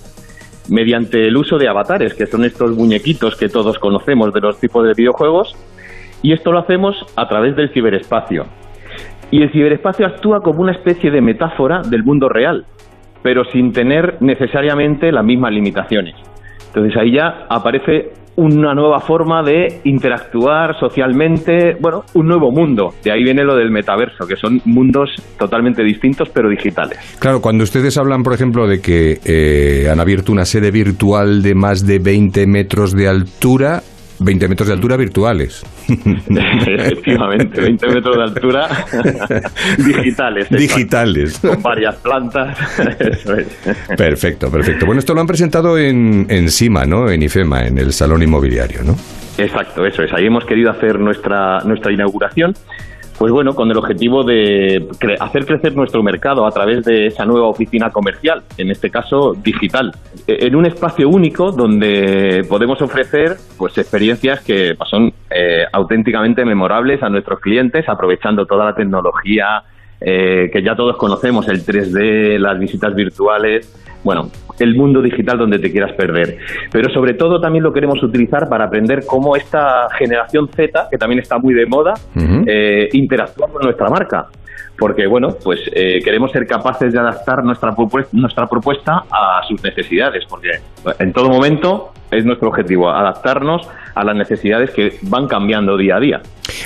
mediante 0.68 1.26
el 1.26 1.36
uso 1.36 1.56
de 1.56 1.68
avatares, 1.68 2.14
que 2.14 2.26
son 2.26 2.44
estos 2.44 2.76
muñequitos 2.76 3.36
que 3.36 3.48
todos 3.48 3.78
conocemos 3.78 4.32
de 4.32 4.40
los 4.40 4.60
tipos 4.60 4.84
de 4.86 4.92
videojuegos, 4.96 5.56
y 6.22 6.32
esto 6.32 6.52
lo 6.52 6.60
hacemos 6.60 6.96
a 7.16 7.28
través 7.28 7.56
del 7.56 7.72
ciberespacio. 7.72 8.44
Y 9.30 9.42
el 9.42 9.52
ciberespacio 9.52 10.06
actúa 10.06 10.40
como 10.40 10.62
una 10.62 10.72
especie 10.72 11.10
de 11.10 11.20
metáfora 11.20 11.82
del 11.82 12.02
mundo 12.02 12.28
real, 12.28 12.64
pero 13.22 13.44
sin 13.44 13.72
tener 13.72 14.16
necesariamente 14.20 15.12
las 15.12 15.24
mismas 15.24 15.52
limitaciones. 15.52 16.14
Entonces 16.68 16.96
ahí 16.96 17.14
ya 17.14 17.46
aparece 17.48 18.12
una 18.38 18.72
nueva 18.72 19.00
forma 19.00 19.42
de 19.42 19.80
interactuar 19.82 20.78
socialmente, 20.78 21.76
bueno, 21.80 22.04
un 22.14 22.28
nuevo 22.28 22.52
mundo. 22.52 22.94
De 23.02 23.10
ahí 23.10 23.24
viene 23.24 23.42
lo 23.42 23.56
del 23.56 23.72
metaverso, 23.72 24.28
que 24.28 24.36
son 24.36 24.60
mundos 24.64 25.10
totalmente 25.36 25.82
distintos 25.82 26.28
pero 26.32 26.48
digitales. 26.48 27.16
Claro, 27.18 27.40
cuando 27.40 27.64
ustedes 27.64 27.98
hablan, 27.98 28.22
por 28.22 28.34
ejemplo, 28.34 28.68
de 28.68 28.80
que 28.80 29.18
eh, 29.24 29.90
han 29.90 29.98
abierto 29.98 30.30
una 30.30 30.44
sede 30.44 30.70
virtual 30.70 31.42
de 31.42 31.56
más 31.56 31.84
de 31.84 31.98
20 31.98 32.46
metros 32.46 32.92
de 32.92 33.08
altura, 33.08 33.80
20 34.20 34.48
metros 34.48 34.68
de 34.68 34.74
altura 34.74 34.96
virtuales. 34.96 35.64
Efectivamente, 35.88 37.60
20 37.60 37.86
metros 37.88 38.16
de 38.16 38.22
altura 38.22 38.68
digitales. 39.78 40.48
Digitales. 40.50 41.38
Con 41.38 41.62
varias 41.62 41.96
plantas. 41.96 42.58
Eso 43.00 43.34
es. 43.34 43.46
Perfecto, 43.96 44.50
perfecto. 44.50 44.86
Bueno, 44.86 44.98
esto 45.00 45.14
lo 45.14 45.20
han 45.20 45.26
presentado 45.26 45.78
en, 45.78 46.26
en 46.28 46.50
CIMA, 46.50 46.84
¿no? 46.84 47.08
En 47.10 47.22
IFEMA, 47.22 47.66
en 47.66 47.78
el 47.78 47.92
Salón 47.92 48.22
Inmobiliario, 48.22 48.82
¿no? 48.82 48.96
Exacto, 49.38 49.86
eso 49.86 50.02
es. 50.02 50.12
Ahí 50.12 50.26
hemos 50.26 50.44
querido 50.44 50.70
hacer 50.70 50.98
nuestra, 50.98 51.60
nuestra 51.60 51.92
inauguración. 51.92 52.54
Pues 53.18 53.32
bueno, 53.32 53.54
con 53.54 53.68
el 53.68 53.76
objetivo 53.76 54.22
de 54.22 54.86
cre 55.00 55.16
hacer 55.18 55.44
crecer 55.44 55.74
nuestro 55.74 56.04
mercado 56.04 56.46
a 56.46 56.52
través 56.52 56.84
de 56.84 57.06
esa 57.06 57.24
nueva 57.24 57.48
oficina 57.48 57.90
comercial, 57.90 58.44
en 58.56 58.70
este 58.70 58.90
caso 58.90 59.34
digital, 59.34 59.90
e, 60.24 60.46
en 60.46 60.54
un 60.54 60.66
espacio 60.66 61.08
único 61.08 61.50
donde 61.50 62.46
podemos 62.48 62.80
ofrecer 62.80 63.36
pues 63.56 63.76
experiencias 63.76 64.40
que 64.44 64.76
pues, 64.76 64.88
son 64.88 65.12
eh, 65.30 65.64
auténticamente 65.72 66.44
memorables 66.44 67.02
a 67.02 67.08
nuestros 67.08 67.40
clientes, 67.40 67.88
aprovechando 67.88 68.46
toda 68.46 68.66
la 68.66 68.74
tecnología 68.76 69.64
eh, 70.00 70.48
que 70.52 70.62
ya 70.62 70.76
todos 70.76 70.96
conocemos, 70.96 71.48
el 71.48 71.66
3D, 71.66 72.38
las 72.38 72.56
visitas 72.56 72.94
virtuales, 72.94 73.74
bueno, 74.04 74.30
el 74.58 74.74
mundo 74.74 75.00
digital 75.02 75.38
donde 75.38 75.58
te 75.58 75.70
quieras 75.70 75.92
perder. 75.96 76.38
Pero 76.70 76.92
sobre 76.92 77.14
todo 77.14 77.40
también 77.40 77.64
lo 77.64 77.72
queremos 77.72 78.02
utilizar 78.02 78.48
para 78.48 78.66
aprender 78.66 79.00
cómo 79.06 79.36
esta 79.36 79.88
generación 79.98 80.48
Z, 80.48 80.88
que 80.90 80.96
también 80.96 81.20
está 81.20 81.38
muy 81.38 81.54
de 81.54 81.66
moda, 81.66 81.94
eh, 82.46 82.88
interactúa 82.92 83.48
con 83.48 83.62
nuestra 83.62 83.88
marca. 83.88 84.26
Porque, 84.78 85.08
bueno, 85.08 85.28
pues 85.42 85.58
eh, 85.74 85.98
queremos 86.04 86.30
ser 86.30 86.46
capaces 86.46 86.92
de 86.92 87.00
adaptar 87.00 87.42
nuestra 87.42 87.72
propuesta, 87.72 88.10
nuestra 88.12 88.46
propuesta 88.46 89.02
a 89.10 89.42
sus 89.48 89.62
necesidades, 89.64 90.24
porque 90.28 90.50
en 91.00 91.12
todo 91.12 91.28
momento 91.28 91.90
es 92.12 92.24
nuestro 92.24 92.48
objetivo, 92.48 92.88
adaptarnos 92.88 93.68
a 93.94 94.04
las 94.04 94.16
necesidades 94.16 94.70
que 94.70 94.92
van 95.02 95.26
cambiando 95.26 95.76
día 95.76 95.96
a 95.96 96.00
día. 96.00 96.20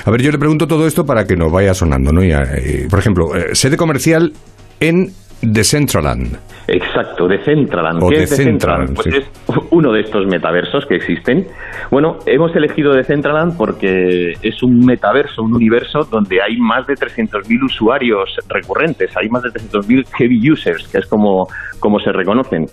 A 0.04 0.10
ver, 0.10 0.20
yo 0.20 0.30
le 0.30 0.38
pregunto 0.38 0.66
todo 0.66 0.86
esto 0.86 1.04
para 1.04 1.24
que 1.24 1.36
nos 1.36 1.50
vaya 1.50 1.72
sonando, 1.72 2.12
¿no? 2.12 2.22
Ya, 2.22 2.42
eh, 2.42 2.86
por 2.90 2.98
ejemplo, 2.98 3.34
eh, 3.34 3.54
sede 3.54 3.78
comercial 3.78 4.32
en 4.80 5.06
Decentraland. 5.42 6.38
Exacto, 6.68 7.26
Decentraland. 7.26 8.02
O 8.02 8.08
¿Qué 8.08 8.22
es 8.22 8.30
Decentraland? 8.30 8.94
Pues 8.94 9.08
sí. 9.12 9.20
es 9.20 9.30
uno 9.70 9.92
de 9.92 10.00
estos 10.00 10.26
metaversos 10.26 10.86
que 10.86 10.96
existen. 10.96 11.46
Bueno, 11.90 12.18
hemos 12.26 12.54
elegido 12.54 12.92
Decentraland 12.92 13.56
porque 13.56 14.34
es 14.40 14.62
un 14.62 14.78
metaverso, 14.86 15.42
un 15.42 15.54
universo 15.54 16.00
donde 16.10 16.40
hay 16.40 16.56
más 16.58 16.86
de 16.86 16.94
300.000 16.94 17.64
usuarios 17.64 18.36
recurrentes, 18.48 19.16
hay 19.16 19.28
más 19.28 19.42
de 19.42 19.50
300.000 19.50 20.06
heavy 20.16 20.50
users, 20.50 20.86
que 20.88 20.98
es 20.98 21.06
como, 21.06 21.48
como 21.80 21.98
se 21.98 22.12
reconocen. 22.12 22.66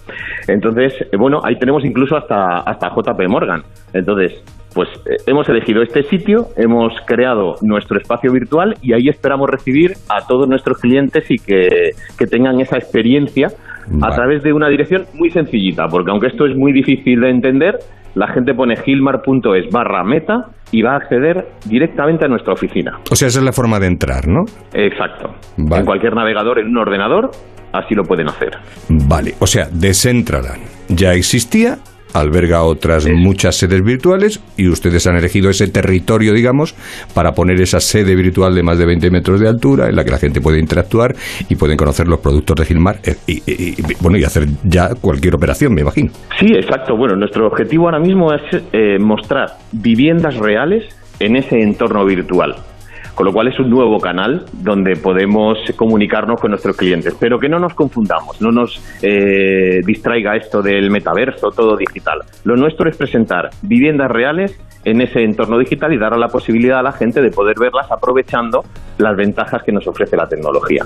Entonces, 0.47 0.93
eh, 1.11 1.17
bueno, 1.17 1.39
ahí 1.43 1.55
tenemos 1.57 1.83
incluso 1.83 2.15
hasta, 2.17 2.59
hasta 2.59 2.89
JP 2.89 3.27
Morgan. 3.27 3.63
Entonces, 3.93 4.43
pues 4.73 4.89
eh, 5.05 5.17
hemos 5.27 5.47
elegido 5.49 5.81
este 5.81 6.03
sitio, 6.03 6.47
hemos 6.57 6.93
creado 7.05 7.55
nuestro 7.61 7.99
espacio 7.99 8.31
virtual 8.31 8.75
y 8.81 8.93
ahí 8.93 9.09
esperamos 9.09 9.49
recibir 9.49 9.93
a 10.09 10.25
todos 10.27 10.47
nuestros 10.47 10.77
clientes 10.77 11.29
y 11.29 11.37
que, 11.37 11.91
que 12.17 12.25
tengan 12.25 12.59
esa 12.59 12.77
experiencia 12.77 13.47
a 14.01 14.15
través 14.15 14.43
de 14.43 14.53
una 14.53 14.69
dirección 14.69 15.05
muy 15.15 15.31
sencillita, 15.31 15.87
porque 15.89 16.11
aunque 16.11 16.27
esto 16.27 16.45
es 16.45 16.55
muy 16.55 16.71
difícil 16.71 17.21
de 17.21 17.29
entender, 17.31 17.79
la 18.15 18.27
gente 18.27 18.53
pone 18.53 18.75
gilmar.es 18.75 19.71
barra 19.71 20.03
meta 20.03 20.45
y 20.71 20.81
va 20.81 20.93
a 20.93 20.97
acceder 20.97 21.47
directamente 21.65 22.25
a 22.25 22.27
nuestra 22.27 22.53
oficina. 22.53 22.99
O 23.11 23.15
sea, 23.15 23.27
esa 23.27 23.39
es 23.39 23.45
la 23.45 23.51
forma 23.51 23.79
de 23.79 23.87
entrar, 23.87 24.27
¿no? 24.27 24.41
Exacto. 24.73 25.33
Vale. 25.57 25.81
En 25.81 25.85
cualquier 25.85 26.15
navegador, 26.15 26.59
en 26.59 26.67
un 26.67 26.77
ordenador, 26.77 27.31
así 27.73 27.95
lo 27.95 28.03
pueden 28.03 28.29
hacer. 28.29 28.51
Vale, 28.89 29.33
o 29.39 29.47
sea, 29.47 29.67
Decentraland 29.71 30.61
ya 30.89 31.13
existía, 31.13 31.77
alberga 32.13 32.63
otras 32.63 33.07
muchas 33.07 33.55
sedes 33.55 33.83
virtuales 33.83 34.39
y 34.57 34.67
ustedes 34.67 35.05
han 35.07 35.15
elegido 35.15 35.49
ese 35.49 35.67
territorio, 35.67 36.33
digamos, 36.33 36.75
para 37.13 37.33
poner 37.33 37.61
esa 37.61 37.79
sede 37.79 38.15
virtual 38.15 38.55
de 38.55 38.63
más 38.63 38.77
de 38.77 38.85
20 38.85 39.11
metros 39.11 39.39
de 39.39 39.47
altura 39.47 39.89
en 39.89 39.95
la 39.95 40.03
que 40.03 40.11
la 40.11 40.17
gente 40.17 40.41
puede 40.41 40.59
interactuar 40.59 41.15
y 41.49 41.55
pueden 41.55 41.77
conocer 41.77 42.07
los 42.07 42.19
productos 42.19 42.55
de 42.57 42.65
Gilmar 42.65 42.99
eh, 43.03 43.15
y, 43.27 43.33
y- 43.45 43.75
y- 43.77 43.83
bueno, 44.01 44.17
y 44.17 44.23
hacer 44.23 44.47
ya 44.63 44.89
cualquier 44.95 45.35
operación, 45.35 45.73
me 45.73 45.81
imagino. 45.81 46.11
Sí, 46.39 46.47
exacto. 46.53 46.95
Bueno, 46.97 47.15
nuestro 47.15 47.47
objetivo 47.47 47.85
ahora 47.85 47.99
mismo 47.99 48.33
es 48.33 48.41
eh, 48.73 48.97
mostrar 48.99 49.57
viviendas 49.71 50.35
reales 50.37 50.83
en 51.19 51.35
ese 51.35 51.59
entorno 51.59 52.05
virtual. 52.05 52.55
Con 53.19 53.25
lo 53.25 53.33
cual 53.33 53.49
es 53.49 53.59
un 53.59 53.69
nuevo 53.69 53.99
canal 53.99 54.45
donde 54.53 54.95
podemos 54.95 55.57
comunicarnos 55.75 56.39
con 56.39 56.51
nuestros 56.51 56.77
clientes. 56.77 57.17
Pero 57.19 57.37
que 57.37 57.49
no 57.49 57.59
nos 57.59 57.73
confundamos, 57.73 58.41
no 58.41 58.49
nos 58.49 58.81
eh, 59.01 59.81
distraiga 59.85 60.37
esto 60.37 60.61
del 60.61 60.89
metaverso, 60.89 61.49
todo 61.49 61.75
digital. 61.75 62.19
Lo 62.45 62.55
nuestro 62.55 62.89
es 62.89 62.95
presentar 62.95 63.49
viviendas 63.61 64.09
reales 64.09 64.57
en 64.85 65.01
ese 65.01 65.21
entorno 65.21 65.57
digital 65.57 65.91
y 65.91 65.97
dar 65.97 66.17
la 66.17 66.29
posibilidad 66.29 66.79
a 66.79 66.81
la 66.81 66.93
gente 66.93 67.21
de 67.21 67.29
poder 67.29 67.57
verlas 67.59 67.91
aprovechando 67.91 68.61
las 68.97 69.17
ventajas 69.17 69.63
que 69.63 69.73
nos 69.73 69.85
ofrece 69.85 70.15
la 70.15 70.25
tecnología. 70.25 70.85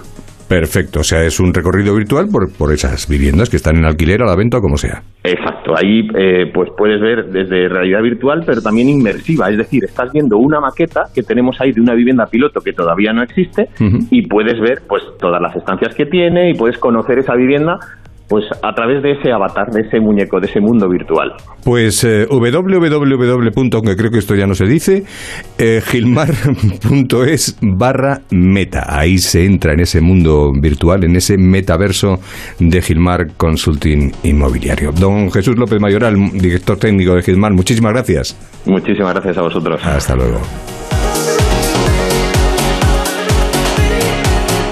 Perfecto, 0.54 1.00
o 1.00 1.04
sea, 1.04 1.24
es 1.24 1.40
un 1.40 1.52
recorrido 1.52 1.96
virtual 1.96 2.28
por, 2.32 2.56
por 2.56 2.72
esas 2.72 3.10
viviendas 3.10 3.50
que 3.50 3.56
están 3.56 3.76
en 3.76 3.86
alquiler, 3.86 4.22
a 4.22 4.28
la 4.28 4.36
venta 4.36 4.60
o 4.60 4.62
como 4.62 4.78
sea. 4.78 5.02
Exacto, 5.24 5.74
ahí 5.76 6.08
eh, 6.16 6.52
pues 6.54 6.70
puedes 6.78 7.02
ver 7.02 7.26
desde 7.32 7.68
realidad 7.68 8.04
virtual, 8.04 8.44
pero 8.46 8.62
también 8.62 8.88
inmersiva, 8.88 9.50
es 9.50 9.58
decir, 9.58 9.84
estás 9.84 10.12
viendo 10.14 10.38
una 10.38 10.60
maqueta 10.60 11.06
que 11.12 11.24
tenemos 11.24 11.60
ahí 11.60 11.72
de 11.72 11.82
una 11.82 11.96
vivienda 11.96 12.28
piloto 12.28 12.62
que 12.62 12.72
todavía 12.72 13.12
no 13.14 13.24
existe 13.24 13.70
y 14.12 14.28
puedes 14.28 14.60
ver 14.60 14.84
pues 14.88 15.02
todas 15.18 15.42
las 15.42 15.56
estancias 15.56 15.96
que 15.96 16.06
tiene 16.06 16.52
y 16.52 16.54
puedes 16.54 16.78
conocer 16.78 17.18
esa 17.18 17.34
vivienda 17.34 17.80
pues 18.34 18.46
a 18.64 18.74
través 18.74 19.04
de 19.04 19.12
ese 19.12 19.32
avatar, 19.32 19.70
de 19.70 19.82
ese 19.82 20.00
muñeco, 20.00 20.40
de 20.40 20.48
ese 20.48 20.60
mundo 20.60 20.90
virtual. 20.90 21.34
Pues 21.64 22.04
eh, 22.04 22.26
www. 22.28 23.52
aunque 23.76 23.96
creo 23.96 24.10
que 24.10 24.18
esto 24.18 24.34
ya 24.34 24.48
no 24.48 24.56
se 24.56 24.66
dice, 24.66 25.04
eh, 25.60 25.82
gilmar.es 25.86 27.60
barra 27.62 28.22
meta. 28.32 28.86
Ahí 28.90 29.20
se 29.20 29.46
entra 29.46 29.74
en 29.74 29.82
ese 29.82 30.02
mundo 30.02 30.52
virtual, 30.52 31.04
en 31.04 31.16
ese 31.16 31.38
metaverso 31.38 32.16
de 32.58 32.82
Gilmar 32.82 33.34
Consulting 33.38 34.12
Inmobiliario. 34.24 34.92
Don 34.94 35.30
Jesús 35.30 35.56
López 35.56 35.80
Mayoral, 35.80 36.16
director 36.34 36.80
técnico 36.80 37.14
de 37.14 37.22
Gilmar, 37.22 37.54
muchísimas 37.54 37.94
gracias. 37.94 38.36
Muchísimas 38.66 39.14
gracias 39.14 39.38
a 39.38 39.44
vosotros. 39.44 39.80
Hasta 39.86 40.16
luego. 40.16 40.40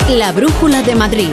La 0.09 0.32
Brújula 0.32 0.82
de 0.82 0.95
Madrid. 0.95 1.30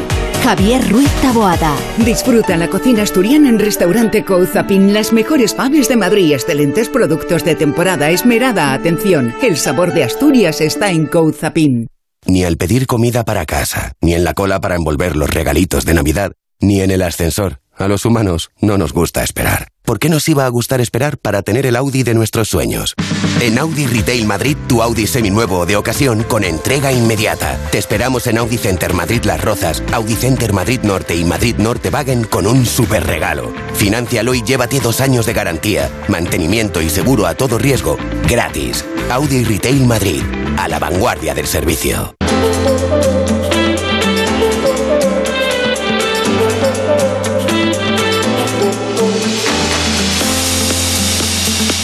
Javier 0.48 0.82
Ruiz 0.90 1.10
Taboada. 1.20 1.76
Disfruta 2.06 2.54
en 2.54 2.60
la 2.60 2.68
cocina 2.68 3.02
asturiana 3.02 3.50
en 3.50 3.58
Restaurante 3.58 4.24
Couzapin 4.24 4.94
las 4.94 5.12
mejores 5.12 5.54
faves 5.54 5.90
de 5.90 5.96
Madrid, 5.96 6.32
excelentes 6.32 6.88
productos 6.88 7.44
de 7.44 7.54
temporada, 7.54 8.08
esmerada 8.08 8.72
atención. 8.72 9.34
El 9.42 9.58
sabor 9.58 9.92
de 9.92 10.04
Asturias 10.04 10.62
está 10.62 10.90
en 10.90 11.04
Couzapin. 11.04 11.88
Ni 12.24 12.44
al 12.44 12.56
pedir 12.56 12.86
comida 12.86 13.26
para 13.26 13.44
casa, 13.44 13.92
ni 14.00 14.14
en 14.14 14.24
la 14.24 14.32
cola 14.32 14.58
para 14.58 14.76
envolver 14.76 15.16
los 15.16 15.28
regalitos 15.28 15.84
de 15.84 15.92
Navidad, 15.92 16.32
ni 16.60 16.80
en 16.80 16.92
el 16.92 17.02
ascensor. 17.02 17.60
A 17.76 17.86
los 17.86 18.06
humanos 18.06 18.48
no 18.58 18.78
nos 18.78 18.94
gusta 18.94 19.22
esperar. 19.22 19.68
¿Por 19.82 19.98
qué 19.98 20.08
nos 20.08 20.26
iba 20.30 20.46
a 20.46 20.48
gustar 20.48 20.80
esperar 20.80 21.18
para 21.18 21.42
tener 21.42 21.66
el 21.66 21.76
Audi 21.76 22.04
de 22.04 22.14
nuestros 22.14 22.48
sueños? 22.48 22.94
En 23.40 23.56
Audi 23.56 23.86
Retail 23.86 24.26
Madrid, 24.26 24.56
tu 24.66 24.82
Audi 24.82 25.06
seminuevo 25.06 25.64
de 25.64 25.76
ocasión 25.76 26.24
con 26.24 26.42
entrega 26.42 26.90
inmediata. 26.90 27.56
Te 27.70 27.78
esperamos 27.78 28.26
en 28.26 28.36
Audi 28.36 28.58
Center 28.58 28.94
Madrid 28.94 29.22
Las 29.22 29.40
Rozas, 29.40 29.80
Audi 29.92 30.16
Center 30.16 30.52
Madrid 30.52 30.80
Norte 30.82 31.14
y 31.14 31.24
Madrid 31.24 31.54
Norte 31.56 31.88
Wagen 31.88 32.24
con 32.24 32.48
un 32.48 32.66
super 32.66 33.06
regalo. 33.06 33.52
Financialo 33.74 34.34
y 34.34 34.42
llévate 34.42 34.80
dos 34.80 35.00
años 35.00 35.24
de 35.24 35.34
garantía, 35.34 35.88
mantenimiento 36.08 36.82
y 36.82 36.90
seguro 36.90 37.26
a 37.26 37.36
todo 37.36 37.58
riesgo, 37.58 37.96
gratis. 38.28 38.84
Audi 39.08 39.44
Retail 39.44 39.86
Madrid, 39.86 40.22
a 40.58 40.66
la 40.66 40.80
vanguardia 40.80 41.32
del 41.32 41.46
servicio. 41.46 42.16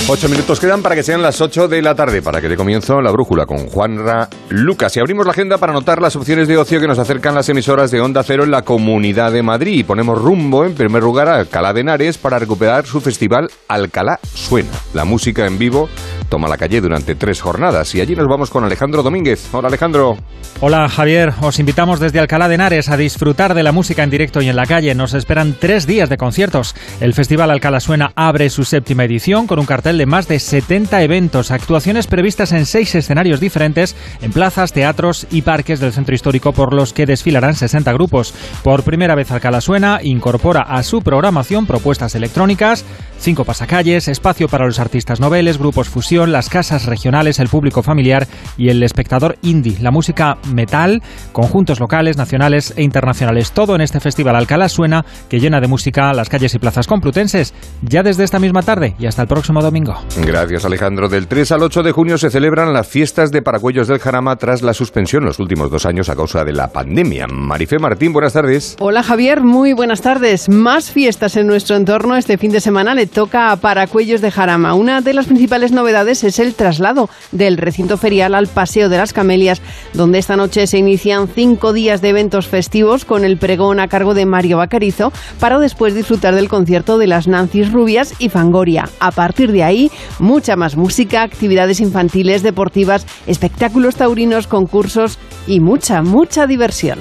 Ocho 0.06 0.28
minutos 0.28 0.60
quedan 0.60 0.82
para 0.82 0.94
que 0.94 1.02
sean 1.02 1.22
las 1.22 1.40
ocho 1.40 1.66
de 1.66 1.80
la 1.80 1.94
tarde, 1.94 2.20
para 2.20 2.42
que 2.42 2.48
dé 2.50 2.56
comienzo 2.56 3.00
la 3.00 3.10
brújula 3.10 3.46
con 3.46 3.68
Juanra 3.68 4.28
Lucas. 4.50 4.94
Y 4.94 5.00
abrimos 5.00 5.24
la 5.24 5.32
agenda 5.32 5.56
para 5.56 5.72
anotar 5.72 6.02
las 6.02 6.14
opciones 6.14 6.46
de 6.46 6.58
ocio 6.58 6.78
que 6.78 6.86
nos 6.86 6.98
acercan 6.98 7.34
las 7.34 7.48
emisoras 7.48 7.90
de 7.90 8.02
Onda 8.02 8.22
Cero 8.22 8.44
en 8.44 8.50
la 8.50 8.62
Comunidad 8.62 9.32
de 9.32 9.42
Madrid. 9.42 9.78
Y 9.78 9.82
ponemos 9.82 10.20
rumbo, 10.20 10.66
en 10.66 10.74
primer 10.74 11.02
lugar, 11.02 11.28
a 11.28 11.36
Alcalá 11.36 11.72
de 11.72 11.80
Henares 11.80 12.18
para 12.18 12.38
recuperar 12.38 12.84
su 12.84 13.00
festival 13.00 13.50
Alcalá 13.66 14.20
Suena. 14.34 14.68
La 14.92 15.06
música 15.06 15.46
en 15.46 15.56
vivo 15.56 15.88
toma 16.28 16.48
la 16.48 16.58
calle 16.58 16.82
durante 16.82 17.14
tres 17.14 17.40
jornadas. 17.40 17.94
Y 17.94 18.02
allí 18.02 18.14
nos 18.14 18.28
vamos 18.28 18.50
con 18.50 18.62
Alejandro 18.62 19.02
Domínguez. 19.02 19.48
Hola, 19.52 19.68
Alejandro. 19.68 20.18
Hola 20.60 20.88
Javier, 20.88 21.32
os 21.40 21.58
invitamos 21.58 21.98
desde 21.98 22.20
Alcalá 22.20 22.48
de 22.48 22.54
Henares 22.54 22.88
a 22.88 22.96
disfrutar 22.96 23.54
de 23.54 23.62
la 23.62 23.72
música 23.72 24.02
en 24.02 24.10
directo 24.10 24.40
y 24.40 24.48
en 24.48 24.56
la 24.56 24.66
calle. 24.66 24.94
Nos 24.94 25.14
esperan 25.14 25.56
tres 25.58 25.86
días 25.86 26.08
de 26.08 26.16
conciertos. 26.16 26.74
El 27.00 27.12
Festival 27.12 27.50
Alcalá 27.50 27.80
Suena 27.80 28.12
abre 28.14 28.50
su 28.50 28.64
séptima 28.64 29.04
edición 29.04 29.46
con 29.46 29.58
un 29.58 29.66
cartel 29.66 29.93
de 29.98 30.06
más 30.06 30.28
de 30.28 30.38
70 30.38 31.02
eventos, 31.02 31.50
actuaciones 31.50 32.06
previstas 32.06 32.52
en 32.52 32.66
seis 32.66 32.94
escenarios 32.94 33.40
diferentes, 33.40 33.94
en 34.20 34.32
plazas, 34.32 34.72
teatros 34.72 35.26
y 35.30 35.42
parques 35.42 35.80
del 35.80 35.92
centro 35.92 36.14
histórico 36.14 36.52
por 36.52 36.72
los 36.72 36.92
que 36.92 37.06
desfilarán 37.06 37.54
60 37.54 37.92
grupos. 37.92 38.34
Por 38.62 38.82
primera 38.82 39.14
vez 39.14 39.30
Alcalá 39.30 39.60
Suena 39.60 40.00
incorpora 40.02 40.62
a 40.62 40.82
su 40.82 41.02
programación 41.02 41.66
propuestas 41.66 42.14
electrónicas, 42.14 42.84
cinco 43.18 43.44
pasacalles, 43.44 44.08
espacio 44.08 44.48
para 44.48 44.66
los 44.66 44.80
artistas 44.80 45.20
noveles, 45.20 45.58
grupos 45.58 45.88
fusión, 45.88 46.32
las 46.32 46.48
casas 46.48 46.86
regionales, 46.86 47.38
el 47.38 47.48
público 47.48 47.82
familiar 47.82 48.26
y 48.56 48.70
el 48.70 48.82
espectador 48.82 49.36
indie, 49.42 49.78
la 49.80 49.90
música 49.90 50.38
metal, 50.52 51.02
conjuntos 51.32 51.80
locales, 51.80 52.16
nacionales 52.16 52.74
e 52.76 52.82
internacionales. 52.82 53.52
Todo 53.52 53.74
en 53.74 53.80
este 53.80 54.00
festival 54.00 54.36
Alcalá 54.36 54.68
Suena 54.68 55.04
que 55.28 55.40
llena 55.40 55.60
de 55.60 55.68
música 55.68 56.12
las 56.12 56.28
calles 56.28 56.54
y 56.54 56.58
plazas 56.58 56.86
complutenses 56.86 57.54
ya 57.82 58.02
desde 58.02 58.24
esta 58.24 58.38
misma 58.38 58.62
tarde 58.62 58.94
y 58.98 59.06
hasta 59.06 59.22
el 59.22 59.28
próximo 59.28 59.62
domingo. 59.62 59.83
Gracias 60.24 60.64
Alejandro. 60.64 61.08
Del 61.08 61.26
3 61.26 61.52
al 61.52 61.62
8 61.62 61.82
de 61.82 61.92
junio 61.92 62.18
se 62.18 62.30
celebran 62.30 62.72
las 62.72 62.86
fiestas 62.86 63.30
de 63.30 63.42
Paracuellos 63.42 63.88
del 63.88 63.98
Jarama 63.98 64.36
tras 64.36 64.62
la 64.62 64.74
suspensión 64.74 65.24
los 65.24 65.38
últimos 65.38 65.70
dos 65.70 65.86
años 65.86 66.08
a 66.08 66.16
causa 66.16 66.44
de 66.44 66.52
la 66.52 66.68
pandemia. 66.68 67.26
Marifé 67.26 67.78
Martín, 67.78 68.12
buenas 68.12 68.32
tardes. 68.32 68.76
Hola 68.78 69.02
Javier, 69.02 69.42
muy 69.42 69.72
buenas 69.72 70.00
tardes. 70.00 70.48
Más 70.48 70.90
fiestas 70.90 71.36
en 71.36 71.46
nuestro 71.46 71.76
entorno 71.76 72.16
este 72.16 72.38
fin 72.38 72.52
de 72.52 72.60
semana 72.60 72.94
le 72.94 73.06
toca 73.06 73.50
a 73.50 73.56
Paracuellos 73.56 74.20
de 74.20 74.30
Jarama. 74.30 74.74
Una 74.74 75.00
de 75.00 75.14
las 75.14 75.26
principales 75.26 75.72
novedades 75.72 76.24
es 76.24 76.38
el 76.38 76.54
traslado 76.54 77.10
del 77.32 77.58
recinto 77.58 77.96
ferial 77.96 78.34
al 78.34 78.46
Paseo 78.46 78.88
de 78.88 78.98
las 78.98 79.12
Camelias, 79.12 79.60
donde 79.92 80.18
esta 80.18 80.36
noche 80.36 80.66
se 80.66 80.78
inician 80.78 81.28
cinco 81.28 81.72
días 81.72 82.00
de 82.00 82.10
eventos 82.10 82.46
festivos 82.46 83.04
con 83.04 83.24
el 83.24 83.38
pregón 83.38 83.80
a 83.80 83.88
cargo 83.88 84.14
de 84.14 84.26
Mario 84.26 84.58
Bacarizo 84.58 85.12
para 85.40 85.58
después 85.58 85.94
disfrutar 85.94 86.34
del 86.34 86.48
concierto 86.48 86.98
de 86.98 87.06
las 87.06 87.28
Nancy's 87.28 87.72
Rubias 87.72 88.14
y 88.18 88.28
Fangoria. 88.28 88.88
A 89.00 89.10
partir 89.10 89.52
de 89.52 89.64
ahí, 89.64 89.73
mucha 90.18 90.56
más 90.56 90.76
música, 90.76 91.22
actividades 91.22 91.80
infantiles, 91.80 92.42
deportivas, 92.42 93.06
espectáculos 93.26 93.96
taurinos, 93.96 94.46
concursos 94.46 95.18
y 95.46 95.60
mucha, 95.60 96.02
mucha 96.02 96.46
diversión. 96.46 96.98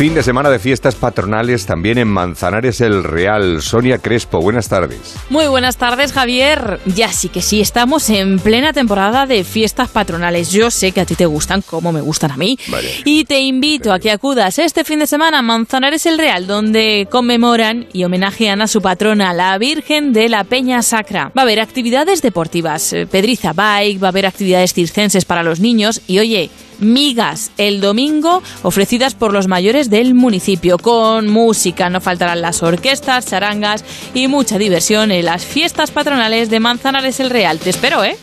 Fin 0.00 0.14
de 0.14 0.22
semana 0.22 0.48
de 0.48 0.58
fiestas 0.58 0.94
patronales 0.94 1.66
también 1.66 1.98
en 1.98 2.08
Manzanares 2.08 2.80
el 2.80 3.04
Real. 3.04 3.60
Sonia 3.60 3.98
Crespo, 3.98 4.40
buenas 4.40 4.66
tardes. 4.66 5.14
Muy 5.28 5.46
buenas 5.46 5.76
tardes, 5.76 6.14
Javier. 6.14 6.80
Ya 6.86 7.12
sí 7.12 7.28
que 7.28 7.42
sí, 7.42 7.60
estamos 7.60 8.08
en 8.08 8.38
plena 8.38 8.72
temporada 8.72 9.26
de 9.26 9.44
fiestas 9.44 9.90
patronales. 9.90 10.52
Yo 10.52 10.70
sé 10.70 10.92
que 10.92 11.02
a 11.02 11.04
ti 11.04 11.16
te 11.16 11.26
gustan 11.26 11.60
como 11.60 11.92
me 11.92 12.00
gustan 12.00 12.30
a 12.30 12.38
mí. 12.38 12.58
Y 13.04 13.26
te 13.26 13.40
invito 13.40 13.92
a 13.92 13.98
que 13.98 14.10
acudas 14.10 14.58
este 14.58 14.84
fin 14.84 15.00
de 15.00 15.06
semana 15.06 15.40
a 15.40 15.42
Manzanares 15.42 16.06
el 16.06 16.16
Real, 16.16 16.46
donde 16.46 17.06
conmemoran 17.10 17.86
y 17.92 18.04
homenajean 18.04 18.62
a 18.62 18.68
su 18.68 18.80
patrona, 18.80 19.34
la 19.34 19.58
Virgen 19.58 20.14
de 20.14 20.30
la 20.30 20.44
Peña 20.44 20.80
Sacra. 20.80 21.30
Va 21.36 21.42
a 21.42 21.44
haber 21.44 21.60
actividades 21.60 22.22
deportivas, 22.22 22.94
eh, 22.94 23.06
pedriza 23.06 23.52
bike, 23.52 24.02
va 24.02 24.06
a 24.06 24.12
haber 24.12 24.24
actividades 24.24 24.72
circenses 24.72 25.26
para 25.26 25.42
los 25.42 25.60
niños 25.60 26.00
y 26.06 26.20
oye, 26.20 26.50
migas 26.80 27.52
el 27.58 27.80
domingo 27.80 28.42
ofrecidas 28.62 29.14
por 29.14 29.32
los 29.32 29.48
mayores 29.48 29.90
del 29.90 30.14
municipio 30.14 30.78
con 30.78 31.28
música. 31.28 31.90
No 31.90 32.00
faltarán 32.00 32.42
las 32.42 32.62
orquestas, 32.62 33.26
charangas 33.26 33.84
y 34.14 34.28
mucha 34.28 34.58
diversión 34.58 35.12
en 35.12 35.24
las 35.24 35.44
fiestas 35.44 35.90
patronales 35.90 36.50
de 36.50 36.60
Manzanares 36.60 37.20
el 37.20 37.30
Real. 37.30 37.58
Te 37.58 37.70
espero, 37.70 38.04
¿eh? 38.04 38.16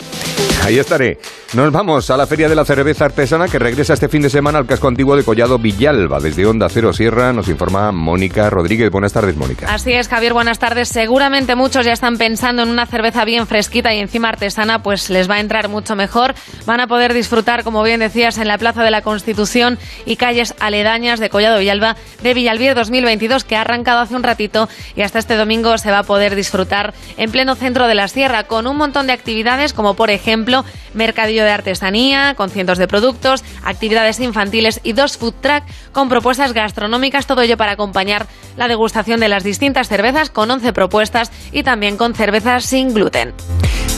Ahí 0.63 0.79
estaré. 0.79 1.17
Nos 1.53 1.71
vamos 1.71 2.09
a 2.09 2.17
la 2.17 2.27
Feria 2.27 2.49
de 2.49 2.55
la 2.55 2.65
Cerveza 2.65 3.05
Artesana 3.05 3.47
que 3.47 3.57
regresa 3.57 3.93
este 3.93 4.09
fin 4.09 4.21
de 4.21 4.29
semana 4.29 4.57
al 4.57 4.65
casco 4.65 4.89
antiguo 4.89 5.15
de 5.15 5.23
Collado 5.23 5.57
Villalba. 5.57 6.19
Desde 6.19 6.45
Onda 6.45 6.67
Cero 6.67 6.91
Sierra 6.91 7.31
nos 7.31 7.47
informa 7.47 7.93
Mónica 7.93 8.49
Rodríguez. 8.49 8.91
Buenas 8.91 9.13
tardes, 9.13 9.37
Mónica. 9.37 9.73
Así 9.73 9.93
es, 9.93 10.09
Javier. 10.09 10.33
Buenas 10.33 10.59
tardes. 10.59 10.89
Seguramente 10.89 11.55
muchos 11.55 11.85
ya 11.85 11.93
están 11.93 12.17
pensando 12.17 12.63
en 12.63 12.69
una 12.69 12.85
cerveza 12.85 13.23
bien 13.23 13.47
fresquita 13.47 13.93
y 13.93 13.99
encima 13.99 14.27
artesana, 14.27 14.83
pues 14.83 15.09
les 15.09 15.29
va 15.29 15.35
a 15.35 15.39
entrar 15.39 15.69
mucho 15.69 15.95
mejor. 15.95 16.35
Van 16.65 16.81
a 16.81 16.87
poder 16.87 17.13
disfrutar, 17.13 17.63
como 17.63 17.81
bien 17.81 18.01
decías, 18.01 18.37
en 18.37 18.46
la 18.47 18.57
Plaza 18.57 18.83
de 18.83 18.91
la 18.91 19.01
Constitución 19.01 19.77
y 20.05 20.15
calles 20.15 20.55
aledañas 20.59 21.19
de 21.19 21.29
Collado 21.29 21.59
Villalba 21.59 21.95
de 22.21 22.33
Villalbier 22.33 22.75
2022, 22.75 23.43
que 23.43 23.55
ha 23.55 23.61
arrancado 23.61 23.99
hace 23.99 24.15
un 24.15 24.23
ratito 24.23 24.69
y 24.95 25.01
hasta 25.01 25.19
este 25.19 25.35
domingo 25.35 25.77
se 25.77 25.91
va 25.91 25.99
a 25.99 26.03
poder 26.03 26.35
disfrutar 26.35 26.93
en 27.17 27.31
pleno 27.31 27.55
centro 27.55 27.87
de 27.87 27.95
la 27.95 28.07
sierra 28.07 28.45
con 28.45 28.67
un 28.67 28.77
montón 28.77 29.07
de 29.07 29.13
actividades, 29.13 29.73
como 29.73 29.95
por 29.95 30.09
ejemplo 30.09 30.65
mercadillo 30.93 31.43
de 31.43 31.51
artesanía 31.51 32.35
con 32.35 32.49
cientos 32.49 32.77
de 32.77 32.87
productos, 32.87 33.43
actividades 33.63 34.19
infantiles 34.19 34.79
y 34.83 34.93
dos 34.93 35.17
food 35.17 35.35
truck 35.41 35.63
con 35.91 36.09
propuestas 36.09 36.53
gastronómicas, 36.53 37.27
todo 37.27 37.41
ello 37.41 37.57
para 37.57 37.73
acompañar 37.73 38.27
la 38.57 38.67
degustación 38.67 39.19
de 39.19 39.29
las 39.29 39.43
distintas 39.43 39.87
cervezas 39.87 40.29
con 40.29 40.49
11 40.49 40.73
propuestas 40.73 41.31
y 41.51 41.63
también 41.63 41.97
con 41.97 42.13
cervezas 42.13 42.65
sin 42.65 42.93
gluten. 42.93 43.33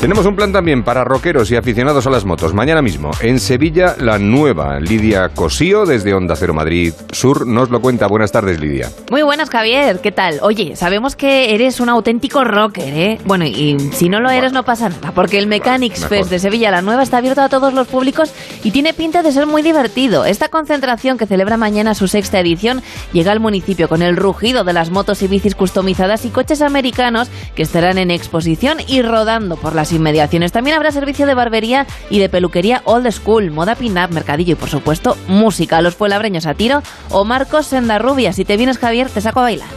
Tenemos 0.02 0.26
un 0.26 0.38
plan 0.38 0.54
también 0.54 0.84
para 0.84 1.04
rockeros 1.04 1.52
y 1.52 1.58
aficionados 1.58 2.08
a 2.08 2.10
las 2.10 2.24
motos. 2.24 2.54
Mañana 2.54 2.82
mismo, 2.82 3.12
en 3.20 3.38
Sevilla, 3.38 3.98
la 4.00 4.18
nueva 4.18 4.80
Lidia 4.80 5.28
Cosío 5.28 5.86
desde 5.86 6.14
Onda 6.14 6.38
Cero 6.38 6.54
Madrid 6.54 6.94
Sur 7.12 7.46
nos 7.46 7.70
lo 7.70 7.82
cuenta. 7.82 8.08
Buenas 8.08 8.32
tardes, 8.32 8.62
Lidia. 8.62 8.90
Muy 9.12 9.24
buenas, 9.24 9.50
Javier. 9.50 10.00
¿Qué 10.00 10.14
tal? 10.14 10.40
Oye, 10.42 10.78
sabemos 10.78 11.18
que 11.18 11.54
eres 11.54 11.82
un 11.82 11.90
auténtico 11.90 12.46
rocker, 12.46 12.94
¿eh? 12.94 13.18
Bueno, 13.26 13.46
y 13.46 13.78
si 13.92 14.08
no 14.08 14.22
lo 14.22 14.30
eres, 14.30 14.54
no 14.54 14.64
pasa 14.64 14.88
nada, 14.88 15.12
porque 15.12 15.38
el 15.38 15.48
Mechanics 15.48 16.06
Fest 16.06 16.30
de 16.30 16.40
Sevilla, 16.40 16.72
la 16.72 16.82
nueva, 16.82 17.04
está 17.04 17.18
abierto 17.18 17.42
a 17.42 17.50
todos 17.50 17.74
los 17.74 17.88
públicos 17.88 18.32
y 18.64 18.72
tiene 18.72 18.94
pinta 18.94 19.22
de 19.22 19.34
ser 19.34 19.48
muy 19.48 19.64
divertido. 19.64 20.24
Esta 20.24 20.48
concentración 20.48 21.18
que 21.18 21.28
celebra 21.28 21.58
mañana 21.58 21.94
su 21.94 22.08
sexta 22.08 22.40
edición 22.40 22.82
llega 23.12 23.34
al 23.34 23.42
municipio 23.42 23.90
con 23.90 24.02
el 24.02 24.16
rugido 24.16 24.64
de 24.64 24.72
las 24.72 24.92
motos 24.92 25.22
y 25.24 25.28
bicis 25.28 25.56
customizadas 25.56 26.24
y 26.24 26.30
coches 26.30 26.62
americanos 26.62 27.30
que 27.54 27.64
estarán 27.64 27.98
en 27.98 28.12
exposición 28.12 28.78
y 28.88 29.02
rodando 29.02 29.58
por 29.58 29.76
las 29.76 29.89
inmediaciones. 29.92 30.52
También 30.52 30.76
habrá 30.76 30.92
servicio 30.92 31.26
de 31.26 31.34
barbería 31.34 31.88
y 32.10 32.20
de 32.20 32.30
peluquería 32.30 32.82
old 32.86 33.12
school, 33.12 33.52
moda 33.52 33.76
pin-up, 33.76 34.12
mercadillo 34.12 34.54
y 34.54 34.56
por 34.56 34.70
supuesto 34.70 35.18
música. 35.28 35.82
Los 35.82 35.96
puelabreños 35.96 36.46
a 36.46 36.54
tiro 36.54 36.82
o 37.10 37.26
Marcos 37.26 37.68
Sendarrubia. 37.68 38.34
Si 38.34 38.46
te 38.46 38.58
vienes 38.58 38.78
Javier, 38.78 39.10
te 39.10 39.22
saco 39.22 39.40
a 39.40 39.44
bailar. 39.44 39.70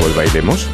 Pues 0.00 0.16
bailemos. 0.16 0.68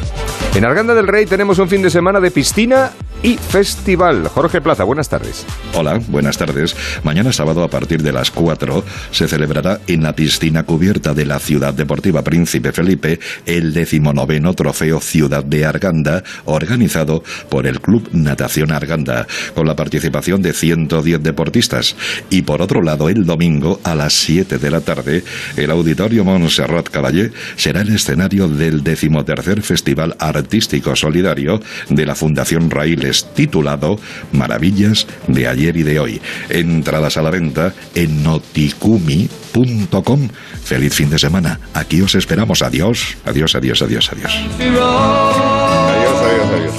En 0.53 0.65
Arganda 0.65 0.93
del 0.93 1.07
Rey 1.07 1.25
tenemos 1.25 1.59
un 1.59 1.69
fin 1.69 1.81
de 1.81 1.89
semana 1.89 2.19
de 2.19 2.29
piscina 2.29 2.91
y 3.23 3.37
festival. 3.37 4.27
Jorge 4.27 4.61
Plaza, 4.61 4.83
buenas 4.83 5.07
tardes. 5.07 5.45
Hola, 5.73 6.01
buenas 6.07 6.37
tardes. 6.37 6.75
Mañana 7.03 7.31
sábado 7.31 7.63
a 7.63 7.69
partir 7.69 8.01
de 8.01 8.11
las 8.11 8.31
4 8.31 8.83
se 9.11 9.27
celebrará 9.27 9.79
en 9.87 10.03
la 10.03 10.13
piscina 10.13 10.63
cubierta 10.63 11.13
de 11.13 11.25
la 11.25 11.39
Ciudad 11.39 11.73
Deportiva 11.73 12.23
Príncipe 12.23 12.71
Felipe 12.71 13.19
el 13.45 13.73
decimonoveno 13.73 14.53
Trofeo 14.53 14.99
Ciudad 14.99 15.43
de 15.43 15.65
Arganda, 15.65 16.23
organizado 16.45 17.23
por 17.49 17.65
el 17.65 17.79
Club 17.79 18.09
Natación 18.11 18.71
Arganda, 18.71 19.27
con 19.55 19.67
la 19.67 19.75
participación 19.75 20.41
de 20.41 20.53
110 20.53 21.23
deportistas. 21.23 21.95
Y 22.29 22.41
por 22.41 22.61
otro 22.61 22.81
lado, 22.81 23.07
el 23.07 23.25
domingo 23.25 23.79
a 23.83 23.95
las 23.95 24.13
7 24.13 24.57
de 24.57 24.71
la 24.71 24.81
tarde, 24.81 25.23
el 25.55 25.71
Auditorio 25.71 26.25
Montserrat 26.25 26.89
Caballé 26.89 27.31
será 27.55 27.81
el 27.81 27.95
escenario 27.95 28.47
del 28.49 28.83
decimotercer 28.83 29.61
Festival 29.61 30.15
Artístico 30.41 30.95
Solidario 30.95 31.59
de 31.89 32.05
la 32.05 32.15
Fundación 32.15 32.69
Raíles 32.69 33.25
titulado 33.33 33.97
Maravillas 34.31 35.07
de 35.27 35.47
ayer 35.47 35.77
y 35.77 35.83
de 35.83 35.99
hoy. 35.99 36.21
Entradas 36.49 37.17
a 37.17 37.21
la 37.21 37.29
venta 37.29 37.73
en 37.95 38.23
noticumi.com. 38.23 40.29
Feliz 40.63 40.93
fin 40.93 41.09
de 41.09 41.19
semana. 41.19 41.59
Aquí 41.73 42.01
os 42.01 42.15
esperamos. 42.15 42.61
Adiós. 42.61 43.17
Adiós, 43.25 43.55
adiós, 43.55 43.81
adiós, 43.81 44.09
adiós. 44.11 44.33
Adiós, 44.59 46.21
adiós, 46.21 46.51
adiós. 46.51 46.73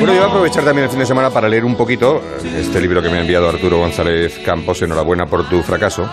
Bueno, 0.00 0.06
yo 0.06 0.12
voy 0.14 0.18
a 0.18 0.26
aprovechar 0.26 0.64
también 0.64 0.84
el 0.84 0.90
fin 0.90 0.98
de 0.98 1.06
semana 1.06 1.30
para 1.30 1.48
leer 1.48 1.64
un 1.64 1.76
poquito 1.76 2.20
este 2.56 2.80
libro 2.80 3.00
que 3.00 3.08
me 3.08 3.18
ha 3.18 3.20
enviado 3.20 3.48
Arturo 3.48 3.78
González 3.78 4.40
Campos. 4.44 4.82
Enhorabuena 4.82 5.26
por 5.26 5.48
tu 5.48 5.62
fracaso. 5.62 6.08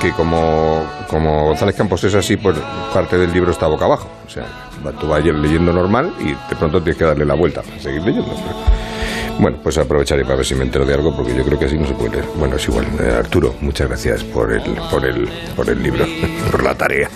Que 0.00 0.12
como, 0.12 0.84
como 1.08 1.46
González 1.46 1.74
Campos 1.74 2.04
es 2.04 2.14
así, 2.14 2.36
pues 2.36 2.56
parte 2.92 3.16
del 3.16 3.32
libro 3.32 3.50
está 3.50 3.66
boca 3.66 3.86
abajo. 3.86 4.08
O 4.26 4.30
sea, 4.30 4.44
tú 5.00 5.08
vas 5.08 5.24
leyendo 5.24 5.72
normal 5.72 6.12
y 6.20 6.28
de 6.28 6.56
pronto 6.58 6.82
tienes 6.82 6.96
que 6.98 7.04
darle 7.04 7.24
la 7.24 7.34
vuelta 7.34 7.62
para 7.62 7.80
seguir 7.80 8.02
leyendo. 8.02 8.34
Bueno, 9.38 9.58
pues 9.62 9.76
aprovecharé 9.76 10.22
para 10.24 10.36
ver 10.36 10.46
si 10.46 10.54
me 10.54 10.64
entero 10.64 10.86
de 10.86 10.94
algo, 10.94 11.14
porque 11.14 11.34
yo 11.34 11.44
creo 11.44 11.58
que 11.58 11.66
así 11.66 11.76
no 11.78 11.86
se 11.86 11.94
puede. 11.94 12.10
leer. 12.12 12.24
Bueno, 12.36 12.56
es 12.56 12.66
igual. 12.68 12.86
Eh, 13.00 13.14
Arturo, 13.18 13.54
muchas 13.60 13.88
gracias 13.88 14.24
por 14.24 14.52
el, 14.52 14.62
por 14.90 15.04
el, 15.04 15.28
por 15.54 15.68
el 15.68 15.82
libro, 15.82 16.06
por 16.50 16.62
la 16.62 16.74
tarea. 16.74 17.10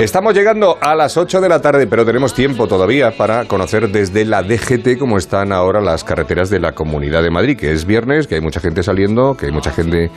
Estamos 0.00 0.32
llegando 0.32 0.78
a 0.80 0.94
las 0.94 1.18
8 1.18 1.42
de 1.42 1.48
la 1.50 1.60
tarde, 1.60 1.86
pero 1.86 2.06
tenemos 2.06 2.32
tiempo 2.32 2.66
todavía 2.66 3.10
para 3.18 3.44
conocer 3.44 3.90
desde 3.90 4.24
la 4.24 4.42
DGT 4.42 4.98
cómo 4.98 5.18
están 5.18 5.52
ahora 5.52 5.82
las 5.82 6.04
carreteras 6.04 6.48
de 6.48 6.58
la 6.58 6.72
Comunidad 6.72 7.22
de 7.22 7.30
Madrid, 7.30 7.54
que 7.54 7.70
es 7.70 7.84
viernes, 7.84 8.26
que 8.26 8.36
hay 8.36 8.40
mucha 8.40 8.60
gente 8.60 8.82
saliendo, 8.82 9.36
que 9.36 9.46
hay 9.46 9.52
mucha 9.52 9.72
gente 9.72 10.10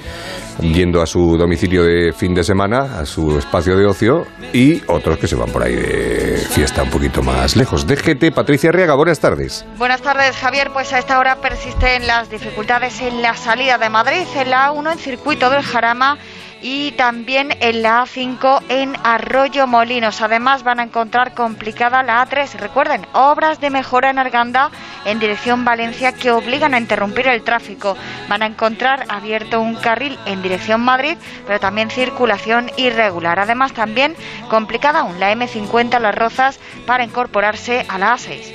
yendo 0.62 1.02
a 1.02 1.06
su 1.06 1.36
domicilio 1.36 1.84
de 1.84 2.14
fin 2.14 2.34
de 2.34 2.46
semana, 2.46 2.98
a 2.98 3.06
su 3.06 3.38
espacio 3.38 3.76
de 3.76 3.86
ocio, 3.86 4.26
y 4.54 4.82
otros 4.88 5.18
que 5.18 5.28
se 5.28 5.36
van 5.36 5.52
por 5.52 5.64
ahí 5.64 5.76
de 5.76 6.38
fiesta 6.50 6.84
un 6.84 6.90
poquito 6.90 7.22
más 7.22 7.58
lejos. 7.58 7.86
DGT, 7.86 8.34
Patricia 8.34 8.70
Arriaga, 8.70 8.96
buenas 8.96 9.20
tardes. 9.20 9.66
Buenas 9.78 10.02
tardes, 10.02 10.34
Javier. 10.38 10.70
Pues 10.72 10.94
a 10.94 11.00
esta 11.00 11.20
hora 11.20 11.42
persisten 11.42 12.08
las 12.08 12.30
dificultades 12.30 13.02
en 13.02 13.22
la 13.22 13.36
salida 13.36 13.78
de 13.78 13.90
Madrid, 13.90 14.26
en 14.38 14.50
la 14.50 14.70
A1, 14.70 14.94
en 14.94 14.98
circuito 14.98 15.50
del 15.50 15.62
Jarama 15.62 16.18
y 16.64 16.94
también 16.94 17.56
en 17.60 17.84
la 17.84 18.04
A5 18.04 18.64
en 18.70 18.96
Arroyo 19.04 19.68
Molinos. 19.68 20.22
Además 20.22 20.64
van 20.64 20.80
a 20.80 20.84
encontrar 20.84 21.34
complicada 21.36 22.02
la 22.02 22.26
A3. 22.26 22.54
Recuerden, 22.54 23.06
obras 23.12 23.60
de 23.60 23.70
mejora 23.70 24.10
en 24.10 24.18
Arganda 24.18 24.72
en 25.06 25.20
dirección 25.20 25.66
Valencia 25.66 26.14
que 26.14 26.32
obligan 26.32 26.74
a 26.74 26.80
interrumpir 26.80 27.28
el 27.28 27.44
tráfico. 27.44 27.98
Van 28.30 28.42
a 28.42 28.46
encontrar 28.48 29.06
abierto 29.10 29.60
un 29.60 29.76
carril 29.76 30.18
en 30.26 30.42
dirección 30.42 30.80
Madrid, 30.82 31.18
pero 31.46 31.60
también 31.60 31.92
circulación 31.92 32.72
irregular. 32.78 33.40
Además 33.40 33.74
también 33.74 34.16
complicada 34.50 35.02
aún 35.02 35.20
la 35.20 35.34
M50 35.34 36.00
Las 36.00 36.16
Rozas 36.16 36.60
para 36.86 37.04
incorporarse 37.04 37.86
a 37.90 37.98
la 37.98 38.16
A6. 38.16 38.54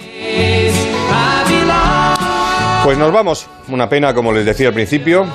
Pues 2.88 2.96
nos 2.96 3.12
vamos. 3.12 3.46
Una 3.68 3.86
pena, 3.86 4.14
como 4.14 4.32
les 4.32 4.46
decía 4.46 4.68
al 4.68 4.72
principio, 4.72 5.26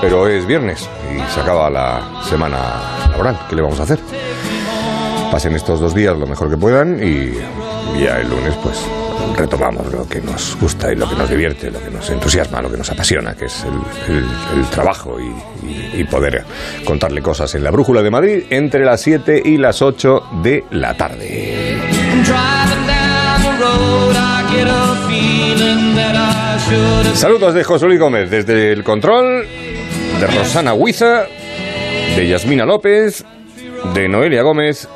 pero 0.00 0.26
es 0.28 0.46
viernes 0.46 0.88
y 1.14 1.30
se 1.30 1.40
acaba 1.40 1.68
la 1.68 2.22
semana 2.26 3.06
laboral. 3.10 3.38
¿Qué 3.50 3.54
le 3.54 3.60
vamos 3.60 3.78
a 3.80 3.82
hacer? 3.82 3.98
Pasen 5.30 5.54
estos 5.54 5.78
dos 5.78 5.94
días 5.94 6.16
lo 6.16 6.26
mejor 6.26 6.48
que 6.48 6.56
puedan 6.56 7.06
y 7.06 7.34
ya 8.02 8.18
el 8.18 8.30
lunes, 8.30 8.54
pues 8.62 8.80
retomamos 9.36 9.92
lo 9.92 10.08
que 10.08 10.22
nos 10.22 10.56
gusta 10.58 10.90
y 10.90 10.96
lo 10.96 11.06
que 11.06 11.16
nos 11.16 11.28
divierte, 11.28 11.70
lo 11.70 11.80
que 11.80 11.90
nos 11.90 12.08
entusiasma, 12.08 12.62
lo 12.62 12.70
que 12.70 12.78
nos 12.78 12.90
apasiona, 12.90 13.34
que 13.34 13.44
es 13.44 13.62
el, 14.08 14.64
trabajo 14.70 15.18
y, 15.20 16.00
y, 16.00 16.04
poder 16.04 16.46
contarle 16.86 17.20
cosas 17.20 17.54
en 17.54 17.62
la 17.62 17.70
Brújula 17.70 18.00
de 18.00 18.10
Madrid 18.10 18.44
entre 18.48 18.86
las 18.86 19.02
7 19.02 19.42
y 19.44 19.58
las 19.58 19.82
8 19.82 20.22
de 20.42 20.64
la 20.70 20.96
tarde. 20.96 21.76
Saludos 27.14 27.54
de 27.54 27.64
José 27.64 27.86
Luis 27.86 28.00
Gómez 28.00 28.30
desde 28.30 28.72
el 28.72 28.82
control, 28.84 29.46
de 30.20 30.26
Rosana 30.26 30.74
Huiza, 30.74 31.24
de 32.16 32.28
Yasmina 32.28 32.64
López, 32.64 33.24
de 33.94 34.08
Noelia 34.08 34.42
Gómez 34.42 34.88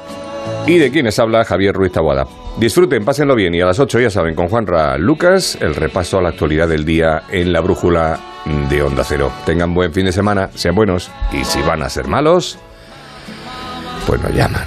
y 0.66 0.78
de 0.78 0.90
quienes 0.90 1.18
habla 1.18 1.44
Javier 1.44 1.74
Ruiz 1.74 1.92
Taboada. 1.92 2.26
Disfruten, 2.58 3.04
pásenlo 3.04 3.34
bien 3.34 3.54
y 3.54 3.60
a 3.60 3.66
las 3.66 3.78
8 3.78 4.00
ya 4.00 4.10
saben 4.10 4.34
con 4.34 4.48
Juanra 4.48 4.96
Lucas 4.96 5.58
el 5.60 5.74
repaso 5.74 6.18
a 6.18 6.22
la 6.22 6.30
actualidad 6.30 6.68
del 6.68 6.84
día 6.84 7.24
en 7.30 7.52
la 7.52 7.60
brújula 7.60 8.18
de 8.70 8.82
Onda 8.82 9.04
Cero. 9.04 9.30
Tengan 9.44 9.74
buen 9.74 9.92
fin 9.92 10.06
de 10.06 10.12
semana, 10.12 10.50
sean 10.54 10.74
buenos 10.74 11.10
y 11.32 11.44
si 11.44 11.60
van 11.62 11.82
a 11.82 11.88
ser 11.90 12.06
malos, 12.06 12.58
pues 14.06 14.20
nos 14.22 14.34
llaman. 14.34 14.64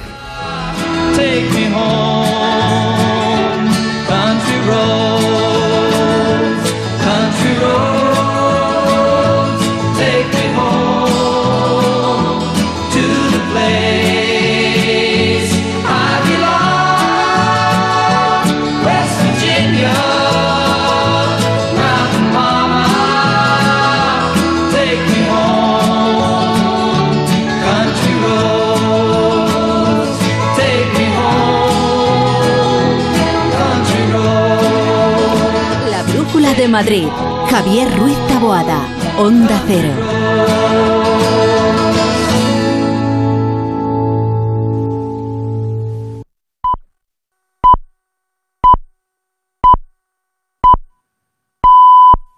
Madrid, 36.80 37.10
Javier 37.50 37.90
Ruiz 38.00 38.16
Taboada, 38.30 38.80
Onda 39.18 39.62
Cero. 39.68 40.09